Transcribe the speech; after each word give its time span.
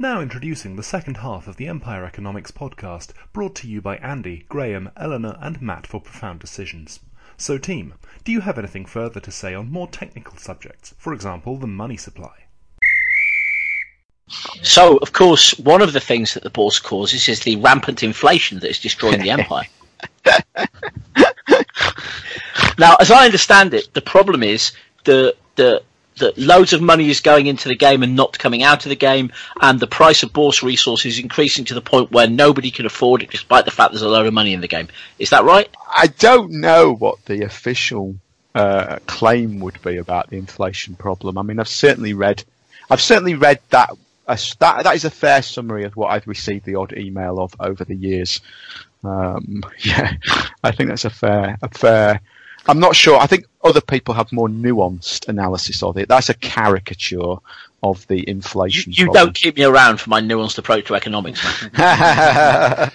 Now 0.00 0.22
introducing 0.22 0.76
the 0.76 0.82
second 0.82 1.18
half 1.18 1.46
of 1.46 1.56
the 1.56 1.68
Empire 1.68 2.06
Economics 2.06 2.50
podcast, 2.50 3.10
brought 3.34 3.54
to 3.56 3.68
you 3.68 3.82
by 3.82 3.98
Andy, 3.98 4.46
Graeme, 4.48 4.90
Elinor, 4.96 5.36
and 5.42 5.60
Matt 5.60 5.86
for 5.86 6.00
Profound 6.00 6.40
Decisions. 6.40 7.00
So, 7.36 7.58
team, 7.58 7.92
do 8.24 8.32
you 8.32 8.40
have 8.40 8.58
anything 8.58 8.86
further 8.86 9.20
to 9.20 9.30
say 9.30 9.52
on 9.52 9.70
more 9.70 9.86
technical 9.86 10.38
subjects, 10.38 10.94
for 10.96 11.12
example, 11.12 11.58
the 11.58 11.66
money 11.66 11.98
supply? 11.98 12.46
So, 14.62 14.96
of 15.02 15.12
course, 15.12 15.58
one 15.58 15.82
of 15.82 15.92
the 15.92 16.00
things 16.00 16.32
that 16.32 16.44
the 16.44 16.48
bourse 16.48 16.78
causes 16.78 17.28
is 17.28 17.40
the 17.40 17.56
rampant 17.56 18.02
inflation 18.02 18.60
that 18.60 18.70
is 18.70 18.80
destroying 18.80 19.20
the 19.20 19.30
empire. 19.38 19.66
now, 22.78 22.96
as 23.00 23.10
I 23.10 23.26
understand 23.26 23.74
it, 23.74 23.92
the 23.92 24.00
problem 24.00 24.42
is 24.42 24.72
the 25.04 25.36
the 25.56 25.82
that 26.20 26.38
loads 26.38 26.72
of 26.72 26.80
money 26.80 27.10
is 27.10 27.20
going 27.20 27.46
into 27.46 27.68
the 27.68 27.74
game 27.74 28.02
and 28.02 28.16
not 28.16 28.38
coming 28.38 28.62
out 28.62 28.86
of 28.86 28.90
the 28.90 28.96
game, 28.96 29.32
and 29.60 29.78
the 29.78 29.86
price 29.86 30.22
of 30.22 30.32
bourse 30.32 30.62
resources 30.62 31.18
increasing 31.18 31.64
to 31.66 31.74
the 31.74 31.80
point 31.80 32.10
where 32.10 32.28
nobody 32.28 32.70
can 32.70 32.86
afford 32.86 33.22
it, 33.22 33.30
despite 33.30 33.64
the 33.64 33.70
fact 33.70 33.92
there's 33.92 34.02
a 34.02 34.08
load 34.08 34.26
of 34.26 34.34
money 34.34 34.54
in 34.54 34.60
the 34.60 34.68
game. 34.68 34.88
Is 35.18 35.30
that 35.30 35.44
right? 35.44 35.68
I 35.88 36.06
don't 36.06 36.52
know 36.52 36.94
what 36.94 37.24
the 37.26 37.42
official 37.42 38.14
uh, 38.54 38.98
claim 39.06 39.60
would 39.60 39.80
be 39.82 39.96
about 39.98 40.30
the 40.30 40.36
inflation 40.38 40.94
problem. 40.94 41.38
I 41.38 41.42
mean, 41.42 41.60
I've 41.60 41.68
certainly 41.68 42.14
read, 42.14 42.42
I've 42.88 43.00
certainly 43.00 43.34
read 43.34 43.60
that. 43.70 43.90
That 44.60 44.84
that 44.84 44.94
is 44.94 45.04
a 45.04 45.10
fair 45.10 45.42
summary 45.42 45.82
of 45.84 45.96
what 45.96 46.12
I've 46.12 46.28
received 46.28 46.64
the 46.64 46.76
odd 46.76 46.96
email 46.96 47.40
of 47.40 47.52
over 47.58 47.84
the 47.84 47.96
years. 47.96 48.40
Um, 49.02 49.62
yeah, 49.78 50.12
I 50.62 50.70
think 50.70 50.88
that's 50.88 51.04
a 51.04 51.10
fair, 51.10 51.58
a 51.62 51.68
fair. 51.68 52.20
I'm 52.66 52.78
not 52.78 52.94
sure. 52.94 53.18
I 53.18 53.26
think 53.26 53.46
other 53.62 53.80
people 53.80 54.14
have 54.14 54.32
more 54.32 54.48
nuanced 54.48 55.28
analysis 55.28 55.82
of 55.82 55.96
it. 55.96 56.08
That's 56.08 56.28
a 56.28 56.34
caricature 56.34 57.36
of 57.82 58.06
the 58.08 58.28
inflation. 58.28 58.92
You, 58.92 59.06
you 59.06 59.12
don't 59.12 59.34
keep 59.34 59.56
me 59.56 59.64
around 59.64 60.00
for 60.00 60.10
my 60.10 60.20
nuanced 60.20 60.58
approach 60.58 60.86
to 60.86 60.94
economics. 60.94 61.40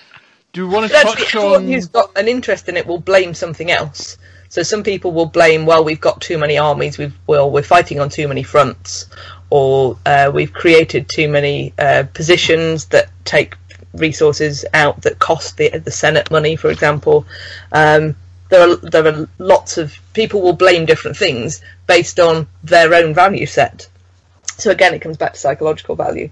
Do 0.54 0.62
you 0.62 0.70
want 0.70 0.88
to 0.88 0.94
touch 0.94 1.20
actually, 1.20 1.42
everyone 1.42 1.68
who's 1.68 1.88
got 1.88 2.18
an 2.18 2.28
interest 2.28 2.70
in 2.70 2.78
it 2.78 2.88
will 2.88 3.00
blame 3.00 3.34
something 3.34 3.72
else. 3.72 4.18
So 4.48 4.64
some 4.64 4.84
people 4.84 5.12
will 5.12 5.26
blame, 5.26 5.66
well, 5.66 5.84
we've 5.84 6.00
got 6.00 6.22
too 6.22 6.38
many 6.38 6.58
armies, 6.58 6.98
we've, 6.98 7.14
well, 7.28 7.52
we're 7.52 7.64
fighting 7.64 8.00
on 8.00 8.10
too 8.10 8.28
many 8.28 8.44
fronts, 8.44 9.08
or 9.50 9.98
uh, 10.06 10.32
we've 10.34 10.54
created 10.54 11.10
too 11.10 11.28
many 11.28 11.74
uh, 11.78 12.04
positions 12.14 12.86
that 12.86 13.10
take 13.26 13.56
resources 13.94 14.66
out 14.74 15.02
that 15.02 15.20
cost 15.20 15.58
the 15.58 15.70
the 15.70 15.92
Senate 15.92 16.30
money, 16.32 16.56
for 16.56 16.70
example. 16.70 17.26
Um, 17.72 18.16
there 18.50 18.70
are 18.70 18.76
there 18.76 19.08
are 19.08 19.30
lots 19.38 19.78
of 19.78 19.98
people 20.14 20.42
will 20.42 20.54
blame 20.54 20.86
different 20.86 21.18
things 21.18 21.62
based 21.88 22.20
on 22.20 22.48
their 22.64 22.94
own 22.94 23.14
value 23.14 23.46
set. 23.46 23.88
So 24.58 24.72
again, 24.72 24.94
it 24.94 25.02
comes 25.02 25.18
back 25.18 25.34
to 25.34 25.40
psychological 25.40 25.96
value. 25.96 26.30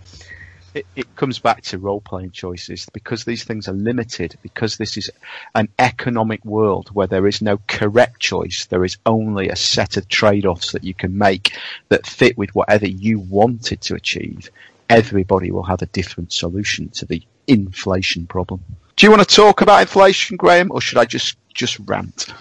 It, 0.74 0.88
it 0.96 1.16
comes 1.16 1.38
back 1.38 1.62
to 1.64 1.78
role 1.78 2.02
playing 2.02 2.32
choices 2.32 2.88
because 2.94 3.26
these 3.26 3.44
things 3.44 3.68
are 3.68 3.74
limited. 3.74 4.38
Because 4.42 4.78
this 4.78 4.98
is 4.98 5.12
an 5.54 5.70
economic 5.78 6.44
world 6.46 6.90
where 6.94 7.08
there 7.08 7.28
is 7.28 7.42
no 7.42 7.60
correct 7.68 8.20
choice. 8.20 8.66
There 8.66 8.84
is 8.84 8.98
only 9.06 9.50
a 9.50 9.56
set 9.56 9.98
of 9.98 10.08
trade 10.08 10.46
offs 10.46 10.72
that 10.72 10.84
you 10.84 10.94
can 10.94 11.18
make 11.18 11.58
that 11.90 12.08
fit 12.08 12.38
with 12.38 12.56
whatever 12.56 12.88
you 12.88 13.20
wanted 13.20 13.82
to 13.82 13.96
achieve. 13.96 14.50
Everybody 14.90 15.52
will 15.52 15.64
have 15.64 15.82
a 15.82 15.88
different 15.88 16.34
solution 16.34 16.90
to 16.90 17.06
the 17.06 17.22
inflation 17.48 18.26
problem. 18.26 18.62
Do 18.96 19.06
you 19.06 19.12
want 19.12 19.28
to 19.28 19.36
talk 19.36 19.62
about 19.62 19.82
inflation, 19.82 20.38
Graeme, 20.38 20.72
or 20.72 20.80
should 20.80 20.98
I 21.00 21.06
just 21.06 21.36
just 21.54 21.80
rant? 21.80 22.34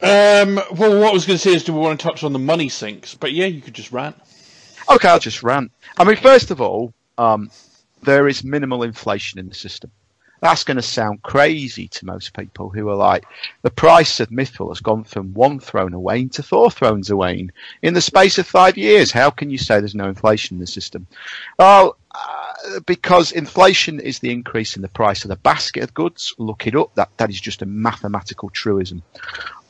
Um, 0.00 0.56
well, 0.72 0.98
what 1.00 1.10
I 1.10 1.12
was 1.12 1.26
going 1.26 1.38
to 1.38 1.42
say 1.42 1.54
is, 1.54 1.64
do 1.64 1.72
we 1.72 1.80
want 1.80 2.00
to 2.00 2.06
touch 2.06 2.24
on 2.24 2.32
the 2.32 2.38
money 2.38 2.68
sinks? 2.68 3.14
But 3.14 3.32
yeah, 3.32 3.46
you 3.46 3.60
could 3.60 3.74
just 3.74 3.92
rant. 3.92 4.16
Okay, 4.90 5.08
I'll 5.08 5.18
just 5.18 5.42
rant. 5.42 5.70
I 5.96 6.04
mean, 6.04 6.16
first 6.16 6.50
of 6.50 6.60
all, 6.60 6.92
um, 7.18 7.50
there 8.02 8.26
is 8.26 8.42
minimal 8.42 8.82
inflation 8.82 9.38
in 9.38 9.48
the 9.48 9.54
system. 9.54 9.90
That's 10.40 10.64
going 10.64 10.76
to 10.76 10.82
sound 10.82 11.22
crazy 11.22 11.86
to 11.86 12.06
most 12.06 12.36
people 12.36 12.68
who 12.68 12.88
are 12.88 12.96
like, 12.96 13.24
the 13.62 13.70
price 13.70 14.18
of 14.18 14.30
Mithril 14.30 14.70
has 14.70 14.80
gone 14.80 15.04
from 15.04 15.32
one 15.34 15.60
throne 15.60 15.94
away 15.94 16.24
to 16.24 16.42
four 16.42 16.68
thrones 16.68 17.10
away 17.10 17.48
in 17.82 17.94
the 17.94 18.00
space 18.00 18.38
of 18.38 18.46
five 18.48 18.76
years. 18.76 19.12
How 19.12 19.30
can 19.30 19.50
you 19.50 19.58
say 19.58 19.78
there's 19.78 19.94
no 19.94 20.08
inflation 20.08 20.56
in 20.56 20.60
the 20.60 20.66
system? 20.66 21.06
Well, 21.60 21.96
uh, 22.14 22.80
because 22.86 23.32
inflation 23.32 24.00
is 24.00 24.18
the 24.18 24.30
increase 24.30 24.76
in 24.76 24.82
the 24.82 24.88
price 24.88 25.24
of 25.24 25.28
the 25.28 25.36
basket 25.36 25.82
of 25.82 25.94
goods. 25.94 26.34
Look 26.38 26.66
it 26.66 26.74
up. 26.74 26.94
That 26.94 27.10
that 27.16 27.30
is 27.30 27.40
just 27.40 27.62
a 27.62 27.66
mathematical 27.66 28.50
truism. 28.50 29.02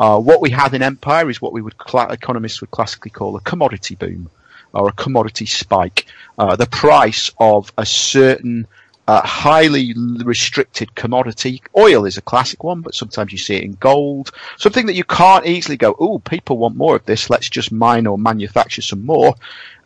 Uh, 0.01 0.21
what 0.21 0.41
we 0.41 0.51
have 0.51 0.75
in 0.75 0.83
empire 0.83 1.31
is 1.31 1.41
what 1.41 1.53
we 1.53 1.63
would 1.63 1.77
cl- 1.87 2.11
economists 2.11 2.61
would 2.61 2.71
classically 2.71 3.11
call 3.11 3.37
a 3.37 3.41
commodity 3.41 3.95
boom 3.95 4.31
or 4.73 4.89
a 4.89 4.93
commodity 4.93 5.47
spike. 5.47 6.07
Uh, 6.39 6.57
the 6.57 6.67
price 6.67 7.31
of 7.39 7.73
a 7.79 7.87
certain 7.87 8.67
uh, 9.09 9.21
highly 9.27 9.95
restricted 10.25 10.95
commodity. 10.95 11.61
Oil 11.77 12.05
is 12.05 12.17
a 12.17 12.23
classic 12.23 12.63
one, 12.63 12.81
but 12.81 12.95
sometimes 12.95 13.33
you 13.33 13.39
see 13.39 13.57
it 13.57 13.65
in 13.65 13.73
gold. 13.73 14.31
Something 14.57 14.87
that 14.87 14.95
you 14.95 15.05
can't 15.05 15.47
easily 15.47 15.77
go, 15.77 15.95
oh, 15.99 16.19
people 16.21 16.59
want 16.59 16.77
more 16.77 16.97
of 16.97 17.05
this. 17.05 17.29
Let's 17.29 17.49
just 17.49 17.73
mine 17.73 18.07
or 18.07 18.17
manufacture 18.17 18.83
some 18.83 19.05
more. 19.05 19.35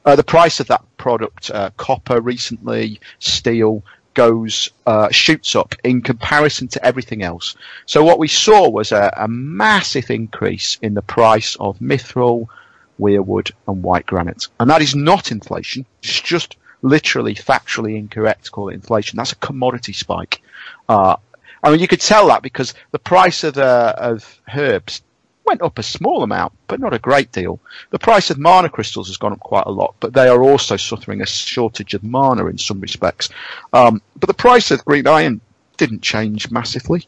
Uh, 0.06 0.16
the 0.16 0.24
price 0.24 0.60
of 0.60 0.68
that 0.68 0.84
product, 0.96 1.50
uh, 1.50 1.70
copper 1.76 2.20
recently, 2.20 3.00
steel, 3.18 3.82
goes 4.14 4.70
uh, 4.86 5.10
shoots 5.10 5.54
up 5.54 5.74
in 5.84 6.00
comparison 6.00 6.66
to 6.68 6.82
everything 6.84 7.22
else. 7.22 7.54
So 7.84 8.02
what 8.02 8.18
we 8.18 8.28
saw 8.28 8.68
was 8.68 8.90
a, 8.92 9.12
a 9.16 9.28
massive 9.28 10.10
increase 10.10 10.78
in 10.80 10.94
the 10.94 11.02
price 11.02 11.54
of 11.60 11.78
mithril, 11.80 12.46
weirwood, 12.98 13.50
and 13.68 13.82
white 13.82 14.06
granite, 14.06 14.46
and 14.58 14.70
that 14.70 14.80
is 14.80 14.94
not 14.94 15.32
inflation. 15.32 15.84
It's 16.02 16.20
just 16.20 16.56
literally 16.82 17.34
factually 17.34 17.98
incorrect 17.98 18.46
to 18.46 18.50
call 18.50 18.68
it 18.70 18.74
inflation. 18.74 19.16
That's 19.16 19.32
a 19.32 19.36
commodity 19.36 19.92
spike. 19.92 20.40
Uh, 20.88 21.16
I 21.62 21.70
mean, 21.70 21.80
you 21.80 21.88
could 21.88 22.00
tell 22.00 22.28
that 22.28 22.42
because 22.42 22.74
the 22.92 22.98
price 22.98 23.42
of, 23.44 23.58
uh, 23.58 23.94
of 23.98 24.40
herbs 24.54 25.02
went 25.46 25.62
up 25.62 25.78
a 25.78 25.82
small 25.82 26.22
amount, 26.22 26.52
but 26.66 26.80
not 26.80 26.94
a 26.94 26.98
great 26.98 27.32
deal. 27.32 27.60
The 27.90 27.98
price 27.98 28.30
of 28.30 28.38
mana 28.38 28.68
crystals 28.68 29.08
has 29.08 29.16
gone 29.16 29.32
up 29.32 29.40
quite 29.40 29.66
a 29.66 29.70
lot, 29.70 29.94
but 30.00 30.12
they 30.12 30.28
are 30.28 30.42
also 30.42 30.76
suffering 30.76 31.22
a 31.22 31.26
shortage 31.26 31.94
of 31.94 32.02
mana 32.02 32.46
in 32.46 32.58
some 32.58 32.80
respects. 32.80 33.28
Um, 33.72 34.02
but 34.18 34.26
the 34.26 34.34
price 34.34 34.70
of 34.70 34.84
green 34.84 35.06
iron 35.06 35.40
didn't 35.76 36.02
change 36.02 36.50
massively. 36.50 37.06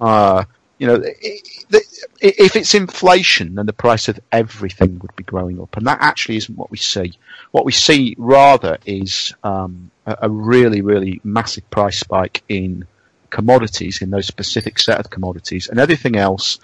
Uh, 0.00 0.44
you 0.78 0.86
know, 0.86 1.02
if 1.02 2.56
it's 2.56 2.74
inflation, 2.74 3.56
then 3.56 3.66
the 3.66 3.72
price 3.72 4.08
of 4.08 4.20
everything 4.30 4.98
would 5.00 5.14
be 5.16 5.24
growing 5.24 5.60
up, 5.60 5.76
and 5.76 5.86
that 5.86 5.98
actually 6.00 6.36
isn't 6.36 6.56
what 6.56 6.70
we 6.70 6.78
see. 6.78 7.12
What 7.50 7.64
we 7.64 7.72
see 7.72 8.14
rather 8.16 8.78
is 8.86 9.34
um, 9.42 9.90
a, 10.06 10.30
really, 10.30 10.80
really 10.80 11.20
massive 11.24 11.68
price 11.70 11.98
spike 11.98 12.42
in 12.48 12.86
commodities, 13.30 14.00
in 14.02 14.10
those 14.10 14.26
specific 14.26 14.78
set 14.78 15.00
of 15.00 15.10
commodities, 15.10 15.68
and 15.68 15.80
everything 15.80 16.14
else, 16.14 16.60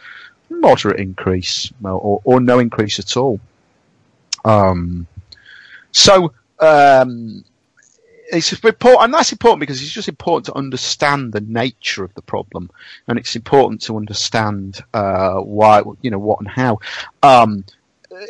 moderate 0.60 1.00
increase 1.00 1.72
or, 1.82 2.20
or 2.24 2.40
no 2.40 2.58
increase 2.58 2.98
at 2.98 3.16
all. 3.16 3.40
Um, 4.44 5.06
so 5.92 6.32
um, 6.60 7.44
it's 8.32 8.52
important, 8.52 9.04
and 9.04 9.14
that's 9.14 9.32
important 9.32 9.60
because 9.60 9.80
it's 9.82 9.92
just 9.92 10.08
important 10.08 10.46
to 10.46 10.54
understand 10.54 11.32
the 11.32 11.40
nature 11.40 12.04
of 12.04 12.14
the 12.14 12.22
problem, 12.22 12.70
and 13.06 13.18
it's 13.18 13.36
important 13.36 13.82
to 13.82 13.96
understand 13.96 14.80
uh, 14.92 15.36
why, 15.36 15.82
you 16.02 16.10
know, 16.10 16.18
what 16.18 16.40
and 16.40 16.48
how. 16.48 16.80
Um, 17.22 17.64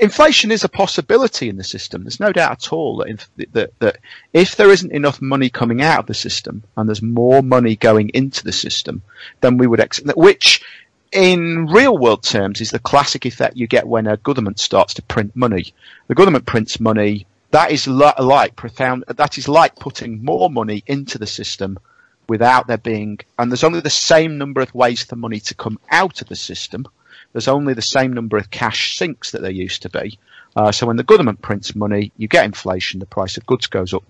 inflation 0.00 0.50
is 0.50 0.64
a 0.64 0.68
possibility 0.68 1.48
in 1.48 1.56
the 1.56 1.64
system. 1.64 2.04
There's 2.04 2.20
no 2.20 2.32
doubt 2.32 2.52
at 2.52 2.72
all 2.72 2.98
that, 2.98 3.08
if, 3.08 3.52
that, 3.52 3.78
that 3.80 3.98
if 4.32 4.56
there 4.56 4.70
isn't 4.70 4.92
enough 4.92 5.20
money 5.20 5.50
coming 5.50 5.82
out 5.82 6.00
of 6.00 6.06
the 6.06 6.14
system 6.14 6.62
and 6.76 6.88
there's 6.88 7.02
more 7.02 7.42
money 7.42 7.76
going 7.76 8.10
into 8.10 8.44
the 8.44 8.52
system, 8.52 9.02
then 9.40 9.58
we 9.58 9.66
would 9.66 9.80
ex- 9.80 10.02
which 10.16 10.62
in 11.14 11.66
real 11.66 11.96
world 11.96 12.22
terms 12.22 12.60
is 12.60 12.70
the 12.70 12.78
classic 12.78 13.24
effect 13.24 13.56
you 13.56 13.66
get 13.66 13.86
when 13.86 14.06
a 14.06 14.16
government 14.18 14.58
starts 14.58 14.94
to 14.94 15.02
print 15.02 15.34
money. 15.34 15.72
The 16.08 16.14
government 16.14 16.44
prints 16.44 16.80
money 16.80 17.26
that 17.54 17.70
is 17.70 17.86
like 17.86 18.56
profound. 18.56 19.04
That 19.06 19.38
is 19.38 19.46
like 19.46 19.76
putting 19.76 20.24
more 20.24 20.50
money 20.50 20.82
into 20.88 21.18
the 21.18 21.26
system 21.26 21.78
without 22.28 22.66
there 22.66 22.78
being, 22.78 23.20
and 23.38 23.48
there's 23.48 23.62
only 23.62 23.78
the 23.78 23.90
same 23.90 24.38
number 24.38 24.60
of 24.60 24.74
ways 24.74 25.04
for 25.04 25.14
money 25.14 25.38
to 25.38 25.54
come 25.54 25.78
out 25.88 26.20
of 26.20 26.28
the 26.28 26.34
system. 26.34 26.84
There's 27.32 27.46
only 27.46 27.74
the 27.74 27.80
same 27.80 28.12
number 28.12 28.36
of 28.38 28.50
cash 28.50 28.96
sinks 28.96 29.30
that 29.30 29.42
there 29.42 29.52
used 29.52 29.82
to 29.82 29.88
be. 29.88 30.18
Uh, 30.56 30.72
so 30.72 30.88
when 30.88 30.96
the 30.96 31.04
government 31.04 31.42
prints 31.42 31.76
money, 31.76 32.10
you 32.16 32.26
get 32.26 32.44
inflation, 32.44 32.98
the 32.98 33.06
price 33.06 33.36
of 33.36 33.46
goods 33.46 33.68
goes 33.68 33.94
up. 33.94 34.02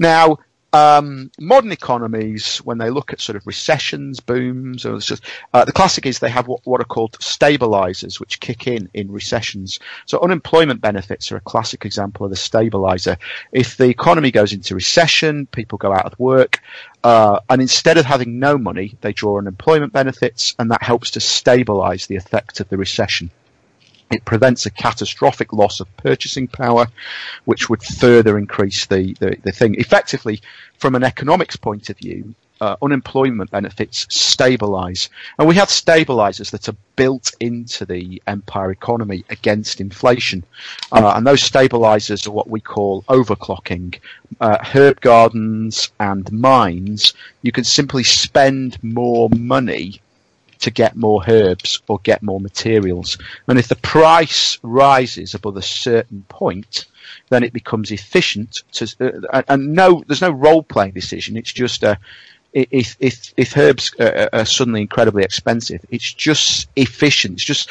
Now, 0.00 0.38
um, 0.72 1.30
modern 1.38 1.72
economies, 1.72 2.58
when 2.58 2.78
they 2.78 2.90
look 2.90 3.12
at 3.12 3.20
sort 3.20 3.36
of 3.36 3.46
recessions, 3.46 4.20
booms, 4.20 4.86
or 4.86 4.98
just, 4.98 5.22
uh, 5.52 5.64
the 5.64 5.72
classic 5.72 6.06
is 6.06 6.18
they 6.18 6.30
have 6.30 6.48
what, 6.48 6.60
what, 6.64 6.80
are 6.80 6.84
called 6.84 7.16
stabilizers, 7.20 8.18
which 8.18 8.40
kick 8.40 8.66
in 8.66 8.88
in 8.94 9.10
recessions. 9.10 9.78
So 10.06 10.18
unemployment 10.20 10.80
benefits 10.80 11.30
are 11.30 11.36
a 11.36 11.40
classic 11.40 11.84
example 11.84 12.24
of 12.24 12.32
a 12.32 12.36
stabilizer. 12.36 13.18
If 13.52 13.76
the 13.76 13.88
economy 13.88 14.30
goes 14.30 14.52
into 14.52 14.74
recession, 14.74 15.46
people 15.46 15.76
go 15.76 15.92
out 15.92 16.06
of 16.06 16.18
work, 16.18 16.60
uh, 17.04 17.40
and 17.50 17.60
instead 17.60 17.98
of 17.98 18.06
having 18.06 18.38
no 18.38 18.56
money, 18.56 18.96
they 19.02 19.12
draw 19.12 19.38
unemployment 19.38 19.92
benefits, 19.92 20.54
and 20.58 20.70
that 20.70 20.82
helps 20.82 21.10
to 21.12 21.20
stabilize 21.20 22.06
the 22.06 22.16
effect 22.16 22.60
of 22.60 22.68
the 22.70 22.78
recession. 22.78 23.30
It 24.12 24.26
prevents 24.26 24.66
a 24.66 24.70
catastrophic 24.70 25.54
loss 25.54 25.80
of 25.80 25.96
purchasing 25.96 26.46
power, 26.46 26.86
which 27.46 27.70
would 27.70 27.82
further 27.82 28.36
increase 28.36 28.84
the, 28.84 29.14
the, 29.20 29.36
the 29.42 29.52
thing. 29.52 29.74
Effectively, 29.76 30.40
from 30.78 30.94
an 30.94 31.02
economics 31.02 31.56
point 31.56 31.88
of 31.88 31.96
view, 31.96 32.34
uh, 32.60 32.76
unemployment 32.82 33.50
benefits 33.50 34.06
stabilize. 34.10 35.08
And 35.38 35.48
we 35.48 35.54
have 35.56 35.70
stabilizers 35.70 36.50
that 36.50 36.68
are 36.68 36.76
built 36.94 37.32
into 37.40 37.86
the 37.86 38.22
empire 38.26 38.70
economy 38.70 39.24
against 39.30 39.80
inflation. 39.80 40.44
Uh, 40.92 41.14
and 41.16 41.26
those 41.26 41.42
stabilizers 41.42 42.26
are 42.26 42.30
what 42.32 42.50
we 42.50 42.60
call 42.60 43.02
overclocking. 43.04 43.98
Uh, 44.40 44.58
herb 44.62 45.00
gardens 45.00 45.90
and 45.98 46.30
mines, 46.30 47.14
you 47.40 47.50
can 47.50 47.64
simply 47.64 48.04
spend 48.04 48.80
more 48.84 49.28
money 49.30 50.00
to 50.62 50.70
get 50.70 50.96
more 50.96 51.22
herbs 51.26 51.82
or 51.88 51.98
get 52.02 52.22
more 52.22 52.40
materials. 52.40 53.18
And 53.48 53.58
if 53.58 53.68
the 53.68 53.76
price 53.76 54.58
rises 54.62 55.34
above 55.34 55.56
a 55.56 55.62
certain 55.62 56.24
point, 56.28 56.86
then 57.28 57.42
it 57.42 57.52
becomes 57.52 57.90
efficient 57.90 58.62
to, 58.72 59.20
uh, 59.32 59.42
and 59.48 59.74
no, 59.74 60.02
there's 60.06 60.22
no 60.22 60.30
role 60.30 60.62
playing 60.62 60.92
decision. 60.92 61.36
It's 61.36 61.52
just 61.52 61.82
a, 61.82 61.98
if 62.52 62.96
if 63.00 63.32
if 63.36 63.56
herbs 63.56 63.94
are, 63.98 64.28
are 64.32 64.44
suddenly 64.44 64.82
incredibly 64.82 65.24
expensive, 65.24 65.84
it's 65.90 66.12
just 66.12 66.68
efficient. 66.76 67.34
It's 67.34 67.44
just 67.44 67.70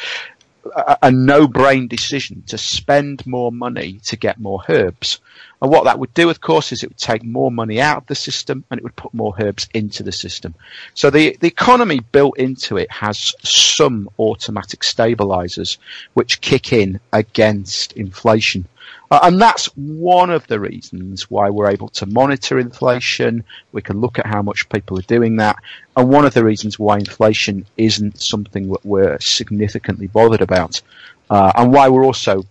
a, 1.02 1.10
no-brain 1.10 1.88
decision 1.88 2.42
to 2.46 2.58
spend 2.58 3.26
more 3.26 3.50
money 3.50 4.00
to 4.04 4.16
get 4.16 4.38
more 4.38 4.62
herbs. 4.68 5.20
And 5.60 5.70
what 5.70 5.84
that 5.84 5.98
would 5.98 6.12
do, 6.14 6.28
of 6.30 6.40
course, 6.40 6.72
is 6.72 6.82
it 6.82 6.90
would 6.90 6.98
take 6.98 7.24
more 7.24 7.50
money 7.50 7.80
out 7.80 7.98
of 7.98 8.06
the 8.06 8.14
system 8.14 8.64
and 8.70 8.78
it 8.78 8.84
would 8.84 8.96
put 8.96 9.14
more 9.14 9.34
herbs 9.38 9.68
into 9.74 10.02
the 10.02 10.12
system. 10.12 10.54
So 10.94 11.10
the, 11.10 11.36
the 11.40 11.46
economy 11.46 12.00
built 12.00 12.38
into 12.38 12.76
it 12.76 12.90
has 12.90 13.34
some 13.42 14.08
automatic 14.18 14.82
stabilizers 14.82 15.78
which 16.14 16.40
kick 16.40 16.72
in 16.72 17.00
against 17.12 17.92
inflation. 17.92 18.66
Uh, 19.10 19.20
and 19.24 19.40
that's 19.40 19.66
one 19.76 20.30
of 20.30 20.46
the 20.46 20.58
reasons 20.58 21.30
why 21.30 21.50
we're 21.50 21.70
able 21.70 21.88
to 21.88 22.06
monitor 22.06 22.58
inflation. 22.58 23.44
We 23.72 23.82
can 23.82 24.00
look 24.00 24.18
at 24.18 24.26
how 24.26 24.42
much 24.42 24.68
people 24.68 24.98
are 24.98 25.02
doing 25.02 25.36
that. 25.36 25.56
And 25.96 26.08
one 26.08 26.24
of 26.24 26.34
the 26.34 26.44
reasons 26.44 26.78
why 26.78 26.98
inflation 26.98 27.66
isn't 27.76 28.20
something 28.20 28.70
that 28.70 28.84
we're 28.84 29.18
significantly 29.20 30.06
bothered 30.06 30.40
about. 30.40 30.80
Uh, 31.28 31.52
and 31.56 31.72
why 31.72 31.88
we're 31.88 32.04
also 32.04 32.44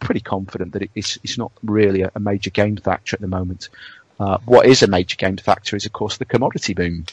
pretty 0.00 0.20
confident 0.20 0.72
that 0.72 0.88
it's, 0.94 1.18
it's 1.22 1.38
not 1.38 1.52
really 1.62 2.02
a, 2.02 2.20
major 2.20 2.50
game 2.50 2.76
factor 2.76 3.16
at 3.16 3.20
the 3.20 3.26
moment. 3.26 3.68
Uh, 4.18 4.38
what 4.44 4.66
is 4.66 4.82
a 4.82 4.86
major 4.86 5.16
game 5.16 5.36
factor 5.36 5.76
is, 5.76 5.86
of 5.86 5.92
course, 5.92 6.16
the 6.16 6.24
commodity 6.24 6.74
boom. 6.74 7.04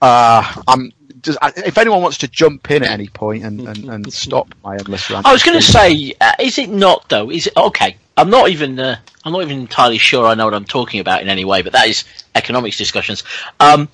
Uh, 0.00 0.62
I'm 0.68 0.92
does, 1.20 1.38
if 1.42 1.78
anyone 1.78 2.02
wants 2.02 2.18
to 2.18 2.28
jump 2.28 2.70
in 2.70 2.82
at 2.82 2.90
any 2.90 3.08
point 3.08 3.44
and, 3.44 3.60
and, 3.60 3.84
and 3.84 4.12
stop 4.12 4.54
my 4.62 4.76
endless 4.76 5.10
rant, 5.10 5.26
I 5.26 5.32
was 5.32 5.42
going 5.42 5.58
to 5.58 5.64
say, 5.64 6.14
uh, 6.20 6.32
is 6.38 6.58
it 6.58 6.70
not 6.70 7.08
though? 7.08 7.30
Is 7.30 7.46
it 7.46 7.56
okay? 7.56 7.96
I'm 8.16 8.30
not 8.30 8.48
even 8.50 8.78
uh, 8.78 8.96
I'm 9.24 9.32
not 9.32 9.42
even 9.42 9.58
entirely 9.58 9.98
sure 9.98 10.26
I 10.26 10.34
know 10.34 10.46
what 10.46 10.54
I'm 10.54 10.64
talking 10.64 11.00
about 11.00 11.22
in 11.22 11.28
any 11.28 11.44
way, 11.44 11.62
but 11.62 11.72
that 11.72 11.88
is 11.88 12.04
economics 12.34 12.78
discussions. 12.78 13.24
Um, 13.60 13.88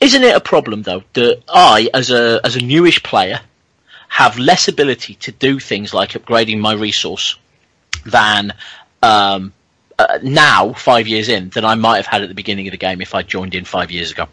isn't 0.00 0.22
it 0.22 0.36
a 0.36 0.40
problem 0.40 0.82
though 0.82 1.02
that 1.14 1.42
I, 1.48 1.88
as 1.94 2.10
a 2.10 2.40
as 2.44 2.56
a 2.56 2.60
newish 2.60 3.02
player, 3.02 3.40
have 4.08 4.38
less 4.38 4.68
ability 4.68 5.14
to 5.14 5.32
do 5.32 5.58
things 5.58 5.92
like 5.92 6.10
upgrading 6.10 6.60
my 6.60 6.72
resource 6.72 7.36
than 8.06 8.52
um, 9.02 9.52
uh, 9.98 10.18
now, 10.22 10.72
five 10.72 11.06
years 11.06 11.28
in, 11.28 11.50
than 11.50 11.64
I 11.64 11.74
might 11.74 11.96
have 11.96 12.06
had 12.06 12.22
at 12.22 12.28
the 12.28 12.34
beginning 12.34 12.66
of 12.66 12.72
the 12.72 12.78
game 12.78 13.00
if 13.00 13.14
I 13.14 13.22
joined 13.22 13.54
in 13.54 13.64
five 13.64 13.90
years 13.90 14.10
ago 14.10 14.28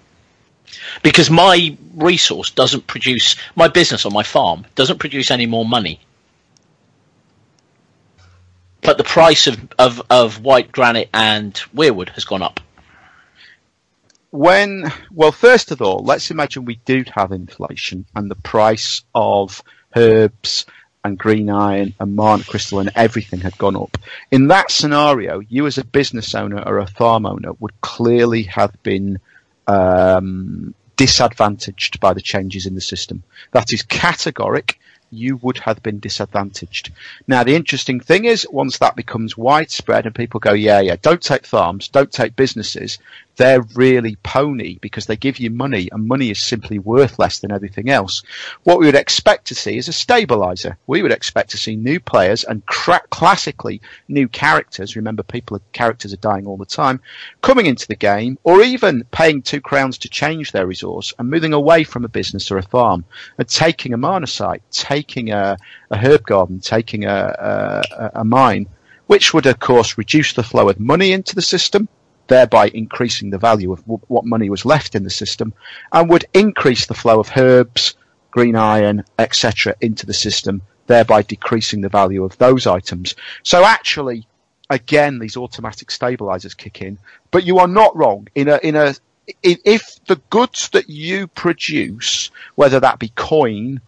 because 1.04 1.30
my 1.30 1.76
resource 1.96 2.52
doesn't 2.52 2.88
produce 2.88 3.36
my 3.56 3.68
business 3.68 4.06
or 4.06 4.12
my 4.12 4.24
farm 4.24 4.66
doesn't 4.76 5.00
produce 5.00 5.32
any 5.32 5.46
more 5.46 5.66
money 5.66 6.00
but 8.82 8.98
the 8.98 9.04
price 9.04 9.48
of, 9.48 9.60
of, 9.78 10.02
of 10.10 10.42
white 10.42 10.72
granite 10.72 11.10
and 11.14 11.54
weirwood 11.76 12.10
has 12.10 12.26
gone 12.26 12.42
up 12.42 12.60
when 14.30 14.92
well 15.12 15.32
first 15.32 15.72
of 15.72 15.82
all 15.82 16.04
let's 16.04 16.32
imagine 16.32 16.66
we 16.66 16.80
do 16.86 17.04
have 17.14 17.32
inflation 17.32 18.06
and 18.16 18.32
the 18.32 18.36
price 18.36 19.04
of 19.14 19.62
herbs 19.96 20.66
and 21.04 21.18
green 21.18 21.50
iron 21.50 21.94
and 22.00 22.16
mana 22.16 22.44
crystal 22.44 22.80
and 22.80 22.92
everything 22.96 23.40
had 23.40 23.58
gone 23.58 23.76
up. 23.76 23.98
In 24.30 24.48
that 24.48 24.72
scenario, 24.72 25.40
you 25.40 25.66
as 25.66 25.78
a 25.78 25.86
business 25.86 26.36
owner 26.36 26.62
or 26.62 26.78
a 26.78 26.88
farm 26.88 27.26
owner 27.26 27.54
would 27.60 27.80
clearly 27.82 28.44
have 28.44 28.72
been 28.84 29.20
um, 29.72 30.74
disadvantaged 30.98 32.00
by 32.00 32.14
the 32.14 32.22
changes 32.22 32.66
in 32.66 32.76
the 32.76 32.82
system. 32.82 33.24
That 33.52 33.74
is 33.74 33.84
categoric. 33.84 34.76
You 35.10 35.38
would 35.38 35.58
have 35.58 35.84
been 35.84 36.00
disadvantaged. 36.00 36.92
Now, 37.28 37.44
the 37.44 37.56
interesting 37.56 38.00
thing 38.00 38.26
is, 38.26 38.48
once 38.50 38.78
that 38.78 38.96
becomes 38.96 39.38
widespread 39.38 40.06
and 40.06 40.16
people 40.16 40.40
go, 40.40 40.54
yeah, 40.54 40.80
yeah, 40.80 40.96
don't 41.02 41.22
take 41.22 41.46
farms, 41.46 41.90
don't 41.90 42.12
take 42.12 42.36
businesses, 42.36 42.98
they're 43.42 43.64
really 43.74 44.18
pony 44.18 44.78
because 44.82 45.08
they 45.08 45.16
give 45.16 45.40
you 45.40 45.50
money 45.50 45.90
and 45.92 46.08
money 46.08 46.30
is 46.30 46.40
simply 46.40 46.78
worth 46.78 47.18
less 47.18 47.40
than 47.40 47.52
everything 47.52 47.90
else. 47.90 48.22
What 48.66 48.80
we 48.80 48.86
would 48.86 48.94
expect 48.94 49.48
to 49.48 49.56
see 49.56 49.78
is 49.78 49.88
a 49.88 49.94
stabilizer. 49.94 50.78
We 50.86 51.02
would 51.02 51.12
expect 51.12 51.50
to 51.50 51.58
see 51.58 51.76
new 51.76 52.00
players 52.00 52.44
and 52.44 52.64
cra- 52.68 53.02
classically 53.10 53.82
new 54.08 54.28
characters. 54.28 54.96
Remember, 54.96 55.24
people 55.24 55.58
are, 55.58 55.62
characters 55.74 56.14
are 56.14 56.18
dying 56.18 56.46
all 56.46 56.56
the 56.56 56.68
time, 56.68 57.02
coming 57.42 57.66
into 57.66 57.88
the 57.88 57.96
game 57.96 58.38
or 58.44 58.62
even 58.62 59.06
paying 59.10 59.42
two 59.42 59.60
crowns 59.60 59.98
to 59.98 60.10
change 60.10 60.52
their 60.52 60.68
resource 60.68 61.12
and 61.18 61.28
moving 61.28 61.54
away 61.54 61.84
from 61.84 62.06
a 62.06 62.10
business 62.10 62.52
or 62.52 62.60
a 62.60 62.62
farm 62.62 63.04
and 63.40 63.48
taking 63.50 63.96
a 63.96 63.98
mana 63.98 64.28
site, 64.28 64.62
taking 64.70 65.32
a, 65.32 65.58
a 65.90 65.98
herb 65.98 66.28
garden, 66.28 66.60
taking 66.60 67.06
a, 67.06 67.82
a, 67.98 68.20
a 68.20 68.24
mine, 68.24 68.68
which 69.08 69.34
would 69.34 69.48
of 69.48 69.60
course 69.60 69.98
reduce 69.98 70.34
the 70.34 70.44
flow 70.44 70.70
of 70.70 70.80
money 70.80 71.12
into 71.12 71.34
the 71.34 71.42
system 71.42 71.90
thereby 72.32 72.68
increasing 72.74 73.30
the 73.30 73.38
value 73.38 73.72
of 73.74 73.82
w- 73.82 74.00
what 74.08 74.26
money 74.26 74.50
was 74.50 74.66
left 74.66 74.96
in 74.96 75.04
the 75.04 75.10
system, 75.10 75.54
and 75.92 76.10
would 76.10 76.26
increase 76.34 76.86
the 76.86 76.94
flow 76.94 77.20
of 77.20 77.36
herbs, 77.36 77.96
green 78.32 78.56
iron, 78.56 79.04
etc., 79.20 79.76
into 79.82 80.06
the 80.06 80.14
system, 80.14 80.62
thereby 80.88 81.22
decreasing 81.22 81.82
the 81.82 81.90
value 81.90 82.24
of 82.24 82.38
those 82.38 82.66
items. 82.66 83.16
So 83.44 83.66
actually, 83.66 84.26
again, 84.70 85.20
these 85.20 85.36
automatic 85.36 85.92
stabilizers 85.92 86.54
kick 86.54 86.82
in, 86.82 86.98
but 87.32 87.44
you 87.44 87.60
are 87.60 87.68
not 87.68 87.96
wrong. 87.96 88.28
In 88.34 88.48
a 88.48 88.60
in 88.64 88.76
a 88.76 88.96
if 89.44 89.84
the 90.06 90.22
goods 90.30 90.70
that 90.70 90.90
you 90.90 91.28
produce, 91.28 92.32
whether 92.56 92.80
that 92.80 93.00
be 93.00 93.10
coin 93.10 93.82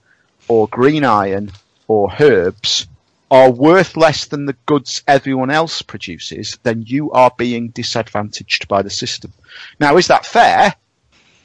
or 0.47 0.67
green 0.67 1.05
iron 1.05 1.51
or 1.87 2.11
herbs, 2.19 2.87
are 3.33 3.49
worth 3.49 3.97
less 3.97 4.25
than 4.25 4.45
the 4.45 4.55
goods 4.67 5.01
everyone 5.07 5.49
else 5.49 5.81
produces, 5.81 6.59
then 6.61 6.83
you 6.85 7.09
are 7.13 7.31
being 7.35 7.69
disadvantaged 7.69 8.67
by 8.67 8.83
the 8.83 8.91
system. 8.91 9.33
Now, 9.79 9.97
is 9.97 10.05
that 10.05 10.23
fair? 10.23 10.75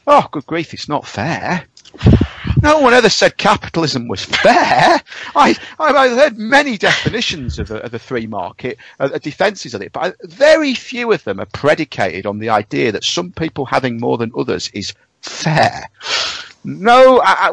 Oh, 0.06 0.28
good 0.30 0.44
grief, 0.44 0.74
it's 0.74 0.90
not 0.90 1.06
fair. 1.06 1.64
No 2.62 2.80
one 2.80 2.92
ever 2.92 3.08
said 3.08 3.38
capitalism 3.38 4.06
was 4.06 4.22
fair. 4.22 5.00
I, 5.34 5.56
I've 5.78 6.10
heard 6.10 6.36
many 6.36 6.76
definitions 6.76 7.58
of, 7.58 7.70
a, 7.70 7.76
of 7.76 7.90
the 7.90 7.98
free 7.98 8.26
market, 8.26 8.76
uh, 9.00 9.08
defences 9.16 9.72
of 9.72 9.80
it, 9.80 9.92
but 9.92 10.14
very 10.24 10.74
few 10.74 11.10
of 11.12 11.24
them 11.24 11.40
are 11.40 11.46
predicated 11.46 12.26
on 12.26 12.38
the 12.38 12.50
idea 12.50 12.92
that 12.92 13.04
some 13.04 13.32
people 13.32 13.64
having 13.64 13.98
more 13.98 14.18
than 14.18 14.32
others 14.36 14.70
is 14.74 14.92
fair. 15.22 15.88
No, 16.68 17.22
I, 17.24 17.48
I, 17.48 17.52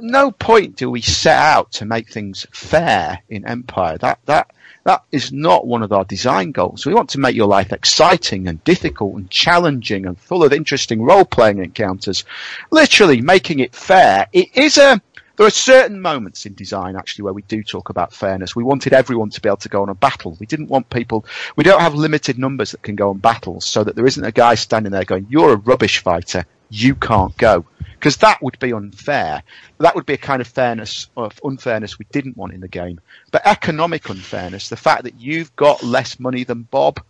no 0.00 0.32
point 0.32 0.74
do 0.74 0.90
we 0.90 1.00
set 1.00 1.38
out 1.38 1.70
to 1.74 1.84
make 1.84 2.10
things 2.10 2.48
fair 2.50 3.20
in 3.28 3.46
Empire. 3.46 3.96
That 3.98 4.18
that 4.24 4.50
that 4.82 5.04
is 5.12 5.30
not 5.30 5.68
one 5.68 5.84
of 5.84 5.92
our 5.92 6.04
design 6.04 6.50
goals. 6.50 6.84
We 6.84 6.92
want 6.92 7.10
to 7.10 7.20
make 7.20 7.36
your 7.36 7.46
life 7.46 7.72
exciting 7.72 8.48
and 8.48 8.62
difficult 8.64 9.14
and 9.14 9.30
challenging 9.30 10.04
and 10.04 10.18
full 10.18 10.42
of 10.42 10.52
interesting 10.52 11.00
role 11.00 11.24
playing 11.24 11.58
encounters. 11.58 12.24
Literally 12.72 13.20
making 13.20 13.60
it 13.60 13.72
fair. 13.72 14.26
It 14.32 14.48
is 14.56 14.78
a 14.78 15.00
there 15.36 15.46
are 15.46 15.50
certain 15.50 16.00
moments 16.00 16.44
in 16.44 16.54
design 16.54 16.96
actually 16.96 17.22
where 17.22 17.34
we 17.34 17.42
do 17.42 17.62
talk 17.62 17.88
about 17.90 18.12
fairness. 18.12 18.56
We 18.56 18.64
wanted 18.64 18.94
everyone 18.94 19.30
to 19.30 19.40
be 19.40 19.48
able 19.48 19.58
to 19.58 19.68
go 19.68 19.82
on 19.82 19.90
a 19.90 19.94
battle. 19.94 20.36
We 20.40 20.46
didn't 20.46 20.70
want 20.70 20.90
people, 20.90 21.24
we 21.54 21.62
don't 21.62 21.80
have 21.80 21.94
limited 21.94 22.36
numbers 22.36 22.72
that 22.72 22.82
can 22.82 22.96
go 22.96 23.10
on 23.10 23.18
battles 23.18 23.64
so 23.64 23.84
that 23.84 23.94
there 23.94 24.06
isn't 24.06 24.24
a 24.24 24.32
guy 24.32 24.56
standing 24.56 24.90
there 24.90 25.04
going, 25.04 25.28
you're 25.30 25.52
a 25.52 25.56
rubbish 25.56 25.98
fighter 25.98 26.46
you 26.70 26.94
can't 26.94 27.36
go. 27.36 27.64
Because 27.94 28.18
that 28.18 28.42
would 28.42 28.58
be 28.58 28.72
unfair. 28.72 29.42
That 29.78 29.94
would 29.94 30.06
be 30.06 30.14
a 30.14 30.18
kind 30.18 30.40
of 30.40 30.46
fairness 30.46 31.08
of 31.16 31.38
unfairness 31.42 31.98
we 31.98 32.06
didn't 32.12 32.36
want 32.36 32.52
in 32.52 32.60
the 32.60 32.68
game. 32.68 33.00
But 33.30 33.46
economic 33.46 34.08
unfairness, 34.08 34.68
the 34.68 34.76
fact 34.76 35.04
that 35.04 35.18
you've 35.18 35.54
got 35.56 35.82
less 35.82 36.20
money 36.20 36.44
than 36.44 36.62
Bob, 36.62 37.00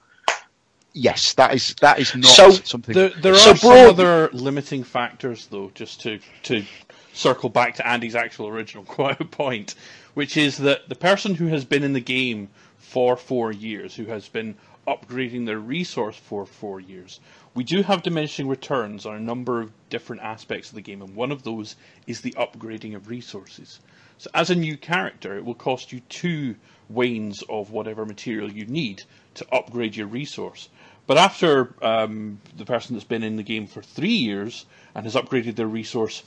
yes, 0.92 1.34
that 1.34 1.54
is 1.54 1.74
that 1.80 1.98
is 1.98 2.14
not 2.14 2.26
so, 2.26 2.50
something. 2.50 2.94
There, 2.94 3.10
there 3.10 3.34
are 3.34 3.38
so 3.38 3.54
some 3.54 3.70
broad... 3.70 3.88
other 3.88 4.30
limiting 4.32 4.84
factors, 4.84 5.46
though, 5.50 5.70
just 5.74 6.00
to 6.02 6.20
to 6.44 6.64
circle 7.12 7.48
back 7.48 7.74
to 7.76 7.86
Andy's 7.86 8.14
actual 8.14 8.48
original 8.48 8.84
quote 8.94 9.30
point, 9.30 9.74
which 10.14 10.36
is 10.36 10.56
that 10.58 10.88
the 10.88 10.94
person 10.94 11.34
who 11.34 11.48
has 11.48 11.64
been 11.64 11.82
in 11.82 11.92
the 11.92 12.00
game 12.00 12.48
for 12.78 13.16
four 13.16 13.52
years, 13.52 13.94
who 13.94 14.04
has 14.06 14.28
been 14.28 14.54
upgrading 14.86 15.46
their 15.46 15.58
resource 15.58 16.16
for 16.16 16.46
four 16.46 16.80
years, 16.80 17.20
we 17.56 17.64
do 17.64 17.82
have 17.82 18.02
diminishing 18.02 18.48
returns 18.48 19.06
on 19.06 19.16
a 19.16 19.20
number 19.20 19.62
of 19.62 19.72
different 19.88 20.20
aspects 20.20 20.68
of 20.68 20.74
the 20.74 20.82
game, 20.82 21.00
and 21.00 21.16
one 21.16 21.32
of 21.32 21.42
those 21.42 21.74
is 22.06 22.20
the 22.20 22.32
upgrading 22.32 22.94
of 22.94 23.08
resources. 23.08 23.80
So 24.18 24.28
as 24.34 24.50
a 24.50 24.54
new 24.54 24.76
character, 24.76 25.38
it 25.38 25.44
will 25.44 25.54
cost 25.54 25.90
you 25.90 26.00
two 26.00 26.56
wains 26.90 27.42
of 27.48 27.70
whatever 27.70 28.04
material 28.04 28.52
you 28.52 28.66
need 28.66 29.04
to 29.34 29.46
upgrade 29.54 29.96
your 29.96 30.06
resource. 30.06 30.68
But 31.06 31.16
after 31.16 31.74
um, 31.82 32.40
the 32.58 32.66
person 32.66 32.94
that's 32.94 33.06
been 33.06 33.22
in 33.22 33.36
the 33.36 33.42
game 33.42 33.66
for 33.66 33.82
three 33.82 34.08
years 34.16 34.66
and 34.94 35.04
has 35.04 35.14
upgraded 35.14 35.56
their 35.56 35.66
resource 35.66 36.24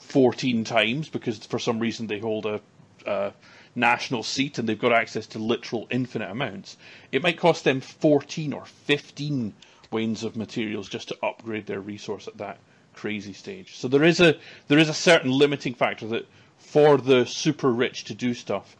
14 0.00 0.64
times 0.64 1.08
because 1.08 1.38
for 1.46 1.60
some 1.60 1.78
reason 1.78 2.08
they 2.08 2.18
hold 2.18 2.44
a, 2.44 2.60
a 3.06 3.32
national 3.76 4.24
seat 4.24 4.58
and 4.58 4.68
they've 4.68 4.78
got 4.78 4.92
access 4.92 5.28
to 5.28 5.38
literal 5.38 5.86
infinite 5.90 6.30
amounts, 6.30 6.76
it 7.12 7.22
might 7.22 7.38
cost 7.38 7.62
them 7.62 7.80
14 7.80 8.52
or 8.52 8.64
15 8.64 9.54
wains 9.90 10.24
of 10.24 10.36
materials 10.36 10.88
just 10.88 11.08
to 11.08 11.16
upgrade 11.22 11.66
their 11.66 11.80
resource 11.80 12.28
at 12.28 12.38
that 12.38 12.58
crazy 12.94 13.32
stage. 13.32 13.76
So 13.76 13.88
there 13.88 14.04
is 14.04 14.20
a 14.20 14.36
there 14.68 14.78
is 14.78 14.88
a 14.88 14.94
certain 14.94 15.30
limiting 15.30 15.74
factor 15.74 16.06
that 16.08 16.26
for 16.58 16.96
the 16.96 17.24
super 17.26 17.70
rich 17.70 18.04
to 18.04 18.14
do 18.14 18.34
stuff 18.34 18.76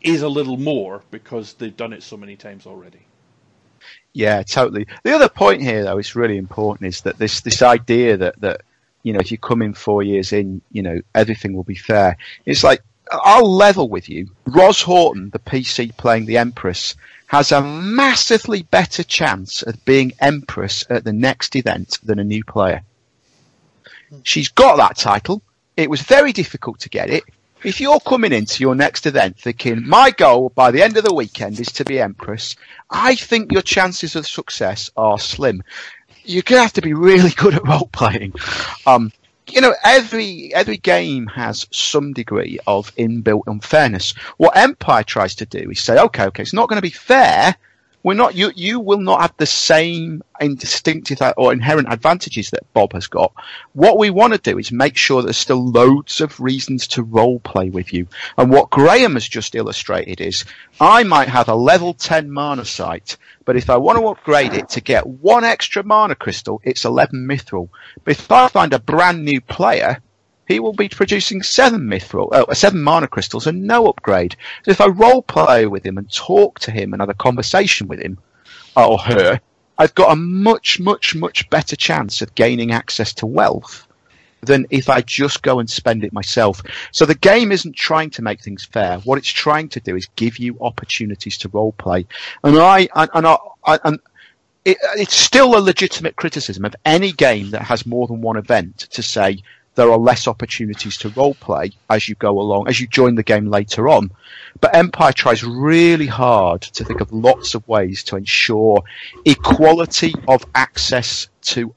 is 0.00 0.22
a 0.22 0.28
little 0.28 0.56
more 0.56 1.02
because 1.10 1.54
they've 1.54 1.76
done 1.76 1.92
it 1.92 2.02
so 2.02 2.16
many 2.16 2.36
times 2.36 2.66
already. 2.66 3.00
Yeah, 4.12 4.42
totally. 4.42 4.86
The 5.04 5.14
other 5.14 5.28
point 5.28 5.62
here, 5.62 5.84
though, 5.84 5.98
is 5.98 6.16
really 6.16 6.38
important 6.38 6.88
is 6.88 7.02
that 7.02 7.18
this 7.18 7.40
this 7.42 7.62
idea 7.62 8.16
that 8.16 8.40
that 8.40 8.62
you 9.02 9.12
know 9.12 9.20
if 9.20 9.30
you 9.30 9.38
come 9.38 9.62
in 9.62 9.74
four 9.74 10.02
years 10.02 10.32
in, 10.32 10.60
you 10.72 10.82
know 10.82 11.00
everything 11.14 11.54
will 11.54 11.64
be 11.64 11.74
fair. 11.74 12.16
It's 12.44 12.64
like 12.64 12.82
I'll 13.10 13.50
level 13.50 13.88
with 13.88 14.08
you. 14.08 14.30
Ros 14.46 14.82
Horton, 14.82 15.30
the 15.30 15.38
PC 15.38 15.96
playing 15.96 16.26
the 16.26 16.38
Empress, 16.38 16.96
has 17.28 17.52
a 17.52 17.62
massively 17.62 18.62
better 18.62 19.02
chance 19.02 19.62
of 19.62 19.84
being 19.84 20.12
Empress 20.18 20.84
at 20.90 21.04
the 21.04 21.12
next 21.12 21.54
event 21.56 21.98
than 22.02 22.18
a 22.18 22.24
new 22.24 22.42
player. 22.42 22.82
She's 24.22 24.48
got 24.48 24.76
that 24.76 24.96
title. 24.96 25.42
It 25.76 25.90
was 25.90 26.00
very 26.00 26.32
difficult 26.32 26.80
to 26.80 26.88
get 26.88 27.10
it. 27.10 27.22
If 27.62 27.80
you're 27.80 28.00
coming 28.00 28.32
into 28.32 28.62
your 28.62 28.74
next 28.74 29.04
event 29.04 29.38
thinking, 29.38 29.86
my 29.86 30.10
goal 30.10 30.50
by 30.54 30.70
the 30.70 30.82
end 30.82 30.96
of 30.96 31.04
the 31.04 31.14
weekend 31.14 31.60
is 31.60 31.68
to 31.72 31.84
be 31.84 32.00
Empress, 32.00 32.56
I 32.88 33.14
think 33.14 33.52
your 33.52 33.62
chances 33.62 34.16
of 34.16 34.26
success 34.26 34.90
are 34.96 35.18
slim. 35.18 35.62
You're 36.24 36.42
going 36.42 36.60
to 36.60 36.62
have 36.62 36.72
to 36.74 36.82
be 36.82 36.94
really 36.94 37.30
good 37.36 37.54
at 37.54 37.66
role 37.66 37.90
playing. 37.92 38.32
Um, 38.86 39.12
you 39.52 39.60
know, 39.60 39.74
every 39.84 40.52
every 40.54 40.76
game 40.76 41.26
has 41.28 41.66
some 41.70 42.12
degree 42.12 42.58
of 42.66 42.94
inbuilt 42.96 43.44
unfairness. 43.46 44.12
What 44.36 44.56
Empire 44.56 45.02
tries 45.02 45.34
to 45.36 45.46
do 45.46 45.70
is 45.70 45.80
say, 45.80 45.98
okay, 45.98 46.24
okay, 46.26 46.42
it's 46.42 46.52
not 46.52 46.68
going 46.68 46.78
to 46.78 46.82
be 46.82 46.90
fair. 46.90 47.56
We're 48.02 48.14
not 48.14 48.34
you. 48.34 48.52
You 48.54 48.80
will 48.80 49.00
not 49.00 49.20
have 49.20 49.34
the 49.36 49.46
same 49.46 50.22
distinctive 50.40 51.20
uh, 51.20 51.34
or 51.36 51.52
inherent 51.52 51.92
advantages 51.92 52.50
that 52.50 52.72
Bob 52.72 52.92
has 52.92 53.08
got. 53.08 53.32
What 53.72 53.98
we 53.98 54.10
want 54.10 54.34
to 54.34 54.38
do 54.38 54.58
is 54.58 54.70
make 54.70 54.96
sure 54.96 55.20
there's 55.20 55.36
still 55.36 55.64
loads 55.64 56.20
of 56.20 56.38
reasons 56.38 56.86
to 56.88 57.02
role 57.02 57.40
play 57.40 57.70
with 57.70 57.92
you. 57.92 58.06
And 58.36 58.50
what 58.50 58.70
Graeme 58.70 59.14
has 59.14 59.28
just 59.28 59.54
illustrated 59.54 60.20
is, 60.20 60.44
I 60.80 61.02
might 61.02 61.28
have 61.28 61.48
a 61.48 61.54
level 61.54 61.92
ten 61.92 62.30
mana 62.30 62.64
site, 62.64 63.16
but 63.44 63.56
if 63.56 63.68
I 63.68 63.76
want 63.78 63.98
to 63.98 64.06
upgrade 64.06 64.54
it 64.54 64.68
to 64.70 64.80
get 64.80 65.06
one 65.06 65.44
extra 65.44 65.82
mana 65.82 66.14
crystal, 66.14 66.60
it's 66.64 66.84
11 66.84 67.26
mithril. 67.26 67.68
But 68.04 68.12
if 68.12 68.30
I 68.30 68.48
find 68.48 68.72
a 68.72 68.78
brand 68.78 69.24
new 69.24 69.40
player, 69.40 70.00
he 70.48 70.58
will 70.58 70.72
be 70.72 70.88
producing 70.88 71.42
seven 71.42 71.82
mithril, 71.82 72.32
uh, 72.32 72.52
seven 72.54 72.82
mana 72.82 73.06
crystals 73.06 73.46
and 73.46 73.64
no 73.64 73.86
upgrade. 73.86 74.34
So 74.64 74.70
if 74.70 74.80
I 74.80 74.86
role 74.86 75.22
play 75.22 75.66
with 75.66 75.84
him 75.84 75.98
and 75.98 76.10
talk 76.10 76.58
to 76.60 76.70
him 76.70 76.92
and 76.92 77.02
have 77.02 77.10
a 77.10 77.14
conversation 77.14 77.86
with 77.86 78.00
him 78.00 78.18
or 78.74 78.98
her, 78.98 79.40
I've 79.76 79.94
got 79.94 80.10
a 80.10 80.16
much, 80.16 80.80
much, 80.80 81.14
much 81.14 81.48
better 81.50 81.76
chance 81.76 82.22
of 82.22 82.34
gaining 82.34 82.72
access 82.72 83.12
to 83.14 83.26
wealth 83.26 83.86
than 84.40 84.66
if 84.70 84.88
I 84.88 85.02
just 85.02 85.42
go 85.42 85.58
and 85.58 85.68
spend 85.68 86.02
it 86.02 86.12
myself. 86.12 86.62
So 86.92 87.04
the 87.04 87.14
game 87.14 87.52
isn't 87.52 87.76
trying 87.76 88.10
to 88.10 88.22
make 88.22 88.40
things 88.40 88.64
fair. 88.64 88.98
What 89.00 89.18
it's 89.18 89.28
trying 89.28 89.68
to 89.70 89.80
do 89.80 89.96
is 89.96 90.08
give 90.16 90.38
you 90.38 90.56
opportunities 90.60 91.36
to 91.38 91.48
role 91.50 91.72
play. 91.72 92.06
And 92.42 92.56
I, 92.58 92.88
and 92.94 93.26
I, 93.26 93.36
and 93.84 93.98
it, 94.64 94.78
it's 94.96 95.14
still 95.14 95.58
a 95.58 95.60
legitimate 95.60 96.16
criticism 96.16 96.64
of 96.64 96.74
any 96.84 97.12
game 97.12 97.50
that 97.50 97.62
has 97.62 97.84
more 97.84 98.06
than 98.06 98.22
one 98.22 98.36
event 98.36 98.78
to 98.90 99.02
say 99.02 99.42
there 99.78 99.92
are 99.92 99.96
less 99.98 100.26
opportunities 100.26 100.96
to 100.96 101.08
role 101.10 101.34
play 101.34 101.70
as 101.88 102.08
you 102.08 102.16
go 102.16 102.40
along, 102.40 102.66
as 102.66 102.80
you 102.80 102.88
join 102.88 103.14
the 103.14 103.22
game 103.22 103.46
later 103.46 103.88
on. 103.88 104.10
But 104.60 104.74
Empire 104.74 105.12
tries 105.12 105.44
really 105.44 106.08
hard 106.08 106.62
to 106.62 106.84
think 106.84 107.00
of 107.00 107.12
lots 107.12 107.54
of 107.54 107.66
ways 107.68 108.02
to 108.04 108.16
ensure 108.16 108.82
equality 109.24 110.12
of 110.26 110.44
access 110.56 111.28
to 111.52 111.72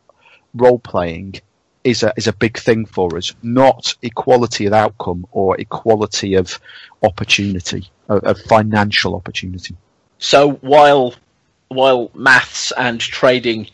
role 0.55 0.79
playing 0.79 1.41
is 1.83 2.01
a 2.01 2.11
is 2.17 2.25
a 2.25 2.33
big 2.33 2.57
thing 2.57 2.87
for 2.87 3.15
us, 3.17 3.35
not 3.43 3.95
equality 4.01 4.65
of 4.65 4.73
outcome 4.73 5.27
or 5.31 5.55
equality 5.61 6.33
of 6.33 6.59
opportunity, 7.03 7.87
of, 8.09 8.23
of 8.23 8.39
financial 8.41 9.13
opportunity. 9.13 9.75
So 10.17 10.53
while 10.61 11.13
while 11.67 12.09
maths 12.15 12.73
and 12.75 12.99
trading 12.99 13.67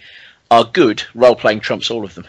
are 0.52 0.66
good, 0.66 1.02
role 1.16 1.36
playing 1.36 1.62
trumps 1.62 1.90
all 1.90 2.04
of 2.04 2.14
them 2.14 2.26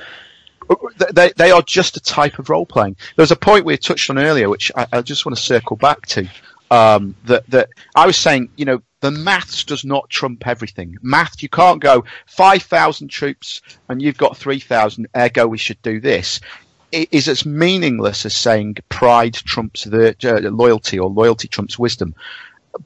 they, 1.12 1.32
they 1.36 1.50
are 1.50 1.62
just 1.62 1.96
a 1.96 2.00
type 2.00 2.38
of 2.38 2.50
role 2.50 2.66
playing. 2.66 2.96
There 3.16 3.22
was 3.22 3.30
a 3.30 3.36
point 3.36 3.64
we 3.64 3.76
touched 3.76 4.10
on 4.10 4.18
earlier, 4.18 4.48
which 4.48 4.70
I, 4.76 4.86
I 4.92 5.02
just 5.02 5.24
want 5.24 5.36
to 5.36 5.42
circle 5.42 5.76
back 5.76 6.06
to. 6.06 6.28
Um, 6.70 7.14
that 7.24 7.48
that 7.48 7.70
I 7.94 8.06
was 8.06 8.16
saying, 8.16 8.50
you 8.56 8.66
know, 8.66 8.82
the 9.00 9.10
maths 9.10 9.64
does 9.64 9.84
not 9.84 10.10
trump 10.10 10.46
everything. 10.46 10.98
Math, 11.02 11.42
you 11.42 11.48
can't 11.48 11.80
go 11.80 12.04
five 12.26 12.62
thousand 12.62 13.08
troops 13.08 13.62
and 13.88 14.02
you've 14.02 14.18
got 14.18 14.36
three 14.36 14.60
thousand. 14.60 15.06
Ergo, 15.16 15.46
we 15.46 15.58
should 15.58 15.80
do 15.82 16.00
this. 16.00 16.40
It 16.92 17.08
is 17.12 17.28
as 17.28 17.46
meaningless 17.46 18.26
as 18.26 18.34
saying 18.34 18.76
pride 18.88 19.34
trumps 19.34 19.84
the 19.84 20.16
uh, 20.24 20.50
loyalty 20.50 20.98
or 20.98 21.08
loyalty 21.08 21.48
trumps 21.48 21.78
wisdom. 21.78 22.14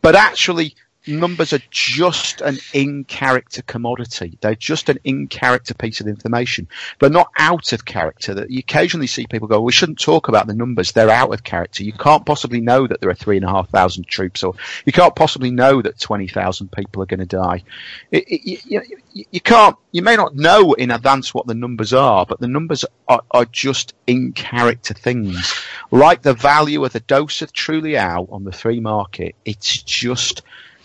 But 0.00 0.14
actually, 0.14 0.74
numbers 1.06 1.52
are 1.52 1.62
just 1.71 2.40
an 2.40 2.59
in 2.73 3.04
character 3.04 3.62
commodity. 3.62 4.38
They're 4.40 4.54
just 4.54 4.88
an 4.88 4.99
in 5.04 5.26
character 5.28 5.75
piece 5.75 6.00
of 6.00 6.06
information. 6.06 6.68
They're 7.00 7.11
not 7.11 7.32
out 7.37 7.73
of 7.73 7.85
character. 7.85 8.35
That 8.35 8.50
you 8.50 8.61
occasionally 8.61 9.06
see 9.06 9.26
people 9.26 9.49
go, 9.49 9.61
we 9.61 9.73
shouldn't 9.73 9.99
talk 9.99 10.28
about 10.28 10.47
the 10.47 10.54
numbers. 10.54 10.92
They're 10.92 11.11
out 11.11 11.32
of 11.32 11.42
character. 11.42 11.82
You 11.82 11.92
can't 11.92 12.25
possibly 12.25 12.61
know 12.61 12.87
that 12.87 13.00
there 13.00 13.11
are 13.11 13.14
three 13.14 13.37
and 13.37 13.44
a 13.44 13.49
half 13.49 13.71
thousand 13.71 14.06
troops, 14.06 14.42
or 14.42 14.54
you 14.85 14.92
can't 14.92 15.16
possibly 15.16 15.50
know 15.50 15.82
that 15.82 15.99
twenty 15.99 16.28
thousand 16.28 16.71
people 16.73 17.02
are 17.02 17.06
going 17.06 17.21
to 17.21 17.26
die. 17.26 17.64
It, 18.11 18.25
it, 18.28 18.64
you, 18.64 18.82
you, 19.12 19.25
you, 19.30 19.40
can't. 19.40 19.76
You 19.90 20.02
may 20.02 20.16
not 20.16 20.37
know 20.37 20.73
in 20.75 20.90
advance 20.90 21.35
what 21.35 21.47
the 21.47 21.54
numbers 21.54 21.92
are, 21.92 22.25
but 22.26 22.40
the 22.40 22.49
numbers 22.49 22.85
are, 23.09 23.23
are 23.30 23.44
just 23.47 23.94
in 24.06 24.32
character 24.32 24.94
things, 24.94 25.54
like 25.90 26.23
the 26.23 26.35
value 26.35 26.85
of 26.85 26.92
the 26.92 27.00
dose 27.00 27.42
of 27.42 27.52
Trulli 27.52 27.92
on 28.32 28.44
the 28.44 28.52
free 28.52 28.80
market. 28.80 29.35
It's 29.44 29.82
just 29.82 30.42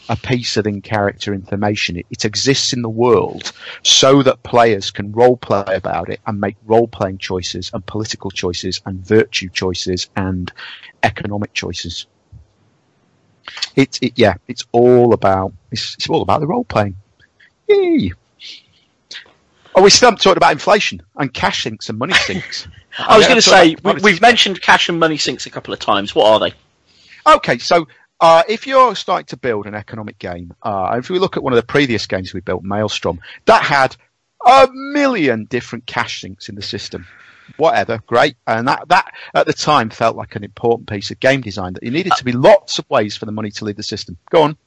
a 0.09 0.15
piece 0.15 0.57
of 0.57 0.65
in 0.67 0.81
character 0.81 1.33
information. 1.33 1.97
It, 1.97 2.05
it, 2.09 2.25
exists 2.25 2.73
in 2.73 2.81
the 2.81 2.89
world 2.89 3.51
so 3.83 4.23
that 4.23 4.43
players 4.43 4.91
can 4.91 5.11
role 5.11 5.37
play 5.37 5.63
about 5.67 6.09
it 6.09 6.19
and 6.25 6.39
make 6.39 6.55
role 6.65 6.87
playing 6.87 7.17
choices 7.17 7.71
and 7.73 7.85
political 7.85 8.31
choices 8.31 8.81
and 8.85 9.05
virtue 9.05 9.49
choices 9.49 10.09
and 10.15 10.51
economic 11.03 11.53
choices. 11.53 12.07
It's 13.75 13.99
it, 14.01 14.13
yeah, 14.15 14.35
it's 14.47 14.65
all 14.71 15.13
about 15.13 15.53
it's, 15.71 15.95
it's 15.95 16.09
all 16.09 16.21
about 16.21 16.41
the 16.41 16.47
role 16.47 16.65
playing. 16.65 16.95
Yay! 17.67 18.13
Oh, 19.75 19.83
we 19.83 19.89
still 19.89 20.07
haven't 20.07 20.21
talked 20.21 20.37
about 20.37 20.53
inflation 20.53 21.01
and 21.17 21.33
cash 21.33 21.63
sinks 21.63 21.89
and 21.89 21.99
money 21.99 22.13
sinks. 22.25 22.67
I 22.97 23.17
was 23.17 23.27
going 23.27 23.37
to 23.37 23.47
say 23.47 23.75
we, 23.83 24.11
have 24.11 24.21
mentioned 24.21 24.61
cash 24.61 24.89
and 24.89 24.99
money 24.99 25.17
sinks 25.17 25.45
a 25.45 25.49
couple 25.49 25.73
of 25.73 25.79
times. 25.79 26.15
What 26.15 26.25
are 26.27 26.39
they? 26.39 27.33
Okay, 27.35 27.57
so 27.59 27.87
uh, 28.19 28.43
if 28.47 28.65
you're 28.65 28.95
starting 28.95 29.25
to 29.27 29.37
build 29.37 29.65
an 29.67 29.75
economic 29.75 30.17
game, 30.19 30.53
uh, 30.63 30.95
if 30.97 31.09
we 31.09 31.19
look 31.19 31.37
at 31.37 31.43
one 31.43 31.53
of 31.53 31.57
the 31.57 31.65
previous 31.65 32.05
games 32.05 32.33
we 32.33 32.41
built, 32.41 32.63
Maelstrom, 32.63 33.19
that 33.45 33.63
had 33.63 33.95
a 34.45 34.67
million 34.71 35.45
different 35.45 35.85
cash 35.85 36.21
sinks 36.21 36.49
in 36.49 36.55
the 36.55 36.61
system. 36.61 37.05
Whatever, 37.57 37.99
great. 38.07 38.35
And 38.45 38.67
that, 38.67 38.87
that 38.89 39.13
at 39.33 39.47
the 39.47 39.53
time 39.53 39.89
felt 39.89 40.17
like 40.17 40.35
an 40.35 40.43
important 40.43 40.89
piece 40.89 41.11
of 41.11 41.19
game 41.19 41.41
design 41.41 41.73
that 41.73 41.83
you 41.83 41.91
needed 41.91 42.13
to 42.17 42.25
be 42.25 42.33
lots 42.33 42.77
of 42.77 42.89
ways 42.89 43.15
for 43.15 43.25
the 43.25 43.31
money 43.31 43.51
to 43.51 43.65
leave 43.65 43.77
the 43.77 43.83
system. 43.83 44.17
Go 44.29 44.43
on. 44.43 44.57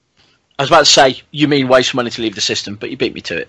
I 0.59 0.63
was 0.63 0.71
about 0.71 0.87
to 0.87 0.91
say, 0.91 1.23
you 1.31 1.49
mean 1.49 1.69
ways 1.69 1.89
for 1.89 1.97
money 1.97 2.11
to 2.11 2.23
leave 2.23 2.35
the 2.35 2.41
system, 2.41 2.77
but 2.77 2.91
you 2.91 2.97
beat 2.97 3.15
me 3.15 3.21
to 3.23 3.37
it. 3.37 3.49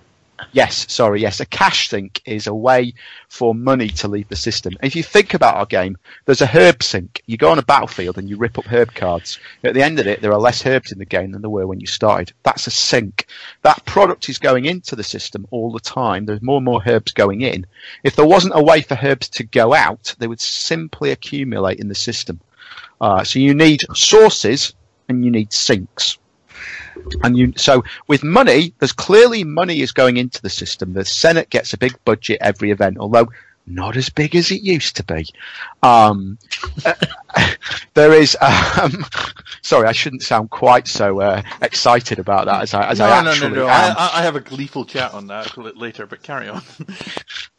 Yes, 0.51 0.91
sorry, 0.91 1.21
yes. 1.21 1.39
A 1.39 1.45
cash 1.45 1.89
sink 1.89 2.21
is 2.25 2.48
a 2.48 2.53
way 2.53 2.93
for 3.29 3.55
money 3.55 3.88
to 3.89 4.07
leave 4.07 4.27
the 4.27 4.36
system. 4.36 4.74
If 4.81 4.95
you 4.95 5.03
think 5.03 5.33
about 5.33 5.55
our 5.55 5.65
game, 5.65 5.98
there's 6.25 6.41
a 6.41 6.48
herb 6.48 6.83
sink. 6.83 7.21
You 7.25 7.38
go 7.38 7.51
on 7.51 7.60
a 7.60 7.63
battlefield 7.63 8.17
and 8.17 8.29
you 8.29 8.38
rip 8.38 8.57
up 8.57 8.65
herb 8.65 8.93
cards. 8.93 9.39
At 9.63 9.74
the 9.74 9.83
end 9.83 10.00
of 10.00 10.07
it, 10.07 10.21
there 10.21 10.33
are 10.33 10.39
less 10.39 10.65
herbs 10.65 10.91
in 10.91 11.00
the 11.00 11.05
game 11.05 11.31
than 11.31 11.41
there 11.41 11.50
were 11.50 11.67
when 11.67 11.79
you 11.79 11.88
started. 11.88 12.33
That's 12.43 12.67
a 12.67 12.71
sink. 12.71 13.27
That 13.62 13.86
product 13.86 14.29
is 14.29 14.39
going 14.39 14.65
into 14.65 14.95
the 14.95 15.03
system 15.03 15.48
all 15.51 15.71
the 15.71 15.79
time. 15.79 16.25
There's 16.25 16.41
more 16.41 16.57
and 16.57 16.65
more 16.65 16.81
herbs 16.86 17.12
going 17.12 17.41
in. 17.41 17.65
If 18.03 18.15
there 18.15 18.25
wasn't 18.25 18.55
a 18.55 18.63
way 18.63 18.81
for 18.81 18.98
herbs 19.01 19.29
to 19.29 19.43
go 19.43 19.74
out, 19.74 20.15
they 20.19 20.27
would 20.27 20.41
simply 20.41 21.12
accumulate 21.12 21.79
in 21.79 21.88
the 21.88 21.95
system. 21.95 22.41
Uh, 23.00 23.24
so 23.24 23.39
you 23.39 23.53
need 23.53 23.81
sources 23.93 24.74
and 25.07 25.24
you 25.25 25.31
need 25.31 25.51
sinks. 25.51 26.17
And 27.24 27.38
you, 27.38 27.53
so 27.55 27.83
with 28.07 28.24
money, 28.24 28.74
there's 28.79 28.91
clearly 28.91 29.43
money 29.43 29.81
is 29.81 29.91
going 29.91 30.17
into 30.17 30.41
the 30.41 30.50
system. 30.50 30.93
The 30.93 31.05
Senate 31.05 31.50
gets 31.50 31.74
a 31.74 31.77
big 31.77 31.93
budget 32.05 32.39
every 32.41 32.71
event, 32.71 32.98
although 33.00 33.29
not 33.67 33.95
as 33.95 34.10
big 34.10 34.36
as 34.36 34.51
it 34.51 34.62
used 34.62 34.95
to 34.98 35.03
be. 35.03 35.27
Um, 35.83 36.38
there 37.93 38.13
is. 38.13 38.38
Um, 38.41 39.05
sorry, 39.61 39.88
I 39.88 39.91
shouldn't 39.91 40.23
sound 40.23 40.50
quite 40.50 40.88
so 40.88 41.21
uh, 41.21 41.41
excited 41.61 42.19
about 42.19 42.45
that 42.45 42.61
as 42.61 42.73
I 42.73 42.89
as 42.89 43.00
no, 43.00 43.05
I 43.05 43.23
no, 43.23 43.29
actually 43.31 43.50
no, 43.50 43.55
no, 43.55 43.69
am. 43.69 43.95
I, 43.97 44.11
I 44.15 44.21
have 44.21 44.35
a 44.35 44.39
gleeful 44.39 44.85
chat 44.85 45.13
on 45.13 45.27
that 45.27 45.57
later, 45.57 46.05
but 46.05 46.23
carry 46.23 46.50
on. 46.50 46.61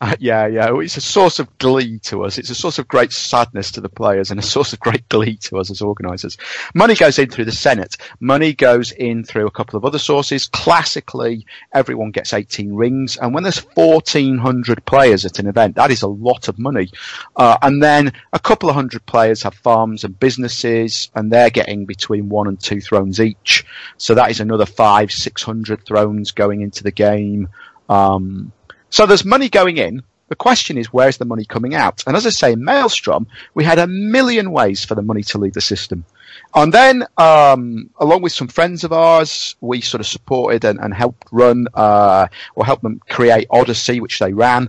Uh, 0.00 0.16
yeah, 0.18 0.48
yeah. 0.48 0.76
It's 0.80 0.96
a 0.96 1.00
source 1.00 1.38
of 1.38 1.56
glee 1.58 2.00
to 2.00 2.24
us. 2.24 2.36
It's 2.36 2.50
a 2.50 2.56
source 2.56 2.80
of 2.80 2.88
great 2.88 3.12
sadness 3.12 3.70
to 3.70 3.80
the 3.80 3.88
players 3.88 4.32
and 4.32 4.40
a 4.40 4.42
source 4.42 4.72
of 4.72 4.80
great 4.80 5.08
glee 5.08 5.36
to 5.42 5.58
us 5.58 5.70
as 5.70 5.80
organisers. 5.80 6.36
Money 6.74 6.96
goes 6.96 7.20
in 7.20 7.30
through 7.30 7.44
the 7.44 7.52
Senate. 7.52 7.96
Money 8.18 8.52
goes 8.52 8.90
in 8.90 9.22
through 9.22 9.46
a 9.46 9.50
couple 9.52 9.76
of 9.76 9.84
other 9.84 10.00
sources. 10.00 10.48
Classically, 10.48 11.46
everyone 11.72 12.10
gets 12.10 12.32
18 12.32 12.74
rings. 12.74 13.16
And 13.16 13.32
when 13.32 13.44
there's 13.44 13.60
1,400 13.60 14.84
players 14.86 15.24
at 15.24 15.38
an 15.38 15.46
event, 15.46 15.76
that 15.76 15.92
is 15.92 16.02
a 16.02 16.08
lot 16.08 16.48
of 16.48 16.58
money. 16.58 16.90
Uh, 17.36 17.56
and 17.62 17.80
then 17.80 18.12
a 18.32 18.40
couple 18.40 18.68
of 18.68 18.74
hundred 18.74 19.06
players 19.06 19.42
have 19.44 19.54
farms 19.62 20.04
and 20.04 20.18
businesses 20.18 21.10
and 21.14 21.30
they're 21.30 21.50
getting 21.50 21.86
between 21.86 22.28
one 22.28 22.48
and 22.48 22.60
two 22.60 22.80
thrones 22.80 23.20
each. 23.20 23.64
So 23.96 24.14
that 24.14 24.30
is 24.30 24.40
another 24.40 24.66
five, 24.66 25.10
600 25.10 25.84
thrones 25.84 26.30
going 26.30 26.60
into 26.60 26.82
the 26.82 26.90
game. 26.90 27.48
Um, 27.88 28.52
so 28.90 29.06
there's 29.06 29.24
money 29.24 29.48
going 29.48 29.78
in. 29.78 30.02
The 30.28 30.36
question 30.36 30.78
is, 30.78 30.92
where's 30.92 31.18
the 31.18 31.26
money 31.26 31.44
coming 31.44 31.74
out? 31.74 32.02
And 32.06 32.16
as 32.16 32.26
I 32.26 32.30
say, 32.30 32.54
Maelstrom, 32.54 33.26
we 33.52 33.64
had 33.64 33.78
a 33.78 33.86
million 33.86 34.50
ways 34.50 34.82
for 34.82 34.94
the 34.94 35.02
money 35.02 35.22
to 35.24 35.38
leave 35.38 35.52
the 35.52 35.60
system. 35.60 36.06
And 36.54 36.72
then, 36.72 37.06
um, 37.18 37.90
along 37.98 38.22
with 38.22 38.32
some 38.32 38.48
friends 38.48 38.84
of 38.84 38.92
ours, 38.92 39.56
we 39.60 39.80
sort 39.82 40.00
of 40.00 40.06
supported 40.06 40.64
and, 40.64 40.80
and 40.80 40.94
helped 40.94 41.26
run, 41.32 41.66
uh, 41.74 42.28
or 42.54 42.64
helped 42.64 42.82
them 42.82 43.00
create 43.08 43.46
Odyssey, 43.50 44.00
which 44.00 44.18
they 44.18 44.32
ran. 44.32 44.68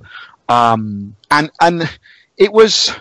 Um, 0.49 1.15
and, 1.31 1.49
and 1.61 1.89
it 2.37 2.51
was, 2.51 2.93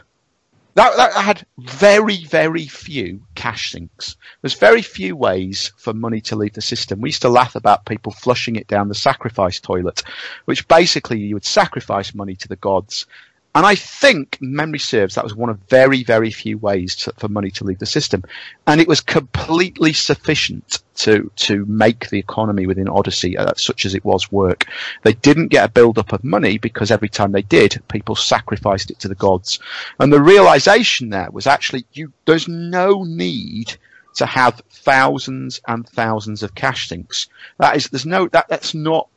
that, 0.74 0.96
that 0.96 1.12
had 1.12 1.46
very, 1.58 2.24
very 2.24 2.66
few 2.66 3.22
cash 3.34 3.72
sinks. 3.72 4.16
There's 4.40 4.54
very 4.54 4.82
few 4.82 5.16
ways 5.16 5.72
for 5.76 5.92
money 5.92 6.20
to 6.22 6.36
leave 6.36 6.54
the 6.54 6.62
system. 6.62 7.00
We 7.00 7.10
used 7.10 7.22
to 7.22 7.28
laugh 7.28 7.54
about 7.54 7.84
people 7.84 8.12
flushing 8.12 8.56
it 8.56 8.68
down 8.68 8.88
the 8.88 8.94
sacrifice 8.94 9.60
toilet, 9.60 10.02
which 10.46 10.66
basically 10.68 11.18
you 11.18 11.34
would 11.34 11.44
sacrifice 11.44 12.14
money 12.14 12.36
to 12.36 12.48
the 12.48 12.56
gods. 12.56 13.06
And 13.54 13.66
I 13.66 13.74
think, 13.74 14.38
memory 14.40 14.78
serves, 14.78 15.14
that 15.14 15.24
was 15.24 15.34
one 15.34 15.50
of 15.50 15.58
very, 15.68 16.04
very 16.04 16.30
few 16.30 16.56
ways 16.56 16.96
to, 16.96 17.12
for 17.18 17.28
money 17.28 17.50
to 17.50 17.64
leave 17.64 17.78
the 17.78 17.86
system. 17.86 18.24
And 18.66 18.80
it 18.80 18.88
was 18.88 19.02
completely 19.02 19.92
sufficient 19.92 20.82
to, 20.96 21.30
to 21.36 21.66
make 21.66 22.08
the 22.08 22.18
economy 22.18 22.66
within 22.66 22.88
Odyssey, 22.88 23.36
uh, 23.36 23.52
such 23.56 23.84
as 23.84 23.94
it 23.94 24.06
was, 24.06 24.32
work. 24.32 24.66
They 25.02 25.12
didn't 25.12 25.48
get 25.48 25.66
a 25.66 25.72
build 25.72 25.98
up 25.98 26.14
of 26.14 26.24
money 26.24 26.56
because 26.56 26.90
every 26.90 27.10
time 27.10 27.32
they 27.32 27.42
did, 27.42 27.82
people 27.88 28.16
sacrificed 28.16 28.90
it 28.90 29.00
to 29.00 29.08
the 29.08 29.14
gods. 29.14 29.58
And 30.00 30.10
the 30.10 30.22
realization 30.22 31.10
there 31.10 31.30
was 31.30 31.46
actually, 31.46 31.84
you, 31.92 32.10
there's 32.24 32.48
no 32.48 33.04
need 33.04 33.76
to 34.14 34.26
have 34.26 34.62
thousands 34.70 35.60
and 35.68 35.86
thousands 35.88 36.42
of 36.42 36.54
cash 36.54 36.88
sinks. 36.88 37.28
That 37.58 37.76
is, 37.76 37.88
there's 37.88 38.06
no, 38.06 38.28
that, 38.28 38.48
that's 38.48 38.74
not 38.74 39.08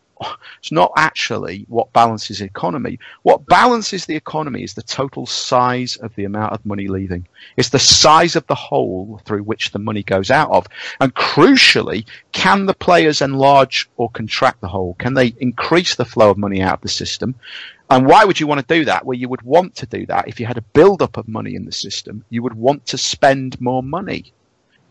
it's 0.60 0.72
not 0.72 0.92
actually 0.98 1.66
what 1.68 1.92
balances 1.94 2.40
the 2.40 2.46
economy. 2.46 3.00
What 3.24 3.46
balances 3.46 4.06
the 4.06 4.16
economy 4.16 4.64
is 4.64 4.74
the 4.74 4.84
total 4.84 5.26
size 5.26 5.98
of 5.98 6.16
the 6.16 6.26
amount 6.26 6.54
of 6.54 6.66
money 6.66 6.88
leaving. 6.88 7.28
It's 7.58 7.70
the 7.70 7.80
size 7.80 8.36
of 8.36 8.48
the 8.48 8.56
hole 8.56 9.22
through 9.26 9.44
which 9.44 9.72
the 9.72 9.80
money 9.80 10.04
goes 10.04 10.32
out 10.32 10.52
of. 10.52 10.68
And 11.00 11.14
crucially, 11.14 12.06
can 12.32 12.66
the 12.66 12.74
players 12.74 13.22
enlarge 13.22 13.90
or 13.98 14.10
contract 14.10 14.62
the 14.62 14.68
hole? 14.68 14.96
Can 15.00 15.14
they 15.14 15.34
increase 15.40 15.96
the 15.96 16.06
flow 16.06 16.32
of 16.32 16.38
money 16.38 16.62
out 16.62 16.76
of 16.76 16.82
the 16.82 16.90
system? 16.90 17.36
And 17.90 18.08
why 18.08 18.26
would 18.26 18.40
you 18.40 18.48
want 18.48 18.68
to 18.68 18.76
do 18.76 18.86
that? 18.86 19.06
Well, 19.06 19.18
you 19.18 19.30
would 19.30 19.44
want 19.44 19.76
to 19.76 19.86
do 19.86 20.06
that 20.08 20.28
if 20.28 20.40
you 20.40 20.46
had 20.46 20.58
a 20.58 20.62
build 20.62 21.02
up 21.02 21.18
of 21.18 21.28
money 21.28 21.56
in 21.56 21.66
the 21.66 21.72
system. 21.72 22.26
You 22.30 22.42
would 22.42 22.56
want 22.56 22.86
to 22.88 22.98
spend 22.98 23.62
more 23.62 23.84
money. 23.84 24.34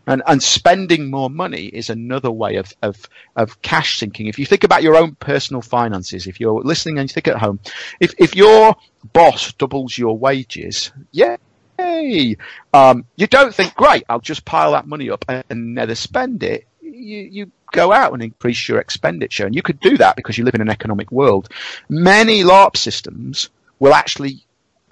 And, 0.07 0.21
and 0.27 0.41
spending 0.41 1.09
more 1.09 1.29
money 1.29 1.65
is 1.65 1.89
another 1.89 2.31
way 2.31 2.57
of, 2.57 2.73
of, 2.81 3.09
of 3.35 3.61
cash 3.61 3.97
sinking. 3.97 4.27
If 4.27 4.37
you 4.37 4.45
think 4.45 4.63
about 4.63 4.83
your 4.83 4.95
own 4.95 5.15
personal 5.15 5.61
finances, 5.61 6.27
if 6.27 6.39
you're 6.39 6.61
listening 6.61 6.99
and 6.99 7.09
you 7.09 7.13
think 7.13 7.27
at 7.27 7.37
home, 7.37 7.59
if, 7.99 8.13
if 8.19 8.35
your 8.35 8.75
boss 9.13 9.53
doubles 9.53 9.97
your 9.97 10.17
wages, 10.17 10.91
yay! 11.11 11.37
Um, 12.73 13.05
you 13.15 13.27
don't 13.27 13.53
think, 13.53 13.75
great, 13.75 14.03
I'll 14.07 14.19
just 14.19 14.45
pile 14.45 14.71
that 14.73 14.87
money 14.87 15.09
up 15.09 15.25
and, 15.27 15.75
never 15.75 15.95
spend 15.95 16.43
it. 16.43 16.67
You, 16.81 17.19
you 17.19 17.51
go 17.71 17.91
out 17.91 18.13
and 18.13 18.21
increase 18.21 18.69
your 18.69 18.79
expenditure. 18.79 19.45
And 19.45 19.55
you 19.55 19.61
could 19.61 19.79
do 19.79 19.97
that 19.97 20.15
because 20.15 20.37
you 20.37 20.45
live 20.45 20.55
in 20.55 20.61
an 20.61 20.69
economic 20.69 21.11
world. 21.11 21.49
Many 21.89 22.43
LARP 22.43 22.77
systems 22.77 23.49
will 23.79 23.93
actually 23.93 24.44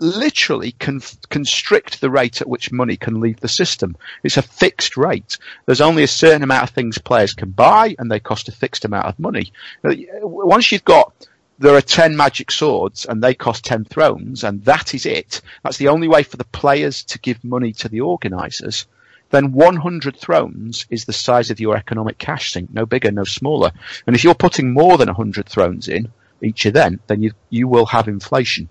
literally 0.04 0.74
con- 0.74 1.02
constrict 1.30 2.02
the 2.02 2.10
rate 2.10 2.42
at 2.42 2.50
which 2.50 2.72
money 2.72 2.98
can 2.98 3.22
leave 3.22 3.40
the 3.40 3.48
system. 3.48 3.96
It's 4.24 4.38
a 4.38 4.42
fixed 4.42 4.98
rate. 4.98 5.38
There's 5.66 5.82
only 5.82 6.04
a 6.04 6.08
certain 6.08 6.44
amount 6.44 6.64
of 6.64 6.70
things 6.72 6.98
players 6.98 7.34
can 7.34 7.52
buy, 7.52 7.96
and 7.98 8.12
they 8.12 8.20
cost 8.20 8.50
a 8.50 8.52
fixed 8.52 8.86
amount 8.86 9.08
of 9.08 9.20
money. 9.20 9.52
Once 9.84 10.72
you've 10.72 10.86
got 10.86 11.14
there 11.60 11.76
are 11.76 11.82
10 11.82 12.18
magic 12.18 12.52
swords 12.52 13.06
and 13.06 13.24
they 13.24 13.34
cost 13.34 13.64
10 13.64 13.86
thrones 13.86 14.44
and 14.44 14.66
that 14.66 14.94
is 14.94 15.06
it. 15.06 15.40
That's 15.64 15.78
the 15.78 15.88
only 15.88 16.08
way 16.08 16.24
for 16.24 16.36
the 16.36 16.44
players 16.46 17.04
to 17.06 17.20
give 17.20 17.44
money 17.44 17.72
to 17.74 17.88
the 17.88 18.02
organizers. 18.02 18.88
Then 19.30 19.52
100 19.52 20.18
thrones 20.18 20.86
is 20.90 21.06
the 21.06 21.14
size 21.14 21.50
of 21.50 21.60
your 21.60 21.78
economic 21.78 22.18
cash 22.18 22.52
sink, 22.52 22.72
no 22.74 22.86
bigger, 22.86 23.12
no 23.12 23.24
smaller. 23.24 23.72
And 24.06 24.16
if 24.16 24.24
you're 24.24 24.36
putting 24.36 24.74
more 24.74 24.98
than 24.98 25.08
100 25.08 25.48
thrones 25.48 25.88
in 25.88 26.12
each 26.42 26.66
event, 26.66 27.02
then 27.08 27.22
you, 27.22 27.32
you 27.50 27.68
will 27.68 27.86
have 27.86 28.08
inflation. 28.08 28.70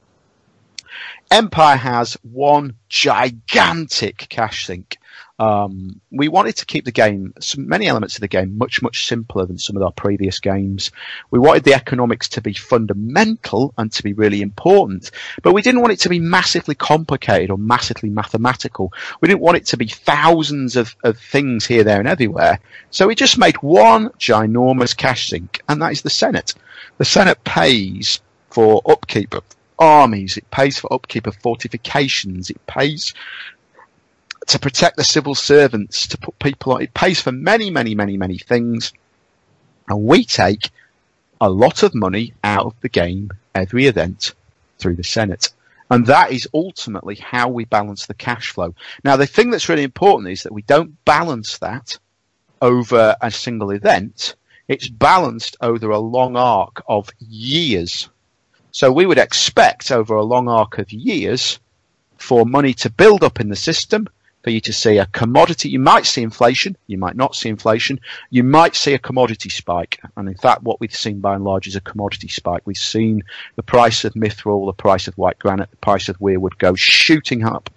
Empire 1.31 1.77
has 1.77 2.17
one 2.23 2.77
gigantic 2.89 4.27
cash 4.29 4.67
sink. 4.67 4.99
Um, 5.39 6.01
we 6.13 6.29
wanted 6.29 6.57
to 6.59 6.67
keep 6.67 6.85
the 6.85 6.93
game, 6.93 7.35
many 7.57 7.89
elements 7.89 8.17
of 8.17 8.21
the 8.21 8.29
game, 8.29 8.57
much, 8.59 8.81
much 8.81 9.07
simpler 9.07 9.45
than 9.45 9.59
some 9.59 9.77
of 9.77 9.83
our 9.83 9.91
previous 9.91 10.39
games. 10.39 10.93
We 11.31 11.41
wanted 11.41 11.65
the 11.65 11.75
economics 11.75 12.29
to 12.31 12.41
be 12.41 12.53
fundamental 12.53 13.75
and 13.77 13.91
to 13.93 14.03
be 14.05 14.13
really 14.13 14.41
important, 14.41 15.11
but 15.43 15.53
we 15.53 15.63
didn't 15.63 15.81
want 15.81 15.95
it 15.95 16.01
to 16.01 16.09
be 16.09 16.21
massively 16.21 16.77
complicated 16.77 17.51
or 17.51 17.59
massively 17.59 18.09
mathematical. 18.09 18.93
We 19.21 19.27
didn't 19.27 19.41
want 19.41 19.57
it 19.57 19.67
to 19.67 19.77
be 19.77 19.89
thousands 19.89 20.77
of, 20.77 20.95
of 21.03 21.19
things 21.19 21.67
here, 21.67 21.83
there, 21.83 21.99
and 21.99 22.09
everywhere. 22.09 22.61
So 22.91 23.09
we 23.09 23.17
just 23.17 23.39
made 23.39 23.57
one 23.63 24.11
ginormous 24.11 24.97
cash 24.97 25.31
sink, 25.31 25.61
and 25.69 25.83
that 25.83 25.93
is 25.93 26.03
the 26.03 26.11
Senate. 26.11 26.55
The 26.99 27.05
Senate 27.05 27.43
pays 27.43 28.21
for 28.51 28.83
upkeep 28.87 29.35
armies, 29.83 30.37
it 30.37 30.49
pays 30.51 30.79
for 30.79 30.93
upkeep 30.93 31.27
of 31.27 31.35
fortifications, 31.37 32.51
it 32.51 32.67
pays 32.67 33.13
to 34.47 34.59
protect 34.59 34.97
the 34.97 35.05
civil 35.05 35.35
servants, 35.35 36.07
to 36.07 36.19
put 36.19 36.39
people 36.39 36.73
on, 36.73 36.83
it 36.83 36.95
pays 36.95 37.21
for 37.21 37.33
many, 37.33 37.71
many, 37.71 37.95
many, 37.95 38.17
many 38.17 38.39
things. 38.39 38.93
And 39.89 40.05
we 40.05 40.25
take 40.25 40.71
a 41.41 41.51
lot 41.51 41.83
of 41.83 41.95
money 41.95 42.33
out 42.45 42.67
of 42.67 42.75
the 42.81 42.89
game 42.89 43.31
every 43.55 43.87
event 43.87 44.35
through 44.79 44.95
the 44.95 45.05
Senate. 45.05 45.49
And 45.91 46.07
that 46.07 46.33
is 46.33 46.49
ultimately 46.55 47.17
how 47.17 47.49
we 47.49 47.65
balance 47.65 48.07
the 48.07 48.15
cash 48.15 48.51
flow. 48.51 48.75
Now, 49.05 49.17
the 49.17 49.27
thing 49.27 49.51
that's 49.51 49.69
really 49.69 49.83
important 49.83 50.31
is 50.31 50.45
that 50.45 50.53
we 50.53 50.63
don't 50.63 51.05
balance 51.05 51.59
that 51.59 51.99
over 52.63 53.17
a 53.21 53.31
single 53.31 53.73
event. 53.73 54.37
It's 54.69 54.89
balanced 54.89 55.57
over 55.61 55.91
a 55.91 55.99
long 55.99 56.37
arc 56.37 56.83
of 56.89 57.11
years. 57.19 58.09
So 58.73 58.91
we 58.91 59.05
would 59.05 59.19
expect 59.19 59.91
over 59.91 60.15
a 60.15 60.25
long 60.25 60.49
arc 60.49 60.79
of 60.79 60.91
years 60.93 61.61
for 62.17 62.47
money 62.47 62.73
to 62.75 62.89
build 62.89 63.23
up 63.23 63.39
in 63.39 63.51
the 63.51 63.57
system, 63.57 64.09
for 64.43 64.49
you 64.49 64.63
to 64.63 64.73
see 64.73 64.97
a 64.97 65.07
commodity. 65.07 65.69
You 65.69 65.79
might 65.79 66.07
see 66.07 66.23
inflation, 66.23 66.77
you 66.87 66.97
might 66.97 67.15
not 67.15 67.37
see 67.37 67.51
inflation, 67.51 68.01
you 68.31 68.43
might 68.43 68.75
see 68.75 68.95
a 68.95 68.99
commodity 68.99 69.51
spike. 69.51 70.01
And 70.17 70.27
in 70.27 70.37
fact, 70.37 70.63
what 70.63 70.81
we've 70.81 70.95
seen 70.95 71.21
by 71.21 71.35
and 71.35 71.45
large 71.45 71.67
is 71.67 71.77
a 71.77 71.83
commodity 71.83 72.29
spike. 72.29 72.63
We've 72.65 72.77
seen 72.77 73.23
the 73.57 73.63
price 73.63 74.05
of 74.05 74.15
mithril, 74.15 74.67
the 74.67 74.73
price 74.73 75.07
of 75.07 75.19
white 75.19 75.39
granite, 75.39 75.71
the 75.71 75.77
price 75.77 76.09
of 76.09 76.19
weirwood 76.19 76.57
go 76.59 76.75
shooting 76.75 77.45
up. 77.45 77.69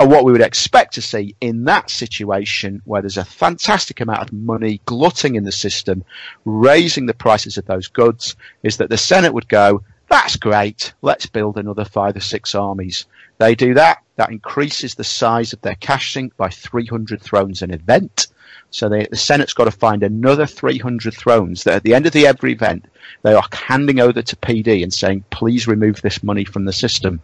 And 0.00 0.10
what 0.10 0.24
we 0.24 0.32
would 0.32 0.40
expect 0.40 0.94
to 0.94 1.02
see 1.02 1.36
in 1.40 1.64
that 1.64 1.90
situation 1.90 2.82
where 2.84 3.02
there's 3.02 3.16
a 3.16 3.24
fantastic 3.24 4.00
amount 4.00 4.22
of 4.22 4.32
money 4.32 4.80
glutting 4.84 5.36
in 5.36 5.44
the 5.44 5.52
system, 5.52 6.04
raising 6.44 7.06
the 7.06 7.14
prices 7.14 7.56
of 7.56 7.66
those 7.66 7.86
goods, 7.86 8.34
is 8.64 8.78
that 8.78 8.90
the 8.90 8.98
Senate 8.98 9.32
would 9.32 9.48
go, 9.48 9.84
that's 10.10 10.36
great. 10.36 10.92
Let's 11.02 11.26
build 11.26 11.56
another 11.56 11.84
five 11.84 12.16
or 12.16 12.20
six 12.20 12.54
armies. 12.54 13.06
They 13.38 13.54
do 13.54 13.74
that. 13.74 14.02
That 14.16 14.30
increases 14.30 14.94
the 14.94 15.04
size 15.04 15.52
of 15.52 15.60
their 15.62 15.76
cash 15.76 16.12
sink 16.12 16.36
by 16.36 16.50
300 16.50 17.22
thrones 17.22 17.62
an 17.62 17.70
event. 17.70 18.26
So 18.70 18.88
they, 18.88 19.06
the 19.06 19.16
Senate's 19.16 19.54
got 19.54 19.64
to 19.64 19.70
find 19.70 20.02
another 20.02 20.46
300 20.46 21.14
thrones 21.14 21.64
that 21.64 21.74
at 21.74 21.82
the 21.84 21.94
end 21.94 22.06
of 22.06 22.12
the 22.12 22.26
every 22.26 22.52
event, 22.52 22.86
they 23.22 23.32
are 23.32 23.42
handing 23.52 24.00
over 24.00 24.20
to 24.20 24.36
PD 24.36 24.82
and 24.82 24.92
saying, 24.92 25.24
please 25.30 25.66
remove 25.66 26.02
this 26.02 26.22
money 26.22 26.44
from 26.44 26.64
the 26.64 26.72
system. 26.72 27.20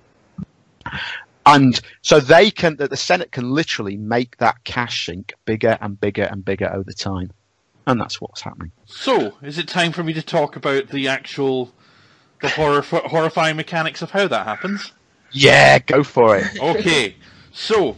And 1.44 1.81
so 2.03 2.18
they 2.18 2.51
can, 2.51 2.77
that 2.77 2.90
the 2.90 2.96
Senate 2.96 3.31
can 3.31 3.51
literally 3.51 3.96
make 3.96 4.37
that 4.38 4.62
cash 4.64 5.07
sink 5.07 5.35
bigger 5.44 5.77
and 5.81 6.01
bigger 6.01 6.25
and 6.25 6.44
bigger 6.44 6.72
over 6.72 6.92
time. 6.92 7.31
And 7.87 8.01
that's 8.01 8.20
what's 8.20 8.40
happening. 8.40 8.72
So, 8.87 9.35
is 9.42 9.59
it 9.59 9.68
time 9.68 9.92
for 9.92 10.03
me 10.03 10.12
to 10.14 10.22
talk 10.22 10.57
about 10.57 10.88
the 10.88 11.07
actual, 11.07 11.72
the 12.40 12.49
horror, 12.49 12.83
horrifying 12.83 13.57
mechanics 13.57 14.03
of 14.03 14.11
how 14.11 14.29
that 14.29 14.46
happens? 14.46 14.92
Yeah, 15.33 15.79
go 15.79 16.03
for 16.03 16.37
it. 16.37 16.46
Okay, 16.61 17.16
so 17.53 17.96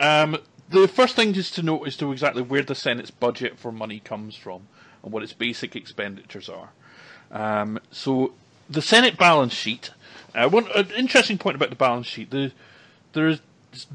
um, 0.00 0.38
the 0.70 0.88
first 0.88 1.16
thing 1.16 1.32
just 1.32 1.54
to 1.54 1.62
note 1.62 1.86
is 1.86 1.96
to 1.98 2.12
exactly 2.12 2.42
where 2.42 2.62
the 2.62 2.74
Senate's 2.74 3.10
budget 3.10 3.58
for 3.58 3.72
money 3.72 4.00
comes 4.00 4.36
from 4.36 4.68
and 5.02 5.12
what 5.12 5.22
its 5.22 5.32
basic 5.32 5.76
expenditures 5.76 6.48
are. 6.48 6.70
Um, 7.30 7.78
so 7.90 8.32
the 8.68 8.82
Senate 8.82 9.18
balance 9.18 9.52
sheet. 9.52 9.90
Uh, 10.34 10.48
one 10.48 10.66
an 10.74 10.90
interesting 10.96 11.38
point 11.38 11.56
about 11.56 11.70
the 11.70 11.76
balance 11.76 12.06
sheet. 12.06 12.30
The, 12.30 12.52
there's 13.12 13.40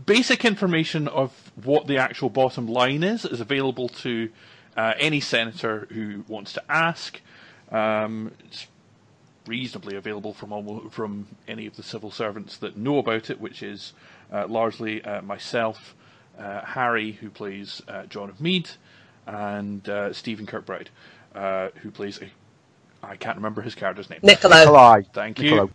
basic 0.06 0.46
information 0.46 1.08
of 1.08 1.52
what 1.56 1.88
the 1.88 1.98
actual 1.98 2.30
bottom 2.30 2.68
line 2.68 3.04
is 3.04 3.26
is 3.26 3.42
available 3.42 3.90
to 3.90 4.30
uh, 4.78 4.94
any 5.00 5.20
senator 5.20 5.88
who 5.92 6.24
wants 6.28 6.54
to 6.54 6.64
ask. 6.72 7.22
Um, 7.72 8.32
it's 8.46 8.68
reasonably 9.48 9.96
available 9.96 10.34
from 10.34 10.54
almost, 10.54 10.94
from 10.94 11.28
any 11.48 11.66
of 11.66 11.76
the 11.76 11.84
civil 11.84 12.12
servants 12.12 12.58
that 12.58 12.78
know 12.78 12.98
about 12.98 13.30
it, 13.30 13.40
which 13.40 13.64
is 13.64 13.94
uh, 14.32 14.48
largely 14.48 15.04
uh, 15.04 15.22
myself, 15.22 15.96
uh, 16.40 16.62
Harry, 16.62 17.14
who 17.14 17.30
plays 17.30 17.82
uh, 17.88 18.06
John 18.06 18.30
of 18.30 18.40
Mead, 18.40 18.70
and 19.28 19.88
uh, 19.90 20.14
Stephen 20.14 20.46
Kirkbride, 20.46 20.88
uh, 21.36 21.70
who 21.82 21.92
plays 21.92 22.22
a 22.22 22.30
I 23.04 23.16
can't 23.16 23.36
remember 23.36 23.62
his 23.62 23.76
character's 23.76 24.10
name. 24.10 24.20
Nicola. 24.22 24.60
Nikolai. 24.60 25.02
Thank 25.14 25.40
Nicola. 25.40 25.64
you. 25.64 25.72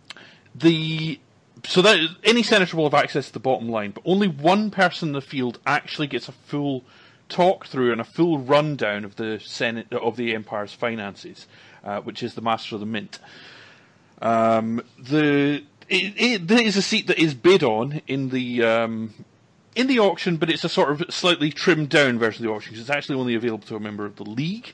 The 0.55 1.19
so 1.65 1.81
that 1.81 1.99
any 2.23 2.43
senator 2.43 2.77
will 2.77 2.85
have 2.89 2.93
access 2.93 3.27
to 3.27 3.33
the 3.33 3.39
bottom 3.39 3.67
line, 3.67 3.91
but 3.91 4.03
only 4.05 4.27
one 4.27 4.69
person 4.69 5.09
in 5.09 5.13
the 5.13 5.21
field 5.21 5.59
actually 5.65 6.07
gets 6.07 6.27
a 6.27 6.31
full 6.31 6.83
talk 7.29 7.65
through 7.65 7.91
and 7.91 7.99
a 7.99 8.05
full 8.05 8.39
rundown 8.39 9.03
of 9.03 9.15
the 9.15 9.39
Senate 9.43 9.91
of 9.91 10.15
the 10.15 10.33
Empire's 10.33 10.73
finances, 10.73 11.47
uh, 11.83 11.99
which 12.01 12.23
is 12.23 12.35
the 12.35 12.41
Master 12.41 12.75
of 12.75 12.79
the 12.79 12.85
Mint. 12.85 13.19
Um, 14.21 14.81
the 14.97 15.63
it, 15.89 16.13
it, 16.17 16.47
there 16.47 16.61
is 16.61 16.75
a 16.75 16.81
seat 16.81 17.07
that 17.07 17.19
is 17.19 17.33
bid 17.33 17.63
on 17.63 18.01
in 18.07 18.29
the 18.29 18.63
um, 18.63 19.13
in 19.75 19.87
the 19.87 19.99
auction, 19.99 20.37
but 20.37 20.49
it's 20.49 20.63
a 20.63 20.69
sort 20.69 20.89
of 20.89 21.13
slightly 21.13 21.51
trimmed 21.51 21.89
down 21.89 22.17
version 22.19 22.43
of 22.45 22.49
the 22.49 22.55
auction. 22.55 22.73
'cause 22.73 22.81
It's 22.81 22.89
actually 22.89 23.19
only 23.19 23.35
available 23.35 23.67
to 23.67 23.75
a 23.75 23.79
member 23.79 24.05
of 24.05 24.15
the 24.15 24.23
league. 24.25 24.73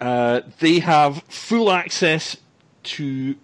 Uh, 0.00 0.42
they 0.58 0.80
have 0.80 1.22
full 1.28 1.72
access 1.72 2.36
to 2.82 3.36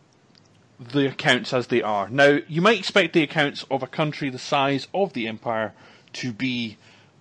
the 0.78 1.07
accounts 1.09 1.52
as 1.52 1.68
they 1.68 1.81
are. 1.81 2.09
Now, 2.09 2.38
you 2.48 2.61
might 2.61 2.78
expect 2.78 3.12
the 3.14 3.22
accounts 3.22 3.64
of 3.70 3.83
a 3.83 3.87
country 3.87 4.28
the 4.31 4.38
size 4.38 4.88
of 4.92 5.12
the 5.14 5.26
Empire 5.28 5.72
to 6.14 6.33
be 6.33 6.76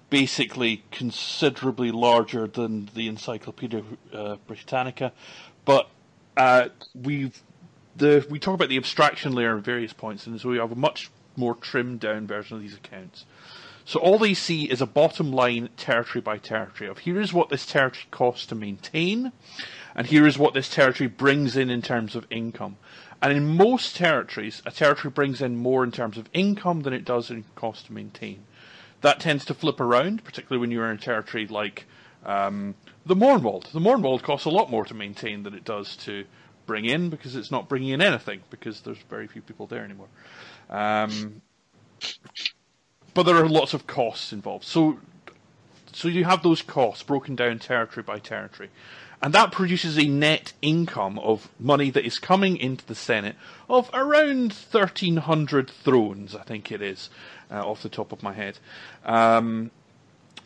basically 0.10 0.84
considerably 0.92 1.92
larger 1.92 2.48
than 2.48 2.90
the 2.94 3.08
Encyclopedia 3.08 3.84
uh, 4.12 4.36
Britannica, 4.48 5.14
but 5.64 5.90
uh, 6.36 6.68
we've 6.94 7.42
the 7.96 8.26
we 8.30 8.40
talk 8.40 8.56
about 8.56 8.70
the 8.70 8.78
abstraction 8.78 9.34
layer 9.34 9.58
at 9.58 9.64
various 9.64 9.94
points, 9.94 10.28
and 10.28 10.40
so 10.40 10.50
we 10.50 10.58
have 10.58 10.72
a 10.72 10.76
much 10.76 11.10
more 11.36 11.56
trimmed 11.56 12.00
down 12.00 12.28
version 12.28 12.58
of 12.58 12.64
these 12.64 12.76
accounts. 12.76 13.26
So 13.86 14.00
all 14.00 14.20
they 14.20 14.34
see 14.34 14.66
is 14.66 14.82
a 14.82 14.86
bottom 14.86 15.32
line 15.32 15.70
territory 15.76 16.22
by 16.22 16.38
territory 16.38 16.90
of 16.90 17.00
here 17.00 17.20
is 17.20 17.34
what 17.34 17.50
this 17.50 17.66
territory 17.66 18.06
costs 18.12 18.46
to 18.48 18.56
maintain, 18.56 19.32
and 19.96 20.08
here 20.08 20.28
is 20.28 20.38
what 20.38 20.54
this 20.54 20.70
territory 20.70 21.08
brings 21.08 21.58
in 21.58 21.70
in 21.70 21.82
terms 21.82 22.16
of 22.16 22.28
income. 22.30 22.78
And 23.22 23.34
in 23.34 23.56
most 23.56 23.96
territories, 23.96 24.62
a 24.66 24.72
territory 24.72 25.12
brings 25.12 25.42
in 25.42 25.58
more 25.58 25.84
in 25.84 25.92
terms 25.92 26.18
of 26.18 26.30
income 26.34 26.82
than 26.82 26.94
it 26.94 27.06
does 27.06 27.30
in 27.30 27.46
cost 27.56 27.88
to 27.88 27.94
maintain. 27.94 28.44
That 29.02 29.20
tends 29.20 29.46
to 29.46 29.54
flip 29.54 29.80
around, 29.80 30.24
particularly 30.24 30.60
when 30.60 30.72
you're 30.72 30.90
in 30.90 30.98
a 30.98 31.02
territory 31.02 31.48
like 31.48 31.86
um, 32.26 32.76
the 33.06 33.16
Mournwold. 33.16 33.72
The 33.72 33.80
Mournwold 33.80 34.22
costs 34.22 34.46
a 34.46 34.50
lot 34.50 34.70
more 34.70 34.86
to 34.86 34.94
maintain 34.94 35.44
than 35.44 35.54
it 35.54 35.66
does 35.66 35.96
to 35.98 36.26
bring 36.66 36.86
in 36.86 37.10
because 37.10 37.36
it's 37.36 37.52
not 37.52 37.68
bringing 37.68 37.90
in 37.90 38.02
anything 38.02 38.42
because 38.50 38.82
there's 38.82 38.98
very 39.10 39.28
few 39.28 39.42
people 39.42 39.68
there 39.68 39.84
anymore. 39.84 40.08
Um, 40.70 41.42
but 43.14 43.24
there 43.24 43.36
are 43.36 43.48
lots 43.48 43.74
of 43.74 43.88
costs 43.88 44.32
involved. 44.32 44.66
So, 44.66 45.00
so 45.92 46.08
you 46.08 46.24
have 46.24 46.44
those 46.44 46.62
costs 46.62 47.04
broken 47.04 47.36
down 47.36 47.60
territory 47.60 48.04
by 48.04 48.20
territory, 48.20 48.70
and 49.22 49.34
that 49.34 49.52
produces 49.52 49.98
a 50.00 50.06
net 50.06 50.54
income 50.62 51.20
of 51.20 51.50
money 51.60 51.90
that 51.92 52.06
is 52.06 52.20
coming 52.20 52.58
into 52.58 52.86
the 52.86 52.96
Senate 52.96 53.36
of 53.70 53.90
around 53.94 54.54
thirteen 54.54 55.18
hundred 55.18 55.70
thrones, 55.70 56.36
I 56.36 56.44
think 56.44 56.72
it 56.72 56.82
is, 56.82 57.10
uh, 57.52 57.60
off 57.68 57.84
the 57.84 57.90
top 57.90 58.12
of 58.12 58.24
my 58.24 58.34
head. 58.34 58.58
Um, 59.06 59.72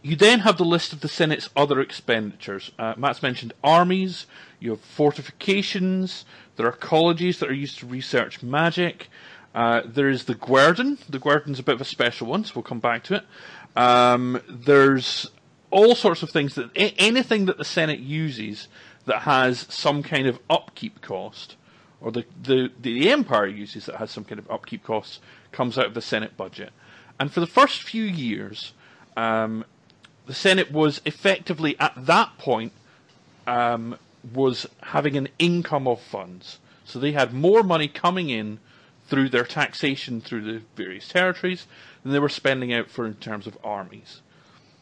you 0.06 0.16
then 0.16 0.42
have 0.42 0.58
the 0.58 0.66
list 0.66 0.94
of 0.94 1.02
the 1.02 1.08
Senate's 1.08 1.50
other 1.56 1.82
expenditures. 1.82 2.72
Uh, 2.78 2.94
Matt's 2.96 3.24
mentioned 3.24 3.54
armies, 3.64 4.28
you 4.60 4.70
have 4.70 4.82
fortifications, 4.82 6.26
there 6.58 6.68
are 6.68 6.72
colleges 6.72 7.40
that 7.40 7.50
are 7.50 7.54
used 7.54 7.80
to 7.80 7.88
research 7.88 8.44
magic, 8.44 9.10
uh, 9.56 9.82
there 9.86 10.10
is 10.10 10.26
the 10.26 10.36
Guerdon. 10.36 11.00
The 11.10 11.18
Guerdon's 11.18 11.60
a 11.60 11.64
bit 11.64 11.76
of 11.76 11.82
a 11.82 11.86
special 11.86 12.28
one, 12.28 12.44
so 12.44 12.52
we'll 12.56 12.64
come 12.64 12.82
back 12.82 13.04
to 13.06 13.16
it. 13.16 13.24
Um, 13.76 14.42
there's 14.50 15.32
all 15.72 15.96
sorts 15.96 16.22
of 16.22 16.30
things 16.30 16.56
that 16.56 16.70
anything 16.76 17.46
that 17.46 17.58
the 17.58 17.66
Senate 17.66 18.00
uses 18.00 18.68
that 19.06 19.22
has 19.22 19.66
some 19.70 20.04
kind 20.04 20.28
of 20.28 20.40
upkeep 20.50 21.02
cost, 21.02 21.56
or 22.02 22.12
the, 22.12 22.26
the, 22.44 22.70
the 22.80 23.10
Empire 23.10 23.48
uses 23.48 23.86
that 23.86 23.96
has 23.96 24.12
some 24.12 24.26
kind 24.26 24.38
of 24.38 24.52
upkeep 24.52 24.84
cost, 24.84 25.22
comes 25.52 25.78
out 25.78 25.88
of 25.88 25.94
the 25.94 26.02
Senate 26.02 26.36
budget. 26.38 26.72
And 27.18 27.32
for 27.32 27.40
the 27.40 27.48
first 27.48 27.82
few 27.82 28.04
years, 28.04 28.74
um, 29.16 29.64
the 30.26 30.34
Senate 30.34 30.72
was 30.72 31.02
effectively 31.06 31.78
at 31.80 31.94
that 32.06 32.38
point 32.38 32.72
um, 33.48 33.98
was 34.34 34.66
having 34.82 35.18
an 35.18 35.30
income 35.40 35.88
of 35.88 36.02
funds. 36.02 36.60
So 36.86 37.00
they 37.00 37.12
had 37.12 37.34
more 37.34 37.64
money 37.64 37.88
coming 37.88 38.30
in 38.30 38.60
through 39.08 39.30
their 39.30 39.44
taxation 39.44 40.22
through 40.22 40.42
the 40.42 40.62
various 40.76 41.08
territories 41.08 41.68
than 42.04 42.12
they 42.12 42.20
were 42.20 42.30
spending 42.30 42.74
out 42.74 42.90
for 42.90 43.06
in 43.06 43.16
terms 43.16 43.48
of 43.48 43.58
armies. 43.64 44.22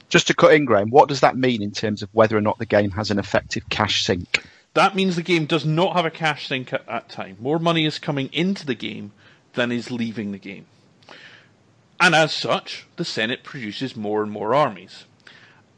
Just 0.10 0.28
to 0.28 0.34
cut 0.34 0.54
in, 0.54 0.66
Graeme, 0.66 0.90
what 0.90 1.10
does 1.10 1.22
that 1.22 1.36
mean 1.36 1.62
in 1.62 1.72
terms 1.72 2.04
of 2.04 2.10
whether 2.14 2.38
or 2.38 2.42
not 2.42 2.60
the 2.60 2.66
game 2.66 2.92
has 2.92 3.12
an 3.12 3.20
effective 3.20 3.68
cash 3.70 4.06
sink? 4.06 4.44
That 4.76 4.96
means 4.96 5.16
the 5.16 5.22
game 5.22 5.46
does 5.46 5.66
not 5.66 5.96
have 5.96 6.06
a 6.06 6.12
cash 6.12 6.48
sink 6.48 6.74
at 6.74 6.86
that 6.88 7.10
time. 7.10 7.38
More 7.40 7.60
money 7.60 7.86
is 7.86 8.00
coming 8.00 8.30
into 8.32 8.66
the 8.66 8.76
game 8.76 9.12
than 9.54 9.72
is 9.72 9.92
leaving 9.92 10.32
the 10.32 10.40
game. 10.40 10.66
And 12.00 12.16
as 12.16 12.34
such, 12.34 12.86
the 12.96 13.06
Senate 13.06 13.44
produces 13.44 13.96
more 13.96 14.24
and 14.24 14.32
more 14.32 14.54
armies. 14.54 15.06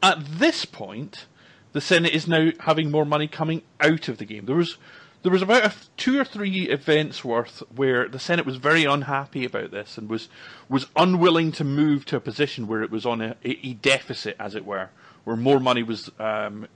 At 0.06 0.38
this 0.38 0.64
point, 0.64 1.26
the 1.72 1.80
Senate 1.80 2.14
is 2.14 2.28
now 2.28 2.52
having 2.60 2.92
more 2.92 3.04
money 3.04 3.26
coming 3.26 3.62
out 3.80 4.06
of 4.08 4.18
the 4.18 4.24
game. 4.24 4.46
There 4.46 4.54
was 4.54 4.76
there 5.24 5.32
was 5.32 5.42
about 5.42 5.74
two 5.96 6.20
or 6.20 6.24
three 6.24 6.68
events 6.68 7.24
worth 7.24 7.60
where 7.74 8.06
the 8.06 8.20
Senate 8.20 8.46
was 8.46 8.54
very 8.54 8.84
unhappy 8.84 9.44
about 9.44 9.72
this 9.72 9.98
and 9.98 10.08
was 10.08 10.28
was 10.68 10.86
unwilling 10.94 11.50
to 11.50 11.64
move 11.64 12.04
to 12.04 12.14
a 12.14 12.20
position 12.20 12.68
where 12.68 12.84
it 12.84 12.90
was 12.92 13.04
on 13.04 13.20
a, 13.20 13.34
a 13.42 13.72
deficit, 13.74 14.36
as 14.38 14.54
it 14.54 14.64
were, 14.64 14.90
where 15.24 15.34
more 15.34 15.58
money 15.58 15.82
was 15.82 16.08
um, 16.20 16.68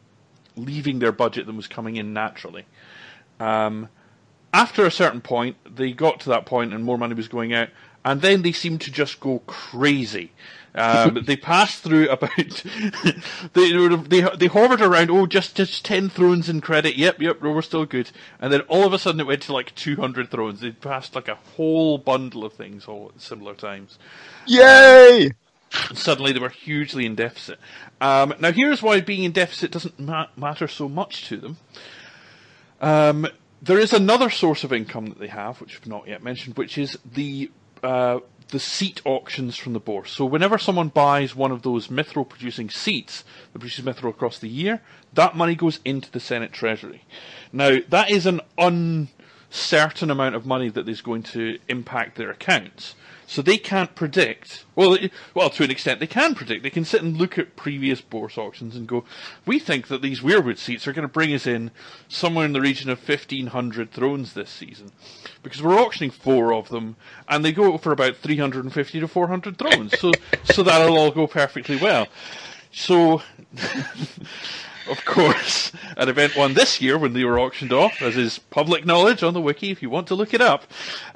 leaving 0.56 0.98
their 0.98 1.12
budget 1.12 1.46
than 1.46 1.56
was 1.56 1.68
coming 1.68 1.94
in 1.94 2.12
naturally. 2.12 2.64
Um, 3.38 3.90
after 4.52 4.84
a 4.84 4.90
certain 4.90 5.20
point, 5.20 5.56
they 5.76 5.92
got 5.92 6.18
to 6.20 6.30
that 6.30 6.46
point 6.46 6.74
and 6.74 6.82
more 6.82 6.98
money 6.98 7.14
was 7.14 7.28
going 7.28 7.54
out, 7.54 7.68
and 8.04 8.22
then 8.22 8.42
they 8.42 8.50
seemed 8.50 8.80
to 8.80 8.90
just 8.90 9.20
go 9.20 9.38
crazy. 9.46 10.32
Um, 10.74 11.24
they 11.26 11.36
passed 11.36 11.82
through 11.82 12.08
about 12.08 12.30
they, 13.54 13.72
they 13.72 14.20
they 14.36 14.46
hovered 14.46 14.80
around. 14.80 15.10
Oh, 15.10 15.26
just 15.26 15.56
just 15.56 15.84
ten 15.84 16.08
thrones 16.08 16.48
in 16.48 16.60
credit. 16.60 16.96
Yep, 16.96 17.20
yep, 17.20 17.42
we're 17.42 17.62
still 17.62 17.86
good. 17.86 18.10
And 18.38 18.52
then 18.52 18.60
all 18.62 18.84
of 18.84 18.92
a 18.92 18.98
sudden 18.98 19.20
it 19.20 19.26
went 19.26 19.42
to 19.42 19.52
like 19.52 19.74
two 19.74 19.96
hundred 19.96 20.30
thrones. 20.30 20.60
They 20.60 20.70
passed 20.70 21.14
like 21.14 21.28
a 21.28 21.34
whole 21.34 21.98
bundle 21.98 22.44
of 22.44 22.52
things 22.52 22.86
all 22.86 23.10
at 23.14 23.20
similar 23.20 23.54
times. 23.54 23.98
Yay! 24.46 25.32
And 25.88 25.98
suddenly 25.98 26.32
they 26.32 26.40
were 26.40 26.48
hugely 26.48 27.06
in 27.06 27.14
deficit. 27.14 27.58
Um, 28.00 28.34
now 28.40 28.52
here's 28.52 28.82
why 28.82 29.00
being 29.00 29.24
in 29.24 29.32
deficit 29.32 29.70
doesn't 29.70 29.98
ma- 29.98 30.26
matter 30.36 30.68
so 30.68 30.88
much 30.88 31.28
to 31.28 31.36
them. 31.36 31.56
Um, 32.80 33.26
there 33.62 33.78
is 33.78 33.92
another 33.92 34.30
source 34.30 34.64
of 34.64 34.72
income 34.72 35.06
that 35.06 35.18
they 35.18 35.28
have, 35.28 35.60
which 35.60 35.78
we've 35.78 35.86
not 35.86 36.08
yet 36.08 36.22
mentioned, 36.22 36.56
which 36.56 36.78
is 36.78 36.98
the 37.04 37.50
uh, 37.82 38.20
the 38.50 38.60
seat 38.60 39.00
auctions 39.04 39.56
from 39.56 39.72
the 39.72 39.80
bourse. 39.80 40.12
So 40.12 40.24
whenever 40.24 40.58
someone 40.58 40.88
buys 40.88 41.34
one 41.34 41.52
of 41.52 41.62
those 41.62 41.88
mithril 41.88 42.28
producing 42.28 42.70
seats 42.70 43.24
that 43.52 43.58
produces 43.58 43.84
mithril 43.84 44.10
across 44.10 44.38
the 44.38 44.48
year, 44.48 44.82
that 45.14 45.36
money 45.36 45.54
goes 45.54 45.80
into 45.84 46.10
the 46.10 46.20
Senate 46.20 46.52
Treasury. 46.52 47.04
Now 47.52 47.78
that 47.88 48.10
is 48.10 48.26
an 48.26 48.40
uncertain 48.58 50.10
amount 50.10 50.34
of 50.34 50.46
money 50.46 50.68
that 50.68 50.88
is 50.88 51.00
going 51.02 51.22
to 51.24 51.58
impact 51.68 52.16
their 52.16 52.30
accounts. 52.30 52.94
So 53.30 53.42
they 53.42 53.58
can't 53.58 53.94
predict. 53.94 54.64
Well, 54.74 54.98
well, 55.34 55.50
to 55.50 55.62
an 55.62 55.70
extent, 55.70 56.00
they 56.00 56.08
can 56.08 56.34
predict. 56.34 56.64
They 56.64 56.68
can 56.70 56.84
sit 56.84 57.00
and 57.00 57.16
look 57.16 57.38
at 57.38 57.54
previous 57.54 58.00
bourse 58.00 58.36
auctions 58.36 58.74
and 58.74 58.88
go, 58.88 59.04
"We 59.46 59.60
think 59.60 59.86
that 59.86 60.02
these 60.02 60.18
Weirwood 60.18 60.58
seats 60.58 60.88
are 60.88 60.92
going 60.92 61.06
to 61.06 61.12
bring 61.12 61.32
us 61.32 61.46
in 61.46 61.70
somewhere 62.08 62.44
in 62.44 62.54
the 62.54 62.60
region 62.60 62.90
of 62.90 62.98
fifteen 62.98 63.46
hundred 63.46 63.92
thrones 63.92 64.32
this 64.32 64.50
season, 64.50 64.90
because 65.44 65.62
we're 65.62 65.78
auctioning 65.78 66.10
four 66.10 66.52
of 66.52 66.70
them, 66.70 66.96
and 67.28 67.44
they 67.44 67.52
go 67.52 67.78
for 67.78 67.92
about 67.92 68.16
three 68.16 68.36
hundred 68.36 68.64
and 68.64 68.74
fifty 68.74 68.98
to 68.98 69.06
four 69.06 69.28
hundred 69.28 69.58
thrones. 69.58 69.96
So, 69.96 70.10
so 70.42 70.64
that'll 70.64 70.98
all 70.98 71.12
go 71.12 71.28
perfectly 71.28 71.76
well. 71.76 72.08
So, 72.72 73.22
of 74.90 75.04
course, 75.04 75.72
an 75.96 76.08
event 76.08 76.36
1 76.36 76.54
this 76.54 76.80
year 76.80 76.98
when 76.98 77.12
they 77.12 77.24
were 77.24 77.38
auctioned 77.38 77.72
off, 77.72 78.00
as 78.02 78.16
is 78.16 78.38
public 78.38 78.84
knowledge 78.86 79.22
on 79.22 79.34
the 79.34 79.40
wiki 79.40 79.70
if 79.70 79.82
you 79.82 79.90
want 79.90 80.06
to 80.08 80.14
look 80.14 80.34
it 80.34 80.40
up. 80.40 80.64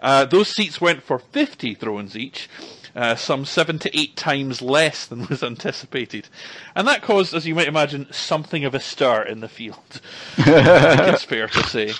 Uh, 0.00 0.24
those 0.24 0.48
seats 0.48 0.80
went 0.80 1.02
for 1.02 1.18
50 1.18 1.74
thrones 1.74 2.16
each, 2.16 2.48
uh, 2.94 3.16
some 3.16 3.44
seven 3.44 3.78
to 3.80 3.98
eight 3.98 4.16
times 4.16 4.62
less 4.62 5.06
than 5.06 5.26
was 5.26 5.42
anticipated. 5.42 6.28
And 6.74 6.86
that 6.86 7.02
caused, 7.02 7.34
as 7.34 7.46
you 7.46 7.54
might 7.54 7.68
imagine, 7.68 8.06
something 8.12 8.64
of 8.64 8.74
a 8.74 8.80
stir 8.80 9.22
in 9.22 9.40
the 9.40 9.48
field. 9.48 10.00
It's 10.38 11.24
fair 11.24 11.48
to 11.48 11.62
say. 11.64 11.92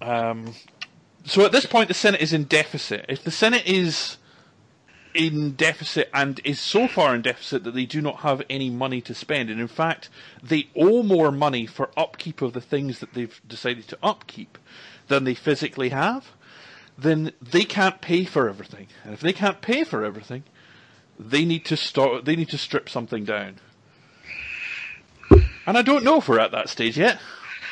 Um, 0.00 0.54
so 1.24 1.44
at 1.44 1.52
this 1.52 1.66
point, 1.66 1.88
the 1.88 1.94
Senate 1.94 2.20
is 2.20 2.32
in 2.32 2.44
deficit. 2.44 3.06
If 3.08 3.24
the 3.24 3.30
Senate 3.30 3.66
is 3.66 4.16
in 5.16 5.52
deficit 5.52 6.10
and 6.12 6.40
is 6.44 6.60
so 6.60 6.86
far 6.86 7.14
in 7.14 7.22
deficit 7.22 7.64
that 7.64 7.74
they 7.74 7.86
do 7.86 8.00
not 8.00 8.18
have 8.18 8.42
any 8.50 8.70
money 8.70 9.00
to 9.00 9.14
spend, 9.14 9.50
and 9.50 9.60
in 9.60 9.68
fact, 9.68 10.08
they 10.42 10.68
owe 10.76 11.02
more 11.02 11.32
money 11.32 11.66
for 11.66 11.90
upkeep 11.96 12.42
of 12.42 12.52
the 12.52 12.60
things 12.60 13.00
that 13.00 13.14
they've 13.14 13.40
decided 13.48 13.88
to 13.88 13.98
upkeep 14.02 14.58
than 15.08 15.24
they 15.24 15.34
physically 15.34 15.88
have, 15.88 16.32
then 16.98 17.32
they 17.40 17.64
can't 17.64 18.00
pay 18.00 18.24
for 18.24 18.48
everything. 18.48 18.88
And 19.04 19.14
if 19.14 19.20
they 19.20 19.32
can't 19.32 19.60
pay 19.60 19.84
for 19.84 20.04
everything, 20.04 20.44
they 21.18 21.44
need 21.44 21.64
to 21.66 21.76
start. 21.76 22.24
They 22.24 22.36
need 22.36 22.50
to 22.50 22.58
strip 22.58 22.88
something 22.88 23.24
down. 23.24 23.56
And 25.66 25.76
I 25.76 25.82
don't 25.82 26.04
know 26.04 26.18
if 26.18 26.28
we're 26.28 26.38
at 26.38 26.52
that 26.52 26.68
stage 26.68 26.96
yet. 26.98 27.18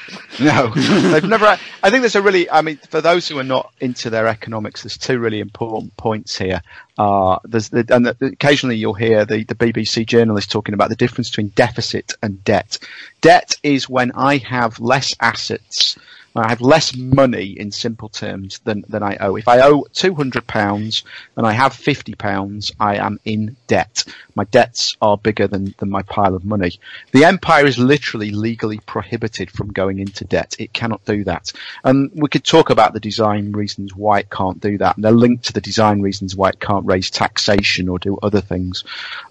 No, 0.40 0.68
they've 0.70 1.24
never. 1.24 1.46
I 1.82 1.90
think 1.90 2.02
there's 2.02 2.16
a 2.16 2.22
really. 2.22 2.50
I 2.50 2.62
mean, 2.62 2.76
for 2.88 3.00
those 3.00 3.28
who 3.28 3.38
are 3.38 3.44
not 3.44 3.72
into 3.80 4.10
their 4.10 4.26
economics, 4.26 4.82
there's 4.82 4.98
two 4.98 5.18
really 5.18 5.38
important 5.38 5.96
points 5.96 6.36
here. 6.36 6.60
Uh, 6.98 7.38
there's 7.44 7.68
the, 7.68 7.86
and 7.90 8.06
the, 8.06 8.16
occasionally 8.26 8.76
you'll 8.76 8.94
hear 8.94 9.24
the, 9.24 9.44
the 9.44 9.54
BBC 9.54 10.06
journalist 10.06 10.50
talking 10.50 10.74
about 10.74 10.88
the 10.88 10.96
difference 10.96 11.30
between 11.30 11.48
deficit 11.48 12.14
and 12.22 12.42
debt. 12.42 12.78
Debt 13.20 13.56
is 13.62 13.88
when 13.88 14.12
I 14.12 14.38
have 14.38 14.80
less 14.80 15.14
assets 15.20 15.96
I 16.36 16.48
have 16.48 16.60
less 16.60 16.96
money 16.96 17.58
in 17.58 17.70
simple 17.70 18.08
terms 18.08 18.58
than, 18.64 18.84
than 18.88 19.02
I 19.04 19.16
owe. 19.20 19.36
If 19.36 19.46
I 19.46 19.60
owe 19.60 19.84
£200 19.94 21.04
and 21.36 21.46
I 21.46 21.52
have 21.52 21.72
£50, 21.72 22.72
I 22.80 22.96
am 22.96 23.20
in 23.24 23.56
debt. 23.68 24.04
My 24.34 24.44
debts 24.44 24.96
are 25.00 25.16
bigger 25.16 25.46
than, 25.46 25.74
than 25.78 25.90
my 25.90 26.02
pile 26.02 26.34
of 26.34 26.44
money. 26.44 26.80
The 27.12 27.24
empire 27.24 27.66
is 27.66 27.78
literally 27.78 28.32
legally 28.32 28.80
prohibited 28.80 29.50
from 29.50 29.72
going 29.72 30.00
into 30.00 30.24
debt. 30.24 30.56
It 30.58 30.72
cannot 30.72 31.04
do 31.04 31.22
that. 31.24 31.52
And 31.84 32.10
we 32.14 32.28
could 32.28 32.44
talk 32.44 32.70
about 32.70 32.94
the 32.94 33.00
design 33.00 33.52
reasons 33.52 33.94
why 33.94 34.18
it 34.20 34.30
can't 34.30 34.60
do 34.60 34.76
that. 34.78 34.96
And 34.96 35.04
they're 35.04 35.12
linked 35.12 35.44
to 35.44 35.52
the 35.52 35.60
design 35.60 36.00
reasons 36.00 36.34
why 36.34 36.48
it 36.48 36.58
can't 36.58 36.84
raise 36.84 37.10
taxation 37.10 37.88
or 37.88 38.00
do 38.00 38.18
other 38.22 38.40
things. 38.40 38.82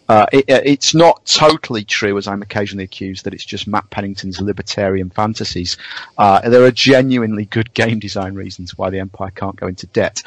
Uh, 0.07 0.25
it, 0.31 0.45
it's 0.47 0.93
not 0.93 1.25
totally 1.25 1.83
true, 1.83 2.17
as 2.17 2.27
I'm 2.27 2.41
occasionally 2.41 2.83
accused, 2.83 3.25
that 3.25 3.33
it's 3.33 3.45
just 3.45 3.67
Matt 3.67 3.89
Pennington's 3.89 4.39
libertarian 4.39 5.09
fantasies. 5.09 5.77
Uh, 6.17 6.47
there 6.49 6.63
are 6.63 6.71
genuinely 6.93 7.45
good 7.45 7.73
game 7.73 7.97
design 7.97 8.35
reasons 8.35 8.77
why 8.77 8.91
the 8.91 8.99
Empire 8.99 9.31
can't 9.31 9.55
go 9.55 9.65
into 9.65 9.87
debt. 9.87 10.21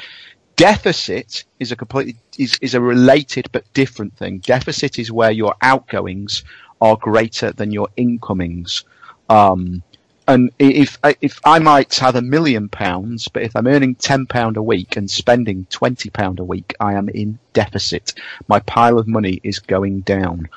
Deficit 0.57 1.45
is 1.59 1.71
a 1.71 1.77
completely 1.77 2.17
is, 2.37 2.57
is 2.61 2.73
a 2.73 2.81
related 2.81 3.47
but 3.53 3.63
different 3.73 4.17
thing. 4.17 4.39
Deficit 4.39 4.99
is 4.99 5.09
where 5.09 5.31
your 5.31 5.55
outgoings 5.61 6.43
are 6.81 6.97
greater 6.97 7.53
than 7.53 7.71
your 7.71 7.87
incomings. 7.95 8.83
Um, 9.29 9.81
and 10.27 10.51
if 10.59 10.97
if 11.21 11.39
I 11.45 11.59
might 11.59 11.95
have 11.95 12.17
a 12.17 12.21
million 12.21 12.67
pounds, 12.67 13.29
but 13.29 13.43
if 13.43 13.55
I'm 13.55 13.67
earning 13.67 13.95
ten 13.95 14.25
pound 14.25 14.57
a 14.57 14.61
week 14.61 14.97
and 14.97 15.09
spending 15.09 15.67
twenty 15.69 16.09
pound 16.09 16.39
a 16.39 16.43
week, 16.43 16.75
I 16.81 16.95
am 16.95 17.07
in 17.07 17.39
deficit. 17.53 18.13
My 18.49 18.59
pile 18.59 18.99
of 18.99 19.07
money 19.07 19.39
is 19.41 19.59
going 19.59 20.01
down. 20.01 20.49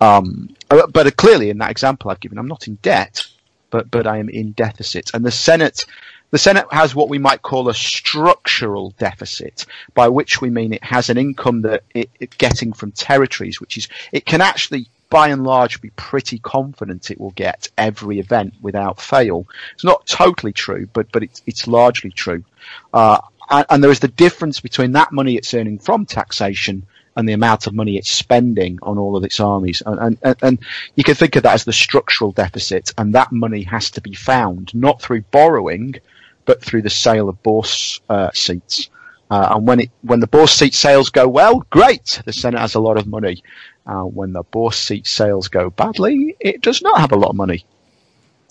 Um, 0.00 0.54
uh, 0.70 0.86
but 0.86 1.16
clearly, 1.16 1.50
in 1.50 1.58
that 1.58 1.72
example 1.72 2.08
I've 2.08 2.20
given, 2.20 2.38
I'm 2.38 2.46
not 2.46 2.68
in 2.68 2.76
debt, 2.82 3.26
but 3.70 3.90
but 3.90 4.06
I 4.06 4.18
am 4.18 4.28
in 4.28 4.52
deficit. 4.52 5.10
And 5.14 5.24
the 5.24 5.30
Senate, 5.30 5.84
the 6.30 6.38
Senate 6.38 6.66
has 6.70 6.94
what 6.94 7.08
we 7.08 7.18
might 7.18 7.42
call 7.42 7.68
a 7.68 7.74
structural 7.74 8.90
deficit, 8.98 9.66
by 9.94 10.08
which 10.08 10.40
we 10.40 10.50
mean 10.50 10.72
it 10.72 10.84
has 10.84 11.10
an 11.10 11.18
income 11.18 11.62
that 11.62 11.82
it, 11.94 12.10
it 12.20 12.38
getting 12.38 12.72
from 12.72 12.92
territories, 12.92 13.60
which 13.60 13.76
is 13.76 13.88
it 14.12 14.26
can 14.26 14.40
actually 14.40 14.88
by 15.08 15.28
and 15.28 15.44
large 15.44 15.80
be 15.80 15.90
pretty 15.90 16.38
confident 16.38 17.10
it 17.10 17.20
will 17.20 17.30
get 17.32 17.68
every 17.78 18.18
event 18.18 18.54
without 18.60 19.00
fail. 19.00 19.46
It's 19.74 19.84
not 19.84 20.06
totally 20.06 20.52
true, 20.52 20.88
but 20.92 21.10
but 21.12 21.22
it's 21.22 21.42
it's 21.46 21.66
largely 21.66 22.10
true. 22.10 22.44
Uh, 22.92 23.20
and, 23.48 23.66
and 23.70 23.84
there 23.84 23.90
is 23.90 24.00
the 24.00 24.08
difference 24.08 24.60
between 24.60 24.92
that 24.92 25.12
money 25.12 25.36
it's 25.36 25.54
earning 25.54 25.78
from 25.78 26.06
taxation 26.06 26.84
and 27.16 27.28
the 27.28 27.32
amount 27.32 27.66
of 27.66 27.74
money 27.74 27.96
it's 27.96 28.10
spending 28.10 28.78
on 28.82 28.98
all 28.98 29.16
of 29.16 29.24
its 29.24 29.40
armies. 29.40 29.82
And, 29.84 30.18
and, 30.22 30.36
and, 30.42 30.58
you 30.94 31.04
can 31.04 31.14
think 31.14 31.36
of 31.36 31.42
that 31.42 31.54
as 31.54 31.64
the 31.64 31.72
structural 31.72 32.32
deficit, 32.32 32.92
and 32.98 33.14
that 33.14 33.32
money 33.32 33.62
has 33.62 33.90
to 33.92 34.00
be 34.00 34.14
found 34.14 34.74
not 34.74 35.00
through 35.00 35.22
borrowing, 35.22 35.96
but 36.44 36.62
through 36.62 36.82
the 36.82 36.90
sale 36.90 37.28
of 37.28 37.42
bourse 37.42 38.00
uh, 38.08 38.30
seats. 38.34 38.90
Uh, 39.30 39.54
and 39.56 39.66
when 39.66 39.80
it 39.80 39.90
when 40.02 40.20
the 40.20 40.26
bourse 40.26 40.52
seat 40.52 40.74
sales 40.74 41.10
go 41.10 41.26
well, 41.26 41.66
great, 41.70 42.22
the 42.26 42.32
Senate 42.32 42.60
has 42.60 42.74
a 42.74 42.80
lot 42.80 42.96
of 42.96 43.06
money. 43.06 43.42
Uh, 43.86 44.02
when 44.02 44.32
the 44.32 44.42
bourse 44.44 44.78
seat 44.78 45.06
sales 45.06 45.48
go 45.48 45.70
badly, 45.70 46.36
it 46.38 46.60
does 46.60 46.82
not 46.82 47.00
have 47.00 47.12
a 47.12 47.16
lot 47.16 47.30
of 47.30 47.36
money. 47.36 47.64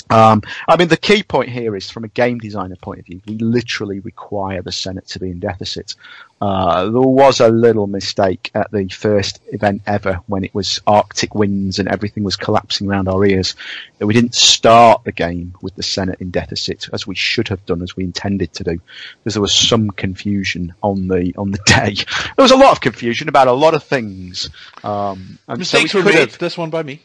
Um, 0.09 0.41
I 0.67 0.77
mean, 0.77 0.87
the 0.87 0.97
key 0.97 1.23
point 1.23 1.49
here 1.49 1.75
is 1.75 1.89
from 1.89 2.03
a 2.03 2.09
game 2.09 2.37
designer 2.39 2.75
point 2.75 2.99
of 2.99 3.05
view, 3.05 3.21
we 3.27 3.37
literally 3.37 3.99
require 3.99 4.61
the 4.61 4.71
Senate 4.71 5.07
to 5.07 5.19
be 5.19 5.31
in 5.31 5.39
deficit. 5.39 5.95
Uh, 6.41 6.83
there 6.89 7.01
was 7.01 7.39
a 7.39 7.47
little 7.47 7.87
mistake 7.87 8.51
at 8.53 8.69
the 8.69 8.87
first 8.89 9.39
event 9.53 9.81
ever 9.87 10.19
when 10.27 10.43
it 10.43 10.53
was 10.53 10.81
Arctic 10.85 11.33
winds 11.33 11.79
and 11.79 11.87
everything 11.87 12.23
was 12.23 12.35
collapsing 12.35 12.89
around 12.89 13.07
our 13.07 13.25
ears 13.25 13.55
that 13.97 14.05
we 14.05 14.13
didn't 14.13 14.35
start 14.35 15.03
the 15.05 15.13
game 15.13 15.55
with 15.61 15.73
the 15.75 15.83
Senate 15.83 16.19
in 16.19 16.31
deficit 16.31 16.89
as 16.91 17.07
we 17.07 17.15
should 17.15 17.47
have 17.47 17.65
done, 17.65 17.81
as 17.81 17.95
we 17.95 18.03
intended 18.03 18.51
to 18.53 18.65
do, 18.65 18.81
because 19.23 19.33
there 19.33 19.41
was 19.41 19.53
some 19.55 19.89
confusion 19.89 20.73
on 20.83 21.07
the 21.07 21.33
on 21.37 21.51
the 21.51 21.59
day. 21.65 21.95
There 22.35 22.43
was 22.43 22.51
a 22.51 22.57
lot 22.57 22.73
of 22.73 22.81
confusion 22.81 23.29
about 23.29 23.47
a 23.47 23.53
lot 23.53 23.73
of 23.73 23.83
things. 23.83 24.49
Um, 24.83 25.39
and 25.47 25.59
Mistakes 25.59 25.91
so 25.91 25.99
we 25.99 26.03
were 26.03 26.11
made. 26.11 26.19
Have, 26.19 26.37
this 26.37 26.57
one 26.57 26.69
by 26.69 26.83
me. 26.83 27.01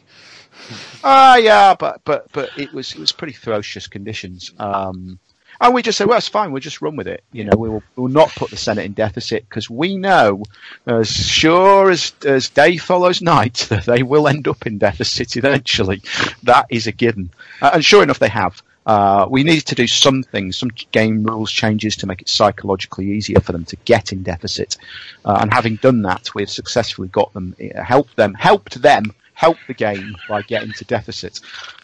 Ah, 1.03 1.37
yeah, 1.37 1.75
but 1.75 2.01
but 2.05 2.31
but 2.31 2.49
it 2.57 2.73
was 2.73 2.93
it 2.93 2.99
was 2.99 3.11
pretty 3.11 3.33
ferocious 3.33 3.87
conditions. 3.87 4.51
Um, 4.59 5.19
and 5.61 5.75
we 5.75 5.83
just 5.83 5.97
say, 5.97 6.05
well, 6.05 6.17
it's 6.17 6.27
fine. 6.27 6.51
We'll 6.51 6.59
just 6.59 6.81
run 6.81 6.95
with 6.95 7.07
it. 7.07 7.23
You 7.31 7.43
know, 7.43 7.55
we 7.55 7.69
will 7.69 7.83
we'll 7.95 8.07
not 8.07 8.29
put 8.29 8.49
the 8.49 8.57
Senate 8.57 8.85
in 8.85 8.93
deficit 8.93 9.47
because 9.47 9.69
we 9.69 9.95
know, 9.95 10.43
as 10.87 11.09
sure 11.09 11.91
as 11.91 12.13
as 12.25 12.49
day 12.49 12.77
follows 12.77 13.21
night, 13.21 13.55
that 13.69 13.85
they 13.85 14.01
will 14.01 14.27
end 14.27 14.47
up 14.47 14.65
in 14.65 14.79
deficit 14.79 15.37
eventually. 15.37 16.01
That 16.43 16.65
is 16.69 16.87
a 16.87 16.91
given. 16.91 17.29
Uh, 17.61 17.71
and 17.75 17.85
sure 17.85 18.01
enough, 18.01 18.19
they 18.19 18.29
have. 18.29 18.61
Uh, 18.85 19.27
we 19.29 19.43
need 19.43 19.61
to 19.61 19.75
do 19.75 19.85
something, 19.85 20.51
some 20.51 20.71
game 20.91 21.23
rules 21.23 21.51
changes 21.51 21.95
to 21.95 22.07
make 22.07 22.21
it 22.21 22.27
psychologically 22.27 23.11
easier 23.11 23.39
for 23.39 23.51
them 23.51 23.63
to 23.65 23.75
get 23.85 24.11
in 24.11 24.23
deficit. 24.23 24.75
Uh, 25.23 25.37
and 25.39 25.53
having 25.53 25.75
done 25.75 26.01
that, 26.01 26.33
we've 26.33 26.49
successfully 26.49 27.07
got 27.09 27.31
them, 27.33 27.55
uh, 27.61 27.83
helped 27.83 28.15
them, 28.15 28.33
helped 28.33 28.81
them 28.81 29.13
help 29.41 29.57
the 29.67 29.73
game 29.73 30.15
by 30.29 30.43
getting 30.43 30.71
to 30.71 30.85
deficit. 30.85 31.39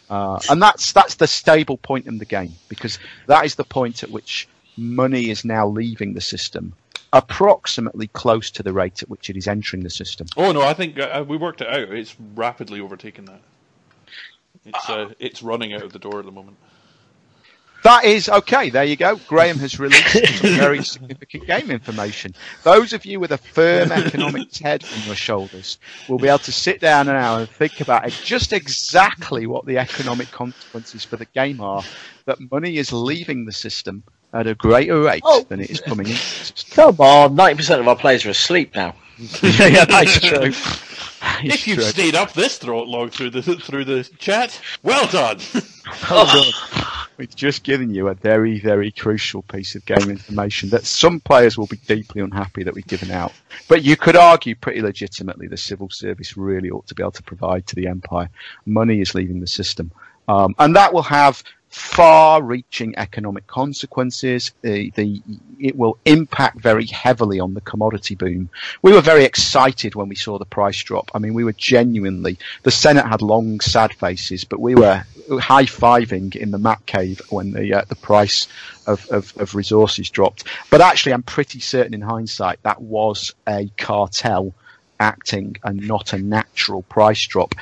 Uh, 0.08 0.38
and 0.48 0.62
that's 0.62 0.92
that's 0.92 1.16
the 1.16 1.26
stable 1.26 1.76
point 1.76 2.06
in 2.06 2.18
the 2.18 2.24
game 2.24 2.52
because 2.68 3.00
that 3.26 3.44
is 3.44 3.56
the 3.56 3.64
point 3.64 4.04
at 4.04 4.10
which 4.10 4.48
money 4.76 5.28
is 5.28 5.44
now 5.44 5.66
leaving 5.66 6.14
the 6.14 6.20
system, 6.20 6.72
approximately 7.12 8.06
close 8.06 8.52
to 8.52 8.62
the 8.62 8.72
rate 8.72 9.02
at 9.02 9.10
which 9.10 9.28
it 9.28 9.36
is 9.36 9.48
entering 9.48 9.82
the 9.82 9.90
system. 9.90 10.28
Oh 10.36 10.52
no, 10.52 10.62
I 10.62 10.72
think 10.72 11.00
uh, 11.00 11.24
we 11.26 11.36
worked 11.36 11.60
it 11.60 11.66
out. 11.66 11.92
It's 11.92 12.14
rapidly 12.36 12.80
overtaken 12.80 13.24
that. 13.24 13.40
It's 14.64 14.88
uh, 14.88 15.12
it's 15.18 15.42
running 15.42 15.74
out 15.74 15.82
of 15.82 15.92
the 15.92 15.98
door 15.98 16.20
at 16.20 16.26
the 16.26 16.32
moment. 16.32 16.56
That 17.84 18.04
is 18.04 18.28
okay. 18.28 18.70
There 18.70 18.84
you 18.84 18.96
go. 18.96 19.16
Graeme 19.28 19.58
has 19.58 19.78
released 19.78 20.38
some 20.38 20.50
very 20.56 20.82
significant 20.82 21.46
game 21.46 21.70
information. 21.70 22.34
Those 22.64 22.92
of 22.92 23.04
you 23.04 23.20
with 23.20 23.32
a 23.32 23.38
firm 23.38 23.92
economics 23.92 24.58
head 24.60 24.84
on 24.84 25.06
your 25.06 25.14
shoulders 25.14 25.78
will 26.08 26.18
be 26.18 26.28
able 26.28 26.38
to 26.40 26.52
sit 26.52 26.80
down 26.80 27.06
now 27.06 27.38
and 27.38 27.48
think 27.48 27.80
about 27.80 28.08
just 28.10 28.52
exactly 28.52 29.46
what 29.46 29.64
the 29.64 29.78
economic 29.78 30.30
consequences 30.30 31.04
for 31.04 31.16
the 31.16 31.24
game 31.26 31.60
are. 31.60 31.82
That 32.24 32.38
money 32.50 32.78
is 32.78 32.92
leaving 32.92 33.44
the 33.44 33.52
system 33.52 34.02
at 34.32 34.46
a 34.46 34.54
greater 34.54 35.00
rate 35.00 35.22
oh. 35.24 35.44
than 35.44 35.60
it 35.60 35.70
is 35.70 35.80
coming 35.80 36.08
in. 36.08 36.16
Come 36.72 36.96
on, 36.98 37.34
ninety 37.36 37.56
percent 37.56 37.80
of 37.80 37.88
our 37.88 37.96
players 37.96 38.26
are 38.26 38.30
asleep 38.30 38.74
now. 38.74 38.94
yeah, 39.42 39.84
that's 39.84 40.20
true. 40.20 40.52
if 41.42 41.66
you've 41.66 41.82
stayed 41.82 42.14
up 42.14 42.32
this 42.32 42.58
throat 42.58 42.88
long 42.88 43.10
through 43.10 43.30
the 43.30 43.42
through 43.42 43.84
the 43.84 44.04
chat, 44.18 44.60
well 44.82 45.06
done. 45.06 45.38
Well 46.10 46.26
oh, 46.28 46.97
We've 47.18 47.34
just 47.34 47.64
given 47.64 47.92
you 47.92 48.06
a 48.06 48.14
very, 48.14 48.60
very 48.60 48.92
crucial 48.92 49.42
piece 49.42 49.74
of 49.74 49.84
game 49.84 50.08
information 50.08 50.68
that 50.68 50.86
some 50.86 51.18
players 51.18 51.58
will 51.58 51.66
be 51.66 51.78
deeply 51.78 52.22
unhappy 52.22 52.62
that 52.62 52.72
we've 52.72 52.86
given 52.86 53.10
out. 53.10 53.32
But 53.66 53.82
you 53.82 53.96
could 53.96 54.14
argue 54.14 54.54
pretty 54.54 54.82
legitimately 54.82 55.48
the 55.48 55.56
civil 55.56 55.90
service 55.90 56.36
really 56.36 56.70
ought 56.70 56.86
to 56.86 56.94
be 56.94 57.02
able 57.02 57.10
to 57.10 57.22
provide 57.24 57.66
to 57.66 57.74
the 57.74 57.88
empire. 57.88 58.30
Money 58.66 59.00
is 59.00 59.16
leaving 59.16 59.40
the 59.40 59.48
system. 59.48 59.90
Um, 60.28 60.54
and 60.60 60.76
that 60.76 60.94
will 60.94 61.02
have 61.02 61.42
far-reaching 61.70 62.96
economic 62.96 63.48
consequences. 63.48 64.52
The, 64.62 64.90
the, 64.90 65.20
it 65.58 65.76
will 65.76 65.98
impact 66.04 66.60
very 66.60 66.86
heavily 66.86 67.40
on 67.40 67.52
the 67.52 67.60
commodity 67.62 68.14
boom. 68.14 68.48
We 68.80 68.92
were 68.92 69.00
very 69.00 69.24
excited 69.24 69.96
when 69.96 70.08
we 70.08 70.14
saw 70.14 70.38
the 70.38 70.44
price 70.44 70.80
drop. 70.84 71.10
I 71.14 71.18
mean, 71.18 71.34
we 71.34 71.42
were 71.44 71.52
genuinely, 71.52 72.38
the 72.62 72.70
Senate 72.70 73.06
had 73.06 73.22
long, 73.22 73.58
sad 73.58 73.92
faces, 73.94 74.44
but 74.44 74.60
we 74.60 74.76
were 74.76 75.04
high-fiving 75.28 76.36
in 76.36 76.50
the 76.50 76.58
Mac 76.58 76.84
cave 76.86 77.20
when 77.30 77.52
the, 77.52 77.74
uh, 77.74 77.82
the 77.88 77.96
price 77.96 78.48
of, 78.86 79.06
of, 79.10 79.36
of 79.36 79.54
resources 79.54 80.10
dropped. 80.10 80.44
But 80.70 80.80
actually, 80.80 81.12
I'm 81.12 81.22
pretty 81.22 81.60
certain 81.60 81.94
in 81.94 82.00
hindsight 82.00 82.62
that 82.62 82.80
was 82.80 83.34
a 83.46 83.70
cartel 83.76 84.54
acting 84.98 85.56
and 85.62 85.86
not 85.86 86.12
a 86.12 86.18
natural 86.18 86.82
price 86.82 87.26
drop. 87.26 87.54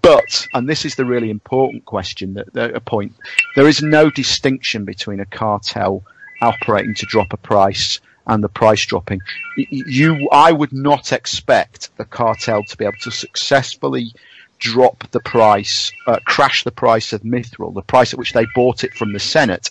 But, 0.00 0.46
and 0.54 0.68
this 0.68 0.84
is 0.84 0.94
the 0.94 1.04
really 1.04 1.28
important 1.28 1.84
question, 1.84 2.34
that, 2.34 2.52
that 2.52 2.74
a 2.76 2.80
point, 2.80 3.14
there 3.56 3.66
is 3.66 3.82
no 3.82 4.10
distinction 4.10 4.84
between 4.84 5.18
a 5.18 5.26
cartel 5.26 6.04
operating 6.40 6.94
to 6.94 7.06
drop 7.06 7.32
a 7.32 7.36
price 7.36 8.00
and 8.26 8.44
the 8.44 8.48
price 8.48 8.86
dropping. 8.86 9.20
You, 9.56 10.28
I 10.30 10.52
would 10.52 10.72
not 10.72 11.12
expect 11.12 11.96
the 11.96 12.04
cartel 12.04 12.62
to 12.62 12.76
be 12.76 12.84
able 12.84 12.98
to 13.02 13.10
successfully 13.10 14.14
drop 14.62 15.10
the 15.10 15.20
price, 15.20 15.92
uh, 16.06 16.18
crash 16.24 16.62
the 16.62 16.70
price 16.70 17.12
of 17.12 17.22
Mithril, 17.22 17.74
the 17.74 17.82
price 17.82 18.12
at 18.12 18.18
which 18.18 18.32
they 18.32 18.46
bought 18.54 18.84
it 18.84 18.94
from 18.94 19.12
the 19.12 19.18
Senate, 19.18 19.70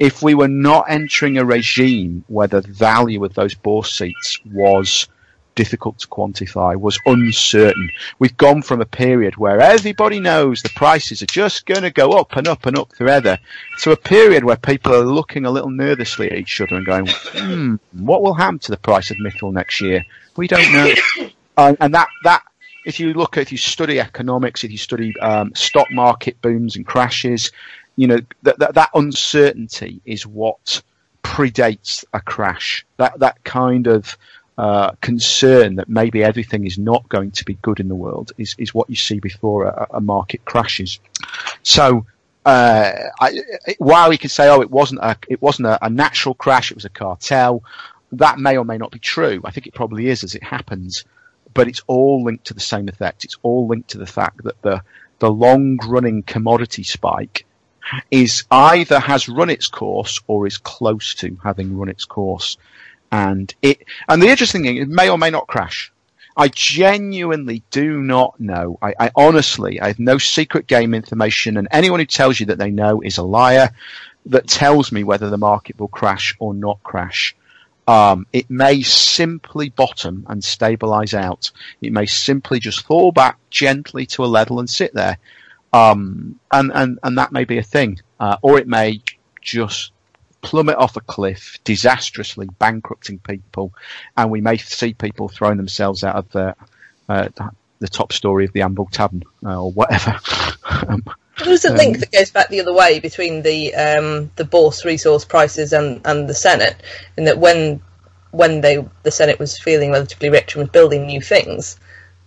if 0.00 0.22
we 0.22 0.34
were 0.34 0.48
not 0.48 0.86
entering 0.88 1.38
a 1.38 1.44
regime 1.44 2.24
where 2.26 2.48
the 2.48 2.60
value 2.60 3.24
of 3.24 3.34
those 3.34 3.54
bourse 3.54 3.96
seats 3.96 4.40
was 4.44 5.06
difficult 5.54 6.00
to 6.00 6.08
quantify, 6.08 6.74
was 6.74 6.98
uncertain. 7.06 7.88
We've 8.18 8.36
gone 8.36 8.62
from 8.62 8.80
a 8.80 8.86
period 8.86 9.36
where 9.36 9.60
everybody 9.60 10.18
knows 10.18 10.62
the 10.62 10.68
prices 10.70 11.22
are 11.22 11.26
just 11.26 11.64
going 11.64 11.82
to 11.82 11.90
go 11.90 12.10
up 12.18 12.34
and 12.34 12.48
up 12.48 12.66
and 12.66 12.76
up 12.76 12.92
forever 12.96 13.38
to 13.82 13.92
a 13.92 13.96
period 13.96 14.42
where 14.42 14.56
people 14.56 14.92
are 14.92 15.04
looking 15.04 15.46
a 15.46 15.50
little 15.52 15.70
nervously 15.70 16.28
at 16.28 16.38
each 16.38 16.60
other 16.60 16.74
and 16.74 16.86
going, 16.86 17.06
hmm, 17.06 17.76
what 17.92 18.22
will 18.22 18.34
happen 18.34 18.58
to 18.58 18.72
the 18.72 18.76
price 18.78 19.12
of 19.12 19.16
Mithril 19.18 19.52
next 19.52 19.80
year? 19.80 20.04
We 20.36 20.48
don't 20.48 20.72
know. 20.72 20.92
and, 21.56 21.76
and 21.80 21.94
that, 21.94 22.08
that, 22.24 22.42
if 22.84 23.00
you 23.00 23.14
look 23.14 23.36
at, 23.36 23.42
if 23.42 23.52
you 23.52 23.58
study 23.58 24.00
economics, 24.00 24.64
if 24.64 24.70
you 24.70 24.78
study 24.78 25.18
um, 25.20 25.54
stock 25.54 25.90
market 25.90 26.40
booms 26.42 26.76
and 26.76 26.86
crashes, 26.86 27.50
you 27.96 28.06
know, 28.06 28.18
that, 28.42 28.58
that, 28.58 28.74
that 28.74 28.90
uncertainty 28.94 30.00
is 30.04 30.26
what 30.26 30.82
predates 31.22 32.04
a 32.12 32.20
crash. 32.20 32.84
That, 32.96 33.18
that 33.20 33.42
kind 33.44 33.86
of, 33.86 34.16
uh, 34.56 34.92
concern 35.00 35.74
that 35.74 35.88
maybe 35.88 36.22
everything 36.22 36.64
is 36.64 36.78
not 36.78 37.08
going 37.08 37.32
to 37.32 37.44
be 37.44 37.54
good 37.54 37.80
in 37.80 37.88
the 37.88 37.94
world 37.94 38.30
is, 38.38 38.54
is 38.56 38.72
what 38.72 38.88
you 38.88 38.94
see 38.94 39.18
before 39.18 39.64
a, 39.64 39.86
a 39.94 40.00
market 40.00 40.44
crashes. 40.44 41.00
So, 41.64 42.06
uh, 42.44 42.92
I, 43.20 43.40
while 43.78 44.10
we 44.10 44.18
can 44.18 44.28
say, 44.28 44.48
oh, 44.48 44.60
it 44.60 44.70
wasn't 44.70 45.00
a, 45.00 45.16
it 45.28 45.40
wasn't 45.42 45.66
a, 45.66 45.84
a, 45.84 45.90
natural 45.90 46.34
crash, 46.34 46.70
it 46.70 46.74
was 46.76 46.84
a 46.84 46.90
cartel, 46.90 47.64
that 48.12 48.38
may 48.38 48.56
or 48.56 48.64
may 48.64 48.78
not 48.78 48.92
be 48.92 48.98
true. 48.98 49.40
I 49.44 49.50
think 49.50 49.66
it 49.66 49.74
probably 49.74 50.08
is 50.08 50.22
as 50.22 50.34
it 50.34 50.42
happens, 50.42 51.04
but 51.54 51.68
it's 51.68 51.82
all 51.86 52.22
linked 52.22 52.46
to 52.46 52.54
the 52.54 52.60
same 52.60 52.88
effect. 52.88 53.24
It's 53.24 53.38
all 53.42 53.66
linked 53.66 53.90
to 53.90 53.98
the 53.98 54.06
fact 54.06 54.42
that 54.44 54.60
the, 54.62 54.82
the 55.20 55.30
long 55.30 55.78
running 55.86 56.22
commodity 56.24 56.82
spike 56.82 57.46
is 58.10 58.44
either 58.50 58.98
has 58.98 59.28
run 59.28 59.50
its 59.50 59.68
course 59.68 60.20
or 60.26 60.46
is 60.46 60.58
close 60.58 61.14
to 61.16 61.38
having 61.42 61.76
run 61.76 61.88
its 61.88 62.04
course. 62.04 62.56
And 63.12 63.54
it 63.62 63.84
and 64.08 64.20
the 64.20 64.28
interesting 64.28 64.62
thing 64.62 64.76
it 64.76 64.88
may 64.88 65.08
or 65.08 65.18
may 65.18 65.30
not 65.30 65.46
crash. 65.46 65.92
I 66.36 66.48
genuinely 66.48 67.62
do 67.70 68.02
not 68.02 68.40
know. 68.40 68.76
I, 68.82 68.94
I, 68.98 69.10
honestly 69.14 69.80
i 69.80 69.86
have 69.86 70.00
no 70.00 70.18
secret 70.18 70.66
game 70.66 70.92
information 70.94 71.56
and 71.56 71.68
anyone 71.70 72.00
who 72.00 72.06
tells 72.06 72.40
you 72.40 72.46
that 72.46 72.58
they 72.58 72.70
know 72.70 73.00
is 73.02 73.18
a 73.18 73.22
liar 73.22 73.70
that 74.26 74.48
tells 74.48 74.90
me 74.90 75.04
whether 75.04 75.30
the 75.30 75.38
market 75.38 75.78
will 75.78 75.88
crash 75.88 76.34
or 76.40 76.54
not 76.54 76.82
crash 76.82 77.36
um, 77.86 78.26
it 78.32 78.48
may 78.48 78.82
simply 78.82 79.68
bottom 79.68 80.26
and 80.28 80.42
stabilize 80.42 81.14
out. 81.14 81.50
It 81.82 81.92
may 81.92 82.06
simply 82.06 82.60
just 82.60 82.86
fall 82.86 83.12
back 83.12 83.38
gently 83.50 84.06
to 84.06 84.24
a 84.24 84.26
level 84.26 84.58
and 84.58 84.68
sit 84.68 84.94
there. 84.94 85.18
Um, 85.72 86.38
and, 86.52 86.72
and, 86.72 86.98
and 87.02 87.18
that 87.18 87.32
may 87.32 87.44
be 87.44 87.58
a 87.58 87.62
thing. 87.62 88.00
Uh, 88.18 88.36
or 88.42 88.58
it 88.58 88.68
may 88.68 89.02
just 89.42 89.92
plummet 90.40 90.76
off 90.76 90.96
a 90.96 91.00
cliff, 91.00 91.58
disastrously 91.64 92.46
bankrupting 92.58 93.18
people, 93.18 93.74
and 94.16 94.30
we 94.30 94.40
may 94.40 94.56
see 94.56 94.94
people 94.94 95.28
throwing 95.28 95.56
themselves 95.56 96.04
out 96.04 96.16
of 96.16 96.28
the 96.30 96.54
uh, 97.08 97.28
the 97.80 97.88
top 97.88 98.12
story 98.12 98.44
of 98.44 98.52
the 98.52 98.62
Anvil 98.62 98.86
Tavern 98.86 99.22
uh, 99.44 99.62
or 99.62 99.72
whatever. 99.72 100.18
um, 100.88 101.04
There's 101.42 101.64
a 101.64 101.72
link 101.72 101.96
um, 101.96 102.00
that 102.00 102.12
goes 102.12 102.30
back 102.30 102.48
the 102.48 102.60
other 102.60 102.72
way 102.72 103.00
between 103.00 103.42
the 103.42 103.74
um, 103.74 104.30
the 104.36 104.44
bourse 104.44 104.84
resource 104.84 105.24
prices 105.24 105.72
and, 105.72 106.00
and 106.04 106.28
the 106.28 106.34
Senate, 106.34 106.76
in 107.16 107.24
that 107.24 107.38
when 107.38 107.82
when 108.30 108.60
they 108.60 108.84
the 109.02 109.10
Senate 109.10 109.38
was 109.38 109.58
feeling 109.58 109.90
relatively 109.90 110.28
rich 110.28 110.54
and 110.54 110.62
was 110.62 110.70
building 110.70 111.06
new 111.06 111.20
things, 111.20 111.78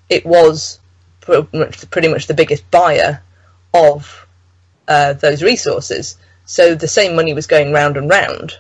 it 0.10 0.26
was 0.26 0.80
pretty 1.22 1.48
much, 1.58 1.90
pretty 1.90 2.08
much 2.08 2.28
the 2.28 2.34
biggest 2.34 2.70
buyer 2.72 3.22
of 3.74 4.28
uh, 4.88 5.14
those 5.14 5.44
resources. 5.44 6.18
So 6.46 6.76
the 6.76 6.88
same 6.88 7.16
money 7.16 7.34
was 7.34 7.48
going 7.48 7.72
round 7.74 7.98
and 7.98 8.10
round. 8.10 8.58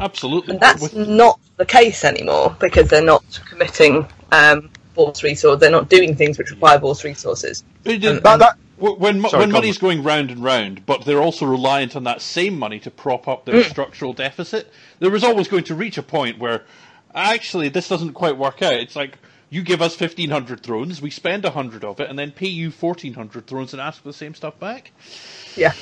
Absolutely. 0.00 0.54
And 0.54 0.60
that's 0.60 0.82
With... 0.82 0.96
not 1.08 1.40
the 1.56 1.66
case 1.66 2.04
anymore 2.04 2.56
because 2.60 2.88
they're 2.88 3.02
not 3.02 3.40
committing 3.48 4.06
um, 4.30 4.70
bourse 4.98 5.22
resources. 5.22 5.60
They're 5.60 5.70
not 5.70 5.88
doing 5.88 6.14
things 6.14 6.36
which 6.36 6.50
require 6.50 6.78
bourse 6.78 7.04
resources. 7.04 7.64
And, 7.86 8.04
and, 8.04 8.22
that, 8.22 8.58
when 8.76 9.22
Sorry, 9.22 9.40
when 9.40 9.52
money's 9.52 9.78
going 9.78 10.02
round 10.02 10.30
and 10.30 10.42
round, 10.42 10.84
but 10.84 11.04
they're 11.04 11.22
also 11.22 11.46
reliant 11.46 11.96
on 11.96 12.04
that 12.04 12.20
same 12.20 12.58
money 12.58 12.80
to 12.80 12.90
prop 12.90 13.28
up 13.28 13.44
their 13.44 13.62
mm. 13.62 13.70
structural 13.70 14.12
deficit, 14.12 14.70
there 14.98 15.10
was 15.10 15.24
always 15.24 15.48
going 15.48 15.64
to 15.64 15.74
reach 15.74 15.96
a 15.96 16.02
point 16.02 16.38
where 16.38 16.64
actually 17.14 17.68
this 17.70 17.88
doesn't 17.88 18.12
quite 18.12 18.36
work 18.36 18.60
out. 18.60 18.74
It's 18.74 18.96
like 18.96 19.16
you 19.48 19.62
give 19.62 19.80
us 19.80 19.98
1500 19.98 20.62
thrones, 20.62 21.00
we 21.00 21.10
spend 21.10 21.44
100 21.44 21.84
of 21.84 22.00
it, 22.00 22.10
and 22.10 22.18
then 22.18 22.32
pay 22.32 22.48
you 22.48 22.70
1400 22.70 23.46
thrones 23.46 23.72
and 23.72 23.80
ask 23.80 24.02
for 24.02 24.08
the 24.08 24.12
same 24.12 24.34
stuff 24.34 24.58
back. 24.58 24.90
Yeah 25.56 25.72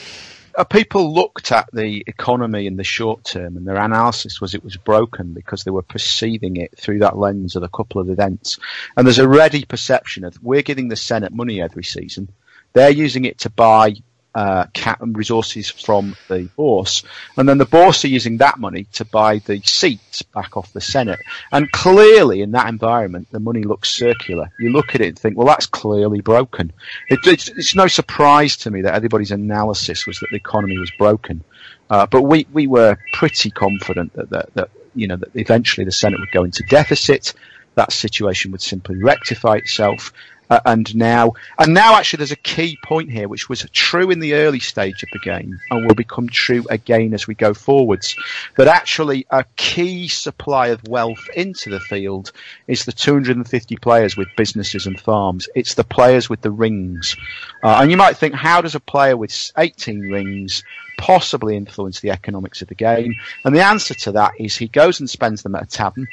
Uh, 0.57 0.65
people 0.65 1.13
looked 1.13 1.53
at 1.53 1.69
the 1.73 2.03
economy 2.07 2.67
in 2.67 2.77
the 2.77 2.85
short 2.85 3.23
term 3.25 3.59
and 3.59 3.67
their 3.67 3.77
analysis 3.77 4.41
was 4.41 4.55
it 4.55 4.65
was 4.65 4.77
broken 4.79 5.35
because 5.35 5.65
they 5.65 5.71
were 5.71 5.83
perceiving 5.83 6.57
it 6.57 6.77
through 6.79 6.99
that 6.99 7.19
lens 7.19 7.57
of 7.57 7.63
a 7.63 7.69
couple 7.69 8.01
of 8.01 8.09
events. 8.09 8.59
And 8.97 9.07
there's 9.07 9.19
a 9.19 9.29
ready 9.29 9.67
perception 9.67 10.25
of 10.25 10.43
we're 10.43 10.63
giving 10.63 10.89
the 10.89 10.97
Senate 10.97 11.33
money 11.33 11.61
every 11.61 11.85
season. 11.85 12.31
They're 12.73 12.91
using 12.91 13.27
it 13.27 13.39
to 13.41 13.51
buy 13.51 13.97
uh, 14.37 14.67
cap 14.75 14.99
resources 15.01 15.71
from 15.71 16.15
the 16.29 16.47
bourse, 16.57 17.03
and 17.39 17.49
then 17.49 17.57
the 17.57 17.65
bourse 17.65 18.05
are 18.05 18.09
using 18.09 18.37
that 18.37 18.59
money 18.59 18.85
to 18.93 19.03
buy 19.07 19.39
the 19.39 19.63
seats 19.65 20.21
back 20.21 20.59
off 20.59 20.71
the 20.75 20.81
Senate. 20.81 21.19
And 21.53 21.73
clearly, 21.73 22.43
in 22.43 22.51
that 22.51 22.69
environment, 22.69 23.29
the 23.31 23.41
money 23.41 23.63
looks 23.63 23.89
circular. 23.89 24.51
You 24.61 24.73
look 24.73 24.95
at 24.95 25.01
it 25.01 25.09
and 25.09 25.19
think, 25.19 25.39
well, 25.39 25.47
that's 25.47 25.65
clearly 25.65 26.21
broken. 26.21 26.71
It, 27.09 27.21
it's, 27.25 27.49
it's, 27.49 27.75
no 27.75 27.87
surprise 27.87 28.59
to 28.59 28.71
me 28.71 28.83
that 28.83 28.95
everybody's 28.95 29.31
analysis 29.31 30.07
was 30.07 30.21
that 30.21 30.29
the 30.31 30.37
economy 30.37 30.77
was 30.77 30.91
broken, 30.99 31.43
uh, 31.89 32.05
but 32.05 32.23
we 32.23 32.47
we 32.53 32.67
were 32.67 32.99
pretty 33.15 33.51
confident 33.51 34.13
that, 34.13 34.29
that 34.29 34.53
that 34.53 34.71
you 34.95 35.09
know 35.09 35.17
that 35.17 35.35
eventually 35.35 35.87
the 35.87 35.93
Senate 35.93 36.21
would 36.21 36.31
go 36.33 36.45
into 36.45 36.63
deficit. 36.69 37.33
That 37.75 37.93
situation 37.93 38.53
would 38.53 38.63
simply 38.63 38.97
rectify 38.97 39.57
itself, 39.57 40.13
uh, 40.51 40.61
and 40.65 40.95
now, 40.95 41.33
and 41.59 41.75
now 41.75 41.97
actually 41.97 42.19
there's 42.19 42.33
a 42.33 42.37
key 42.37 42.79
point 42.85 43.11
here, 43.11 43.29
which 43.29 43.49
was 43.49 43.67
true 43.73 44.11
in 44.11 44.21
the 44.21 44.35
early 44.35 44.61
stage 44.61 45.03
of 45.03 45.09
the 45.13 45.19
game 45.19 45.59
and 45.71 45.87
will 45.87 45.95
become 45.95 46.29
true 46.29 46.65
again 46.71 47.15
as 47.15 47.27
we 47.27 47.35
go 47.35 47.55
forwards. 47.55 48.15
That 48.57 48.69
actually 48.69 49.27
a 49.31 49.45
key 49.57 50.09
supply 50.09 50.69
of 50.69 50.87
wealth 50.89 51.29
into 51.35 51.71
the 51.71 51.81
field 51.81 52.33
is 52.67 52.85
the 52.85 52.93
250 52.93 53.77
players 53.77 54.17
with 54.17 54.29
businesses 54.37 54.87
and 54.87 55.01
farms. 55.01 55.49
It's 55.55 55.75
the 55.75 55.85
players 55.85 56.31
with 56.31 56.41
the 56.43 56.51
rings. 56.51 57.17
Uh, 57.63 57.79
and 57.81 57.91
you 57.91 57.97
might 57.97 58.17
think, 58.17 58.35
how 58.35 58.61
does 58.61 58.75
a 58.75 58.81
player 58.81 59.17
with 59.17 59.53
18 59.57 60.01
rings 60.01 60.63
possibly 60.99 61.57
influence 61.57 62.01
the 62.01 62.11
economics 62.11 62.63
of 62.63 62.69
the 62.69 62.75
game? 62.75 63.15
And 63.45 63.55
the 63.55 63.65
answer 63.65 63.95
to 63.95 64.13
that 64.13 64.33
is 64.39 64.57
he 64.57 64.69
goes 64.69 65.01
and 65.01 65.09
spends 65.09 65.43
them 65.43 65.55
at 65.55 65.63
a 65.63 65.67
tavern. 65.67 66.07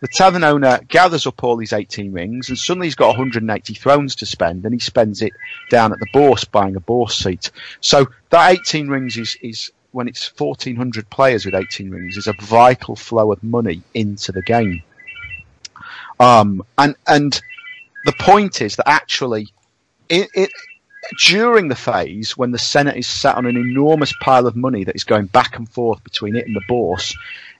The 0.00 0.08
tavern 0.08 0.44
owner 0.44 0.80
gathers 0.88 1.26
up 1.26 1.42
all 1.42 1.56
these 1.56 1.72
18 1.72 2.12
rings 2.12 2.48
and 2.48 2.58
suddenly 2.58 2.86
he's 2.86 2.94
got 2.94 3.08
180 3.08 3.74
thrones 3.74 4.16
to 4.16 4.26
spend 4.26 4.64
and 4.64 4.74
he 4.74 4.80
spends 4.80 5.22
it 5.22 5.32
down 5.70 5.92
at 5.92 5.98
the 5.98 6.08
bourse 6.12 6.44
buying 6.44 6.76
a 6.76 6.80
bourse 6.80 7.16
seat. 7.16 7.50
So 7.80 8.06
that 8.30 8.52
18 8.52 8.88
rings 8.88 9.16
is, 9.16 9.36
is 9.42 9.72
when 9.92 10.08
it's 10.08 10.32
1400 10.38 11.08
players 11.08 11.46
with 11.46 11.54
18 11.54 11.90
rings 11.90 12.16
is 12.16 12.26
a 12.26 12.34
vital 12.40 12.96
flow 12.96 13.32
of 13.32 13.42
money 13.42 13.82
into 13.94 14.32
the 14.32 14.42
game. 14.42 14.82
Um, 16.18 16.64
and, 16.76 16.96
and 17.06 17.40
the 18.04 18.12
point 18.18 18.60
is 18.60 18.76
that 18.76 18.88
actually 18.88 19.48
it, 20.08 20.28
it, 20.34 20.50
during 21.18 21.68
the 21.68 21.74
phase 21.74 22.36
when 22.36 22.50
the 22.50 22.58
Senate 22.58 22.96
is 22.96 23.06
sat 23.06 23.36
on 23.36 23.46
an 23.46 23.56
enormous 23.56 24.12
pile 24.20 24.46
of 24.46 24.56
money 24.56 24.84
that 24.84 24.96
is 24.96 25.04
going 25.04 25.26
back 25.26 25.56
and 25.56 25.68
forth 25.68 26.02
between 26.04 26.36
it 26.36 26.46
and 26.46 26.56
the 26.56 26.62
bourse, 26.68 27.14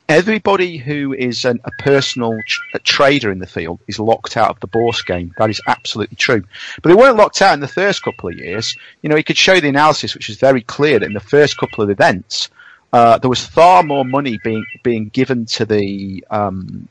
everybody 0.08 0.76
who 0.76 1.12
is 1.14 1.44
an, 1.44 1.60
a 1.64 1.70
personal 1.78 2.38
a 2.74 2.78
trader 2.80 3.30
in 3.30 3.38
the 3.38 3.46
field 3.46 3.80
is 3.86 3.98
locked 3.98 4.36
out 4.36 4.50
of 4.50 4.60
the 4.60 4.66
Bourse 4.66 5.02
game. 5.02 5.34
That 5.38 5.50
is 5.50 5.60
absolutely 5.66 6.16
true. 6.16 6.44
But 6.82 6.88
they 6.88 6.94
weren't 6.94 7.16
locked 7.16 7.40
out 7.42 7.54
in 7.54 7.60
the 7.60 7.68
first 7.68 8.02
couple 8.02 8.28
of 8.28 8.36
years. 8.36 8.76
You 9.02 9.08
know, 9.08 9.16
he 9.16 9.22
could 9.22 9.38
show 9.38 9.60
the 9.60 9.68
analysis, 9.68 10.14
which 10.14 10.28
was 10.28 10.36
very 10.36 10.62
clear 10.62 10.98
that 10.98 11.06
in 11.06 11.14
the 11.14 11.20
first 11.20 11.56
couple 11.56 11.82
of 11.82 11.90
events, 11.90 12.50
uh, 12.92 13.18
there 13.18 13.30
was 13.30 13.44
far 13.44 13.82
more 13.82 14.04
money 14.04 14.38
being 14.44 14.64
being 14.82 15.08
given 15.08 15.46
to 15.46 15.64
the 15.64 16.24
um, 16.30 16.88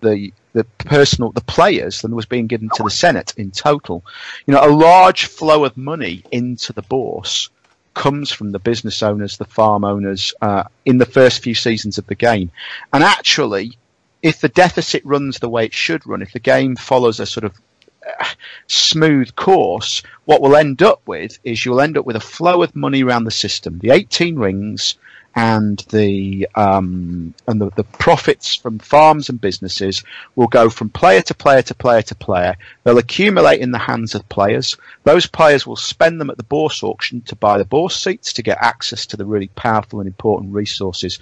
the 0.00 0.32
the 0.58 0.64
personal 0.84 1.30
the 1.30 1.40
players 1.40 2.02
than 2.02 2.16
was 2.16 2.26
being 2.26 2.48
given 2.48 2.68
to 2.74 2.82
the 2.82 2.90
Senate 2.90 3.32
in 3.36 3.52
total. 3.52 4.04
You 4.46 4.54
know, 4.54 4.66
a 4.66 4.74
large 4.74 5.26
flow 5.26 5.64
of 5.64 5.76
money 5.76 6.24
into 6.32 6.72
the 6.72 6.82
Bourse 6.82 7.48
comes 7.94 8.32
from 8.32 8.50
the 8.50 8.58
business 8.58 9.02
owners, 9.02 9.36
the 9.36 9.44
farm 9.44 9.84
owners, 9.84 10.34
uh, 10.40 10.64
in 10.84 10.98
the 10.98 11.06
first 11.06 11.42
few 11.42 11.54
seasons 11.54 11.96
of 11.96 12.06
the 12.08 12.16
game. 12.16 12.50
And 12.92 13.04
actually, 13.04 13.78
if 14.20 14.40
the 14.40 14.48
deficit 14.48 15.04
runs 15.04 15.38
the 15.38 15.48
way 15.48 15.64
it 15.64 15.72
should 15.74 16.04
run, 16.06 16.22
if 16.22 16.32
the 16.32 16.40
game 16.40 16.74
follows 16.74 17.20
a 17.20 17.26
sort 17.26 17.44
of 17.44 17.54
uh, 18.20 18.26
smooth 18.66 19.34
course, 19.36 20.02
what 20.24 20.42
we'll 20.42 20.56
end 20.56 20.82
up 20.82 21.02
with 21.06 21.38
is 21.44 21.64
you'll 21.64 21.80
end 21.80 21.96
up 21.96 22.04
with 22.04 22.16
a 22.16 22.20
flow 22.20 22.64
of 22.64 22.74
money 22.74 23.04
around 23.04 23.24
the 23.24 23.30
system. 23.30 23.78
The 23.78 23.90
18 23.90 24.36
rings 24.36 24.96
and 25.38 25.78
the 25.90 26.48
um, 26.56 27.32
and 27.46 27.60
the, 27.60 27.70
the 27.76 27.84
profits 27.84 28.56
from 28.56 28.80
farms 28.80 29.28
and 29.28 29.40
businesses 29.40 30.02
will 30.34 30.48
go 30.48 30.68
from 30.68 30.88
player 30.88 31.22
to 31.22 31.32
player 31.32 31.62
to 31.62 31.76
player 31.76 32.02
to 32.02 32.14
player. 32.16 32.56
They'll 32.82 32.98
accumulate 32.98 33.60
in 33.60 33.70
the 33.70 33.78
hands 33.78 34.16
of 34.16 34.28
players. 34.28 34.76
Those 35.04 35.28
players 35.28 35.64
will 35.64 35.76
spend 35.76 36.20
them 36.20 36.28
at 36.28 36.38
the 36.38 36.42
bourse 36.42 36.82
auction 36.82 37.20
to 37.22 37.36
buy 37.36 37.56
the 37.56 37.64
bourse 37.64 38.02
seats 38.02 38.32
to 38.32 38.42
get 38.42 38.58
access 38.60 39.06
to 39.06 39.16
the 39.16 39.24
really 39.24 39.46
powerful 39.54 40.00
and 40.00 40.08
important 40.08 40.52
resources. 40.52 41.20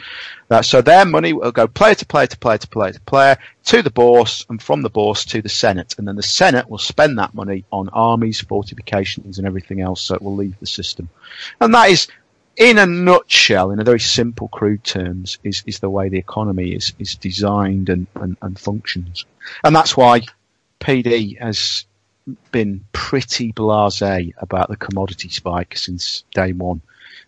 Uh, 0.51 0.63
so 0.63 0.81
their 0.81 1.05
money 1.05 1.35
will 1.35 1.53
go 1.53 1.67
player 1.67 1.95
to 1.95 2.07
player 2.07 2.27
to 2.27 2.39
player 2.39 2.57
to 2.57 2.69
player 2.69 2.93
to 2.93 3.01
player 3.01 3.37
to 3.65 3.83
the 3.83 3.91
bourse 3.91 4.47
and 4.49 4.63
from 4.63 4.81
the 4.81 4.89
bourse 4.89 5.27
to 5.27 5.43
the 5.43 5.51
Senate. 5.51 5.95
And 5.99 6.09
then 6.09 6.17
the 6.17 6.23
Senate 6.23 6.71
will 6.71 6.79
spend 6.79 7.19
that 7.19 7.35
money 7.35 7.67
on 7.71 7.91
armies, 7.91 8.41
fortifications 8.41 9.37
and 9.37 9.47
everything 9.47 9.83
else 9.83 10.01
so 10.01 10.15
it 10.15 10.23
will 10.23 10.37
leave 10.37 10.59
the 10.59 10.67
system. 10.67 11.11
And 11.61 11.75
that 11.75 11.91
is 11.91 12.09
in 12.57 12.79
a 12.79 12.87
nutshell, 12.87 13.71
in 13.71 13.81
a 13.81 13.85
very 13.85 14.01
simple, 14.01 14.49
crude 14.49 14.83
terms, 14.85 15.39
is, 15.45 15.63
is 15.67 15.81
the 15.81 15.91
way 15.91 16.09
the 16.09 16.19
economy 16.19 16.73
is, 16.73 16.93
is 16.99 17.15
designed 17.15 17.89
and, 17.89 18.07
and, 18.17 18.37
and 18.43 18.59
functions. 18.59 19.27
And 19.63 19.77
that's 19.77 19.97
why 19.97 20.23
PD 20.81 21.39
has 21.39 21.85
been 22.51 22.85
pretty 22.93 23.53
blasé 23.53 24.33
about 24.39 24.69
the 24.69 24.77
commodity 24.77 25.29
spike 25.29 25.77
since 25.77 26.25
day 26.35 26.53
one. 26.53 26.81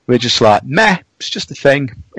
We're 0.07 0.18
just 0.18 0.41
like, 0.41 0.64
meh, 0.64 0.99
it's 1.18 1.31
just 1.31 1.51
a 1.51 1.55
thing. 1.55 1.91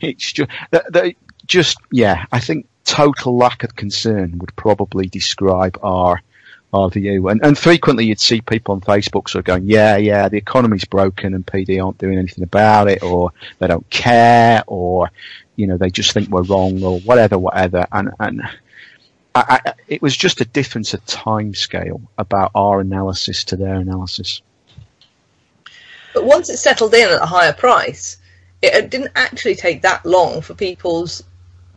it's 0.00 0.32
just, 0.32 0.50
the, 0.70 0.84
the, 0.88 1.14
just, 1.46 1.76
yeah, 1.92 2.24
I 2.32 2.40
think 2.40 2.66
total 2.84 3.36
lack 3.36 3.64
of 3.64 3.76
concern 3.76 4.38
would 4.38 4.56
probably 4.56 5.06
describe 5.06 5.78
our 5.82 6.22
view. 6.72 7.28
And, 7.28 7.44
and 7.44 7.56
frequently 7.56 8.06
you'd 8.06 8.20
see 8.20 8.40
people 8.40 8.74
on 8.74 8.80
Facebook 8.80 9.28
sort 9.28 9.36
of 9.36 9.44
going, 9.44 9.64
yeah, 9.64 9.96
yeah, 9.96 10.28
the 10.28 10.36
economy's 10.36 10.84
broken 10.84 11.34
and 11.34 11.46
PD 11.46 11.82
aren't 11.82 11.98
doing 11.98 12.18
anything 12.18 12.44
about 12.44 12.88
it 12.88 13.02
or 13.02 13.32
they 13.58 13.66
don't 13.66 13.88
care 13.90 14.62
or, 14.66 15.10
you 15.56 15.66
know, 15.66 15.76
they 15.76 15.90
just 15.90 16.12
think 16.12 16.28
we're 16.28 16.42
wrong 16.42 16.82
or 16.82 17.00
whatever, 17.00 17.38
whatever. 17.38 17.86
And, 17.92 18.10
and 18.20 18.42
I, 19.34 19.60
I, 19.64 19.72
it 19.88 20.02
was 20.02 20.16
just 20.16 20.40
a 20.40 20.44
difference 20.44 20.94
of 20.94 21.04
time 21.06 21.54
scale 21.54 22.00
about 22.18 22.50
our 22.54 22.80
analysis 22.80 23.44
to 23.44 23.56
their 23.56 23.76
analysis. 23.76 24.42
But 26.14 26.24
once 26.24 26.48
it 26.48 26.58
settled 26.58 26.94
in 26.94 27.08
at 27.08 27.22
a 27.22 27.26
higher 27.26 27.52
price, 27.52 28.18
it 28.60 28.90
didn't 28.90 29.12
actually 29.14 29.54
take 29.54 29.82
that 29.82 30.04
long 30.04 30.40
for 30.40 30.54
people's 30.54 31.22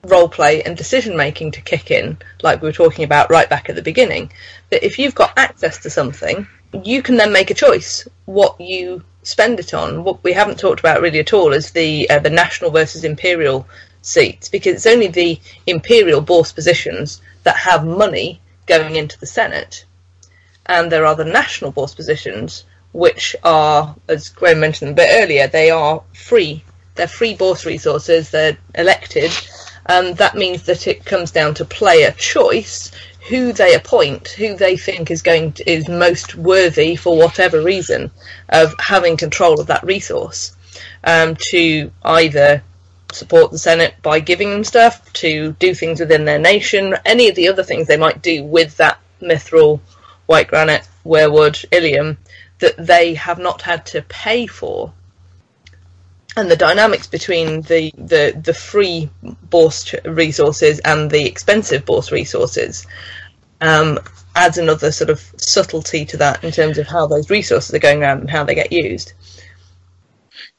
role 0.04 0.30
play 0.30 0.64
and 0.64 0.76
decision 0.76 1.16
making 1.16 1.52
to 1.52 1.62
kick 1.62 1.92
in, 1.92 2.18
like 2.42 2.62
we 2.62 2.68
were 2.68 2.74
talking 2.74 3.06
about 3.06 3.30
right 3.30 3.50
back 3.50 3.70
at 3.70 3.76
the 3.76 3.82
beginning. 3.82 4.32
That 4.70 4.86
if 4.86 4.98
you've 4.98 5.16
got 5.16 5.38
access 5.38 5.78
to 5.80 5.90
something, 5.90 6.48
you 6.84 7.02
can 7.02 7.18
then 7.18 7.32
make 7.32 7.52
a 7.52 7.56
choice 7.56 8.08
what 8.26 8.60
you 8.60 9.04
spend 9.24 9.60
it 9.60 9.74
on. 9.74 10.04
What 10.04 10.24
we 10.24 10.34
haven't 10.34 10.60
talked 10.60 10.80
about 10.80 11.02
really 11.02 11.20
at 11.20 11.34
all 11.34 11.54
is 11.54 11.72
the 11.72 12.10
uh, 12.10 12.20
the 12.20 12.30
national 12.30 12.72
versus 12.72 13.04
imperial 13.04 13.68
seats, 14.02 14.50
because 14.50 14.76
it's 14.76 14.88
only 14.88 15.08
the 15.08 15.40
imperial 15.68 16.22
bourse 16.22 16.52
positions 16.52 17.22
that 17.44 17.58
have 17.58 17.86
money 17.86 18.42
going 18.66 18.96
into 18.96 19.20
the 19.20 19.28
Senate, 19.28 19.86
and 20.66 20.92
there 20.92 21.06
are 21.06 21.16
the 21.16 21.26
national 21.26 21.72
bourse 21.72 21.94
positions 21.94 22.66
which 22.94 23.36
are, 23.44 23.96
as 24.10 24.30
Graeme 24.30 24.60
mentioned 24.60 24.92
a 24.92 24.94
bit 24.94 25.24
earlier, 25.24 25.48
they 25.48 25.70
are 25.70 26.04
free. 26.14 26.64
They're 26.96 27.08
free 27.08 27.36
bourse 27.36 27.66
resources. 27.66 28.30
They're 28.32 28.58
elected 28.76 29.32
and 29.86 30.18
that 30.18 30.36
means 30.36 30.64
that 30.64 30.88
it 30.88 31.06
comes 31.06 31.32
down 31.32 31.54
to 31.56 31.66
player 31.66 32.12
choice 32.12 32.92
who 33.28 33.54
they 33.54 33.76
appoint, 33.76 34.30
who 34.30 34.56
they 34.56 34.76
think 34.76 35.12
is 35.12 35.22
going 35.22 35.54
to, 35.54 35.70
is 35.70 35.88
most 35.88 36.36
worthy 36.36 36.96
for 36.96 37.18
whatever 37.18 37.62
reason 37.62 38.12
of 38.50 38.74
having 38.80 39.16
control 39.16 39.60
of 39.60 39.68
that 39.68 39.84
resource. 39.84 40.56
Um, 41.04 41.36
to 41.50 41.92
either 42.04 42.64
support 43.12 43.52
the 43.52 43.60
Senate 43.60 43.96
by 44.02 44.20
giving 44.20 44.50
them 44.50 44.64
stuff, 44.64 45.12
to 45.14 45.54
do 45.54 45.74
things 45.74 46.00
within 46.00 46.26
their 46.26 46.40
nation, 46.40 46.96
any 47.06 47.30
of 47.30 47.36
the 47.36 47.48
other 47.48 47.64
things 47.64 47.88
they 47.88 47.98
might 47.98 48.22
do 48.22 48.44
with 48.44 48.78
that 48.78 49.00
mithril, 49.22 49.80
white 50.26 50.48
granite, 50.48 50.88
weirwood, 51.06 51.66
ilium 51.72 52.18
that 52.60 52.78
they 52.78 53.16
have 53.16 53.40
not 53.40 53.62
had 53.62 53.86
to 53.88 54.02
pay 54.04 54.48
for 54.48 54.94
and 56.38 56.50
the 56.50 56.56
dynamics 56.56 57.08
between 57.08 57.62
the, 57.62 57.92
the, 57.98 58.40
the 58.42 58.54
free 58.54 59.10
bourse 59.44 59.94
resources 60.06 60.80
and 60.80 61.12
the 61.12 61.26
expensive 61.26 61.86
bourse 61.86 62.12
resources 62.12 62.88
um, 63.60 64.00
adds 64.36 64.58
another 64.58 64.92
sort 64.92 65.10
of 65.10 65.20
subtlety 65.38 66.06
to 66.06 66.18
that 66.18 66.44
in 66.44 66.52
terms 66.52 66.78
of 66.78 66.88
how 66.88 67.06
those 67.06 67.30
resources 67.30 67.74
are 67.76 67.80
going 67.80 68.02
around 68.02 68.22
and 68.22 68.30
how 68.30 68.44
they 68.44 68.56
get 68.56 68.72
used. 68.72 69.14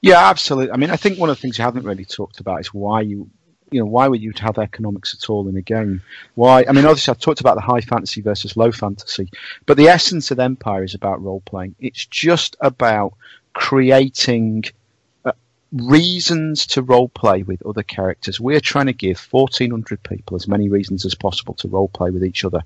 Yeah, 0.02 0.28
absolutely. 0.28 0.72
I 0.72 0.76
mean, 0.76 0.90
I 0.90 0.96
think 0.96 1.18
one 1.18 1.30
of 1.30 1.36
the 1.36 1.40
things 1.40 1.58
you 1.58 1.64
haven't 1.64 1.84
really 1.84 2.04
talked 2.04 2.40
about 2.40 2.60
is 2.60 2.74
why 2.74 3.00
you, 3.00 3.30
you 3.70 3.80
know, 3.80 3.86
why 3.86 4.08
would 4.08 4.20
you 4.20 4.32
have 4.38 4.58
economics 4.58 5.14
at 5.14 5.30
all 5.30 5.48
in 5.48 5.56
a 5.56 5.62
game? 5.62 6.02
Why? 6.34 6.64
I 6.68 6.72
mean, 6.72 6.84
obviously, 6.84 7.12
I've 7.12 7.20
talked 7.20 7.40
about 7.40 7.54
the 7.54 7.62
high 7.62 7.80
fantasy 7.80 8.20
versus 8.20 8.56
low 8.56 8.72
fantasy, 8.72 9.30
but 9.64 9.76
the 9.76 9.88
essence 9.88 10.30
of 10.30 10.38
Empire 10.38 10.84
is 10.84 10.94
about 10.94 11.22
role 11.22 11.40
playing. 11.40 11.76
It's 11.78 12.04
just 12.04 12.56
about 12.60 13.14
creating 13.54 14.64
reasons 15.72 16.66
to 16.66 16.82
role 16.82 17.08
play 17.08 17.42
with 17.42 17.64
other 17.64 17.82
characters. 17.82 18.38
We're 18.38 18.60
trying 18.60 18.86
to 18.86 18.92
give 18.92 19.18
1400 19.30 20.02
people 20.02 20.36
as 20.36 20.46
many 20.46 20.68
reasons 20.68 21.06
as 21.06 21.14
possible 21.14 21.54
to 21.54 21.68
role 21.68 21.88
play 21.88 22.10
with 22.10 22.24
each 22.24 22.44
other. 22.44 22.62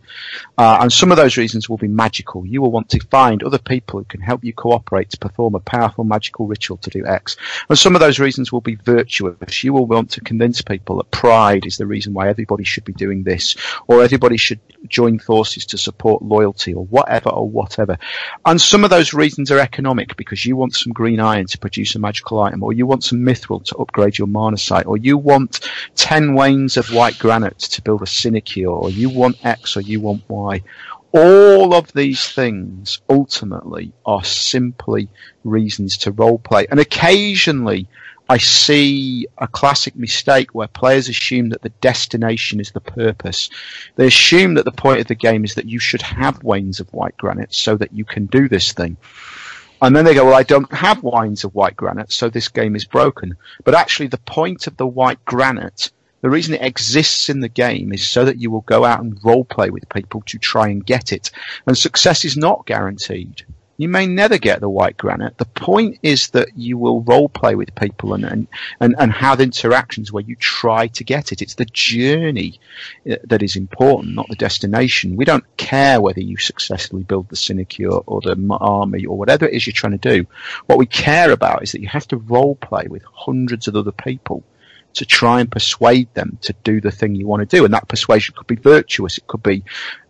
Uh, 0.59 0.79
and 0.81 0.93
some 0.93 1.13
of 1.13 1.17
those 1.17 1.37
reasons 1.37 1.69
will 1.69 1.77
be 1.77 1.89
magical. 1.89 2.45
You 2.45 2.63
will 2.63 2.73
want 2.73 2.89
to 2.91 3.01
find 3.07 3.43
other 3.43 3.59
people 3.59 4.01
who 4.01 4.05
can 4.05 4.21
help 4.21 4.43
you 4.43 4.53
cooperate 4.53 5.11
to 5.11 5.19
perform 5.19 5.55
a 5.55 5.61
powerful 5.61 6.05
magical 6.05 6.47
ritual 6.47 6.79
to 6.79 6.91
do 6.91 7.07
X. 7.07 7.37
And 7.69 7.79
some 7.79 7.95
of 7.95 8.01
those 8.01 8.19
reasons 8.19 8.51
will 8.51 8.61
be 8.61 8.75
virtuous. 8.75 9.63
You 9.63 9.73
will 9.73 9.87
want 9.87 10.11
to 10.13 10.21
convince 10.21 10.61
people 10.63 10.97
that 10.97 11.11
pride 11.11 11.65
is 11.65 11.77
the 11.77 11.87
reason 11.87 12.13
why 12.13 12.29
everybody 12.29 12.65
should 12.65 12.85
be 12.85 12.93
doing 12.93 13.23
this 13.23 13.57
or 13.87 14.03
everybody 14.03 14.37
should 14.37 14.61
join 14.89 15.19
forces 15.19 15.67
to 15.67 15.79
support 15.79 16.23
loyalty 16.23 16.75
or 16.75 16.85
whatever 16.85 17.31
or 17.31 17.49
whatever. 17.49 17.99
And 18.45 18.61
some 18.61 18.85
of 18.85 18.91
those 18.91 19.13
reasons 19.13 19.51
are 19.51 19.59
economic 19.59 20.17
because 20.17 20.45
you 20.45 20.57
want 20.57 20.75
some 20.75 20.93
green 20.93 21.21
iron 21.21 21.47
to 21.47 21.59
produce 21.59 21.95
a 21.95 21.99
magical 21.99 22.41
item 22.41 22.63
or 22.63 22.73
you 22.73 22.87
want 22.87 22.96
some 23.03 23.21
mithril 23.21 23.65
to 23.65 23.77
upgrade 23.77 24.19
your 24.19 24.27
mana 24.27 24.57
site 24.57 24.87
or 24.87 24.97
you 24.97 25.19
want 25.19 25.69
10 25.97 26.35
wains 26.35 26.77
of 26.77 26.93
white 26.93 27.19
granite 27.19 27.59
to 27.59 27.83
build 27.83 28.03
a 28.03 28.07
sinecure 28.07 28.71
or 28.71 28.91
you 28.91 29.09
want 29.09 29.45
X 29.45 29.77
or 29.77 29.81
you 29.81 30.01
want 30.01 30.23
Y. 30.29 30.63
All 31.13 31.75
of 31.75 31.93
these 31.93 32.29
things 32.29 33.01
ultimately 33.09 33.93
are 34.05 34.25
simply 34.25 35.09
reasons 35.45 35.97
to 35.99 36.13
roleplay. 36.13 36.67
And 36.71 36.81
occasionally 36.81 37.89
I 38.29 38.39
see 38.39 39.29
a 39.39 39.47
classic 39.47 39.95
mistake 39.95 40.53
where 40.53 40.67
players 40.67 41.09
assume 41.09 41.51
that 41.51 41.63
the 41.63 41.69
destination 41.69 42.59
is 42.59 42.73
the 42.73 42.81
purpose. 42.81 43.49
They 43.95 44.09
assume 44.09 44.55
that 44.55 44.65
the 44.65 44.73
point 44.73 45.01
of 45.01 45.07
the 45.07 45.15
game 45.15 45.45
is 45.45 45.55
that 45.55 45.69
you 45.69 45.79
should 45.79 46.03
have 46.03 46.43
wains 46.43 46.81
of 46.81 46.93
white 46.93 47.17
granite 47.17 47.55
so 47.55 47.77
that 47.77 47.93
you 47.93 48.05
can 48.05 48.27
do 48.27 48.49
this 48.49 48.73
thing. 48.73 48.97
And 49.83 49.95
then 49.95 50.05
they 50.05 50.15
go, 50.15 50.25
well, 50.25 50.35
I 50.35 50.43
don't 50.43 50.73
have 50.73 51.03
wains 51.03 51.45
of 51.45 51.55
white 51.55 51.77
granite, 51.77 52.13
so 52.13 52.29
this 52.29 52.49
game 52.49 52.77
is 52.77 52.85
broken. 52.85 53.37
But 53.65 53.75
actually, 53.75 54.09
the 54.09 54.19
point 54.19 54.67
of 54.67 54.77
the 54.77 54.87
white 54.87 55.23
granite, 55.25 55.91
the 56.23 56.31
reason 56.31 56.55
it 56.55 56.63
exists 56.63 57.29
in 57.29 57.41
the 57.41 57.49
game 57.49 57.93
is 57.93 58.07
so 58.07 58.25
that 58.25 58.41
you 58.41 58.51
will 58.51 58.63
go 58.63 58.85
out 58.85 59.01
and 59.01 59.19
role 59.23 59.45
play 59.45 59.71
with 59.71 59.89
people 59.91 60.23
to 60.27 60.39
try 60.39 60.69
and 60.69 60.85
get 60.85 61.13
it. 61.13 61.31
And 61.67 61.77
success 61.77 62.25
is 62.25 62.37
not 62.37 62.67
guaranteed. 62.67 63.45
You 63.79 63.89
may 63.89 64.07
never 64.07 64.39
get 64.39 64.61
the 64.61 64.69
white 64.69 64.97
granite. 64.97 65.37
The 65.37 65.45
point 65.45 65.99
is 66.03 66.29
that 66.31 66.57
you 66.57 66.79
will 66.79 67.03
role 67.03 67.29
play 67.29 67.55
with 67.55 67.75
people 67.75 68.15
and, 68.15 68.25
and, 68.25 68.49
and, 68.81 68.95
and 68.99 69.13
have 69.13 69.41
interactions 69.41 70.11
where 70.11 70.23
you 70.23 70.35
try 70.37 70.87
to 70.89 71.05
get 71.05 71.33
it. 71.33 71.43
It's 71.43 71.55
the 71.55 71.67
journey 71.67 72.59
uh, 73.11 73.17
that 73.25 73.43
is 73.43 73.57
important, 73.57 74.15
not 74.15 74.29
the 74.29 74.37
destination. 74.37 75.17
We 75.17 75.25
don't 75.27 75.45
care 75.57 76.01
whether 76.01 76.21
you 76.21 76.37
successfully 76.39 77.03
build 77.03 77.29
the 77.29 77.37
sinecure 77.37 77.99
or 78.07 78.21
the 78.23 78.37
army 78.61 79.05
or 79.05 79.19
whatever 79.19 79.47
it 79.47 79.53
is 79.53 79.67
you're 79.67 79.75
trying 79.75 79.99
to 79.99 80.15
do. 80.15 80.27
What 80.67 80.79
we 80.79 80.87
care 80.87 81.31
about 81.31 81.63
is 81.63 81.73
that 81.73 81.83
you 81.83 81.89
have 81.89 82.09
to 82.09 82.17
role 82.17 82.55
play 82.57 82.87
with 82.89 83.03
hundreds 83.05 83.69
of 83.69 83.77
other 83.77 83.93
people 83.93 84.43
to 84.97 85.07
try 85.07 85.41
and 85.41 85.51
persuade 85.51 86.13
them 86.15 86.39
to 86.43 86.55
do 86.65 86.81
the 86.81 86.91
thing 86.91 87.15
you 87.15 87.27
want 87.27 87.49
to 87.49 87.57
do. 87.57 87.65
And 87.65 87.73
that 87.75 87.89
persuasion 87.89 88.35
could 88.37 88.47
be 88.47 88.57
virtuous. 88.57 89.19
It 89.19 89.27
could 89.27 89.43
be 89.43 89.63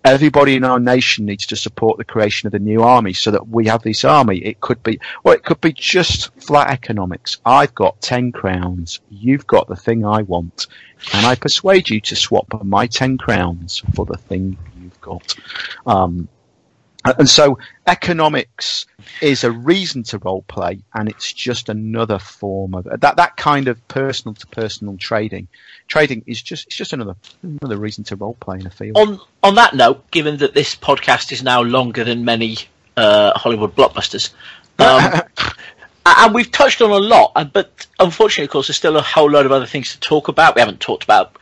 everybody 0.04 0.54
in 0.54 0.64
our 0.64 0.78
nation 0.78 1.26
needs 1.26 1.46
to 1.46 1.56
support 1.56 1.98
the 1.98 2.04
creation 2.04 2.46
of 2.46 2.52
the 2.52 2.58
new 2.58 2.82
army 2.82 3.12
so 3.12 3.30
that 3.30 3.48
we 3.48 3.66
have 3.66 3.82
this 3.82 4.04
army. 4.04 4.38
It 4.38 4.60
could 4.60 4.82
be, 4.82 5.00
well, 5.22 5.34
it 5.34 5.44
could 5.44 5.60
be 5.60 5.72
just 5.72 6.32
flat 6.40 6.70
economics. 6.70 7.38
I've 7.44 7.74
got 7.74 8.00
10 8.00 8.32
crowns. 8.32 9.00
You've 9.10 9.46
got 9.46 9.68
the 9.68 9.76
thing 9.76 10.04
I 10.04 10.22
want. 10.22 10.68
Can 11.00 11.24
I 11.24 11.34
persuade 11.34 11.90
you 11.90 12.00
to 12.02 12.16
swap 12.16 12.46
my 12.64 12.86
10 12.86 13.18
crowns 13.18 13.82
for 13.94 14.06
the 14.06 14.16
thing 14.16 14.56
you've 14.80 15.00
got? 15.00 15.36
Um, 15.86 16.28
and 17.18 17.28
so 17.28 17.58
economics 17.86 18.86
is 19.20 19.44
a 19.44 19.50
reason 19.50 20.02
to 20.04 20.18
role 20.18 20.42
play, 20.42 20.80
and 20.94 21.08
it's 21.08 21.32
just 21.32 21.68
another 21.68 22.18
form 22.18 22.74
of 22.74 22.84
that. 23.00 23.16
That 23.16 23.36
kind 23.36 23.68
of 23.68 23.86
personal 23.88 24.34
to 24.34 24.46
personal 24.48 24.96
trading, 24.96 25.48
trading 25.88 26.24
is 26.26 26.40
just 26.42 26.66
it's 26.66 26.76
just 26.76 26.92
another 26.92 27.16
another 27.42 27.76
reason 27.76 28.04
to 28.04 28.16
role 28.16 28.36
play 28.40 28.58
in 28.58 28.66
a 28.66 28.70
field. 28.70 28.96
On 28.96 29.20
on 29.42 29.54
that 29.56 29.74
note, 29.74 30.10
given 30.10 30.38
that 30.38 30.54
this 30.54 30.74
podcast 30.74 31.32
is 31.32 31.42
now 31.42 31.62
longer 31.62 32.04
than 32.04 32.24
many 32.24 32.58
uh, 32.96 33.38
Hollywood 33.38 33.74
blockbusters, 33.74 34.32
um, 34.78 35.22
and 36.06 36.34
we've 36.34 36.50
touched 36.50 36.82
on 36.82 36.90
a 36.90 36.96
lot, 36.96 37.32
but 37.52 37.86
unfortunately, 37.98 38.44
of 38.44 38.50
course, 38.50 38.68
there's 38.68 38.76
still 38.76 38.96
a 38.96 39.02
whole 39.02 39.30
load 39.30 39.46
of 39.46 39.52
other 39.52 39.66
things 39.66 39.92
to 39.92 40.00
talk 40.00 40.28
about. 40.28 40.54
We 40.54 40.60
haven't 40.60 40.80
talked 40.80 41.04
about 41.04 41.36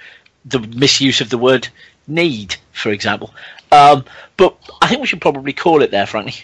the 0.45 0.61
misuse 0.61 1.21
of 1.21 1.31
the 1.31 1.39
word 1.39 1.69
need, 2.07 2.57
for 2.73 2.91
example. 2.91 3.35
Um, 3.75 4.05
but 4.37 4.57
I 4.81 4.89
think 4.89 5.01
we 5.01 5.07
should 5.07 5.21
probably 5.21 5.53
call 5.53 5.83
it 5.83 5.91
there, 5.91 6.07
frankly. 6.07 6.35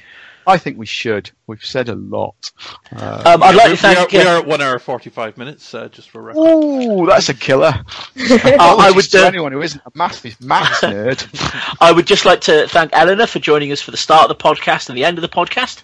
I 0.46 0.58
think 0.58 0.78
we 0.78 0.86
should. 0.86 1.30
We've 1.46 1.64
said 1.64 1.88
a 1.88 1.94
lot. 1.94 2.50
Uh, 2.94 3.22
um, 3.26 3.42
I'd 3.42 3.54
like 3.54 3.70
to 3.70 3.76
thank. 3.76 4.10
We 4.10 4.18
are, 4.18 4.24
we 4.24 4.28
are 4.28 4.38
at 4.38 4.46
one 4.46 4.60
hour 4.60 4.78
forty-five 4.78 5.36
minutes, 5.36 5.74
uh, 5.74 5.88
just 5.88 6.10
for 6.10 6.22
reference. 6.22 6.64
Ooh, 6.64 7.06
that's 7.06 7.28
a 7.28 7.34
killer. 7.34 7.72
I 8.16 8.90
would 8.94 9.04
to 9.04 9.22
uh, 9.22 9.26
anyone 9.26 9.52
who 9.52 9.62
isn't 9.62 9.82
a 9.84 9.92
massive 9.94 10.40
maths 10.40 10.80
nerd. 10.80 11.76
I 11.80 11.92
would 11.92 12.06
just 12.06 12.24
like 12.24 12.40
to 12.42 12.66
thank 12.68 12.92
Elinor 12.94 13.26
for 13.26 13.38
joining 13.38 13.70
us 13.70 13.80
for 13.80 13.90
the 13.90 13.96
start 13.96 14.30
of 14.30 14.36
the 14.36 14.42
podcast 14.42 14.88
and 14.88 14.96
the 14.96 15.04
end 15.04 15.18
of 15.18 15.22
the 15.22 15.28
podcast. 15.28 15.82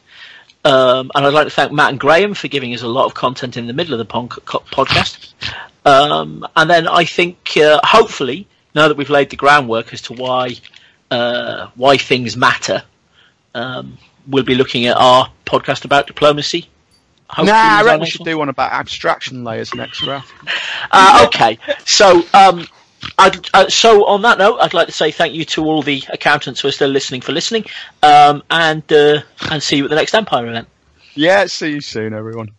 Um, 0.64 1.12
and 1.14 1.24
I'd 1.24 1.34
like 1.34 1.46
to 1.46 1.54
thank 1.54 1.70
Matt 1.70 1.90
and 1.90 2.00
Graeme 2.00 2.34
for 2.34 2.48
giving 2.48 2.74
us 2.74 2.82
a 2.82 2.88
lot 2.88 3.06
of 3.06 3.14
content 3.14 3.56
in 3.56 3.68
the 3.68 3.72
middle 3.72 3.94
of 3.94 3.98
the 3.98 4.04
pon- 4.04 4.28
podcast. 4.28 5.32
Um, 5.84 6.44
and 6.56 6.68
then 6.68 6.88
I 6.88 7.04
think, 7.04 7.56
uh, 7.56 7.78
hopefully, 7.84 8.48
now 8.74 8.88
that 8.88 8.96
we've 8.96 9.10
laid 9.10 9.30
the 9.30 9.36
groundwork 9.36 9.92
as 9.92 10.02
to 10.02 10.14
why 10.14 10.56
uh, 11.10 11.68
why 11.74 11.96
things 11.96 12.36
matter, 12.36 12.82
um, 13.54 13.98
we'll 14.26 14.44
be 14.44 14.54
looking 14.54 14.86
at 14.86 14.96
our 14.96 15.30
podcast 15.44 15.84
about 15.84 16.06
diplomacy. 16.06 16.68
Hopefully 17.28 17.52
nah, 17.52 17.78
I 17.78 17.82
reckon 17.82 18.00
we 18.00 18.06
should 18.06 18.24
do 18.24 18.38
one 18.38 18.48
about 18.48 18.72
abstraction 18.72 19.42
layers 19.42 19.74
next, 19.74 20.06
Ralph. 20.06 20.32
uh, 20.92 21.24
okay, 21.26 21.58
so 21.84 22.22
um, 22.32 22.66
uh, 23.18 23.68
so 23.68 24.04
on 24.06 24.22
that 24.22 24.38
note, 24.38 24.58
I'd 24.60 24.74
like 24.74 24.86
to 24.86 24.92
say 24.92 25.10
thank 25.10 25.34
you 25.34 25.44
to 25.46 25.64
all 25.64 25.82
the 25.82 26.04
accountants 26.10 26.60
who 26.60 26.68
are 26.68 26.72
still 26.72 26.90
listening 26.90 27.20
for 27.20 27.32
listening, 27.32 27.64
um, 28.02 28.42
and 28.50 28.90
uh, 28.92 29.22
and 29.50 29.62
see 29.62 29.76
you 29.76 29.84
at 29.84 29.90
the 29.90 29.96
next 29.96 30.14
Empire 30.14 30.46
event. 30.46 30.68
Yeah, 31.14 31.46
see 31.46 31.72
you 31.72 31.80
soon, 31.80 32.14
everyone. 32.14 32.50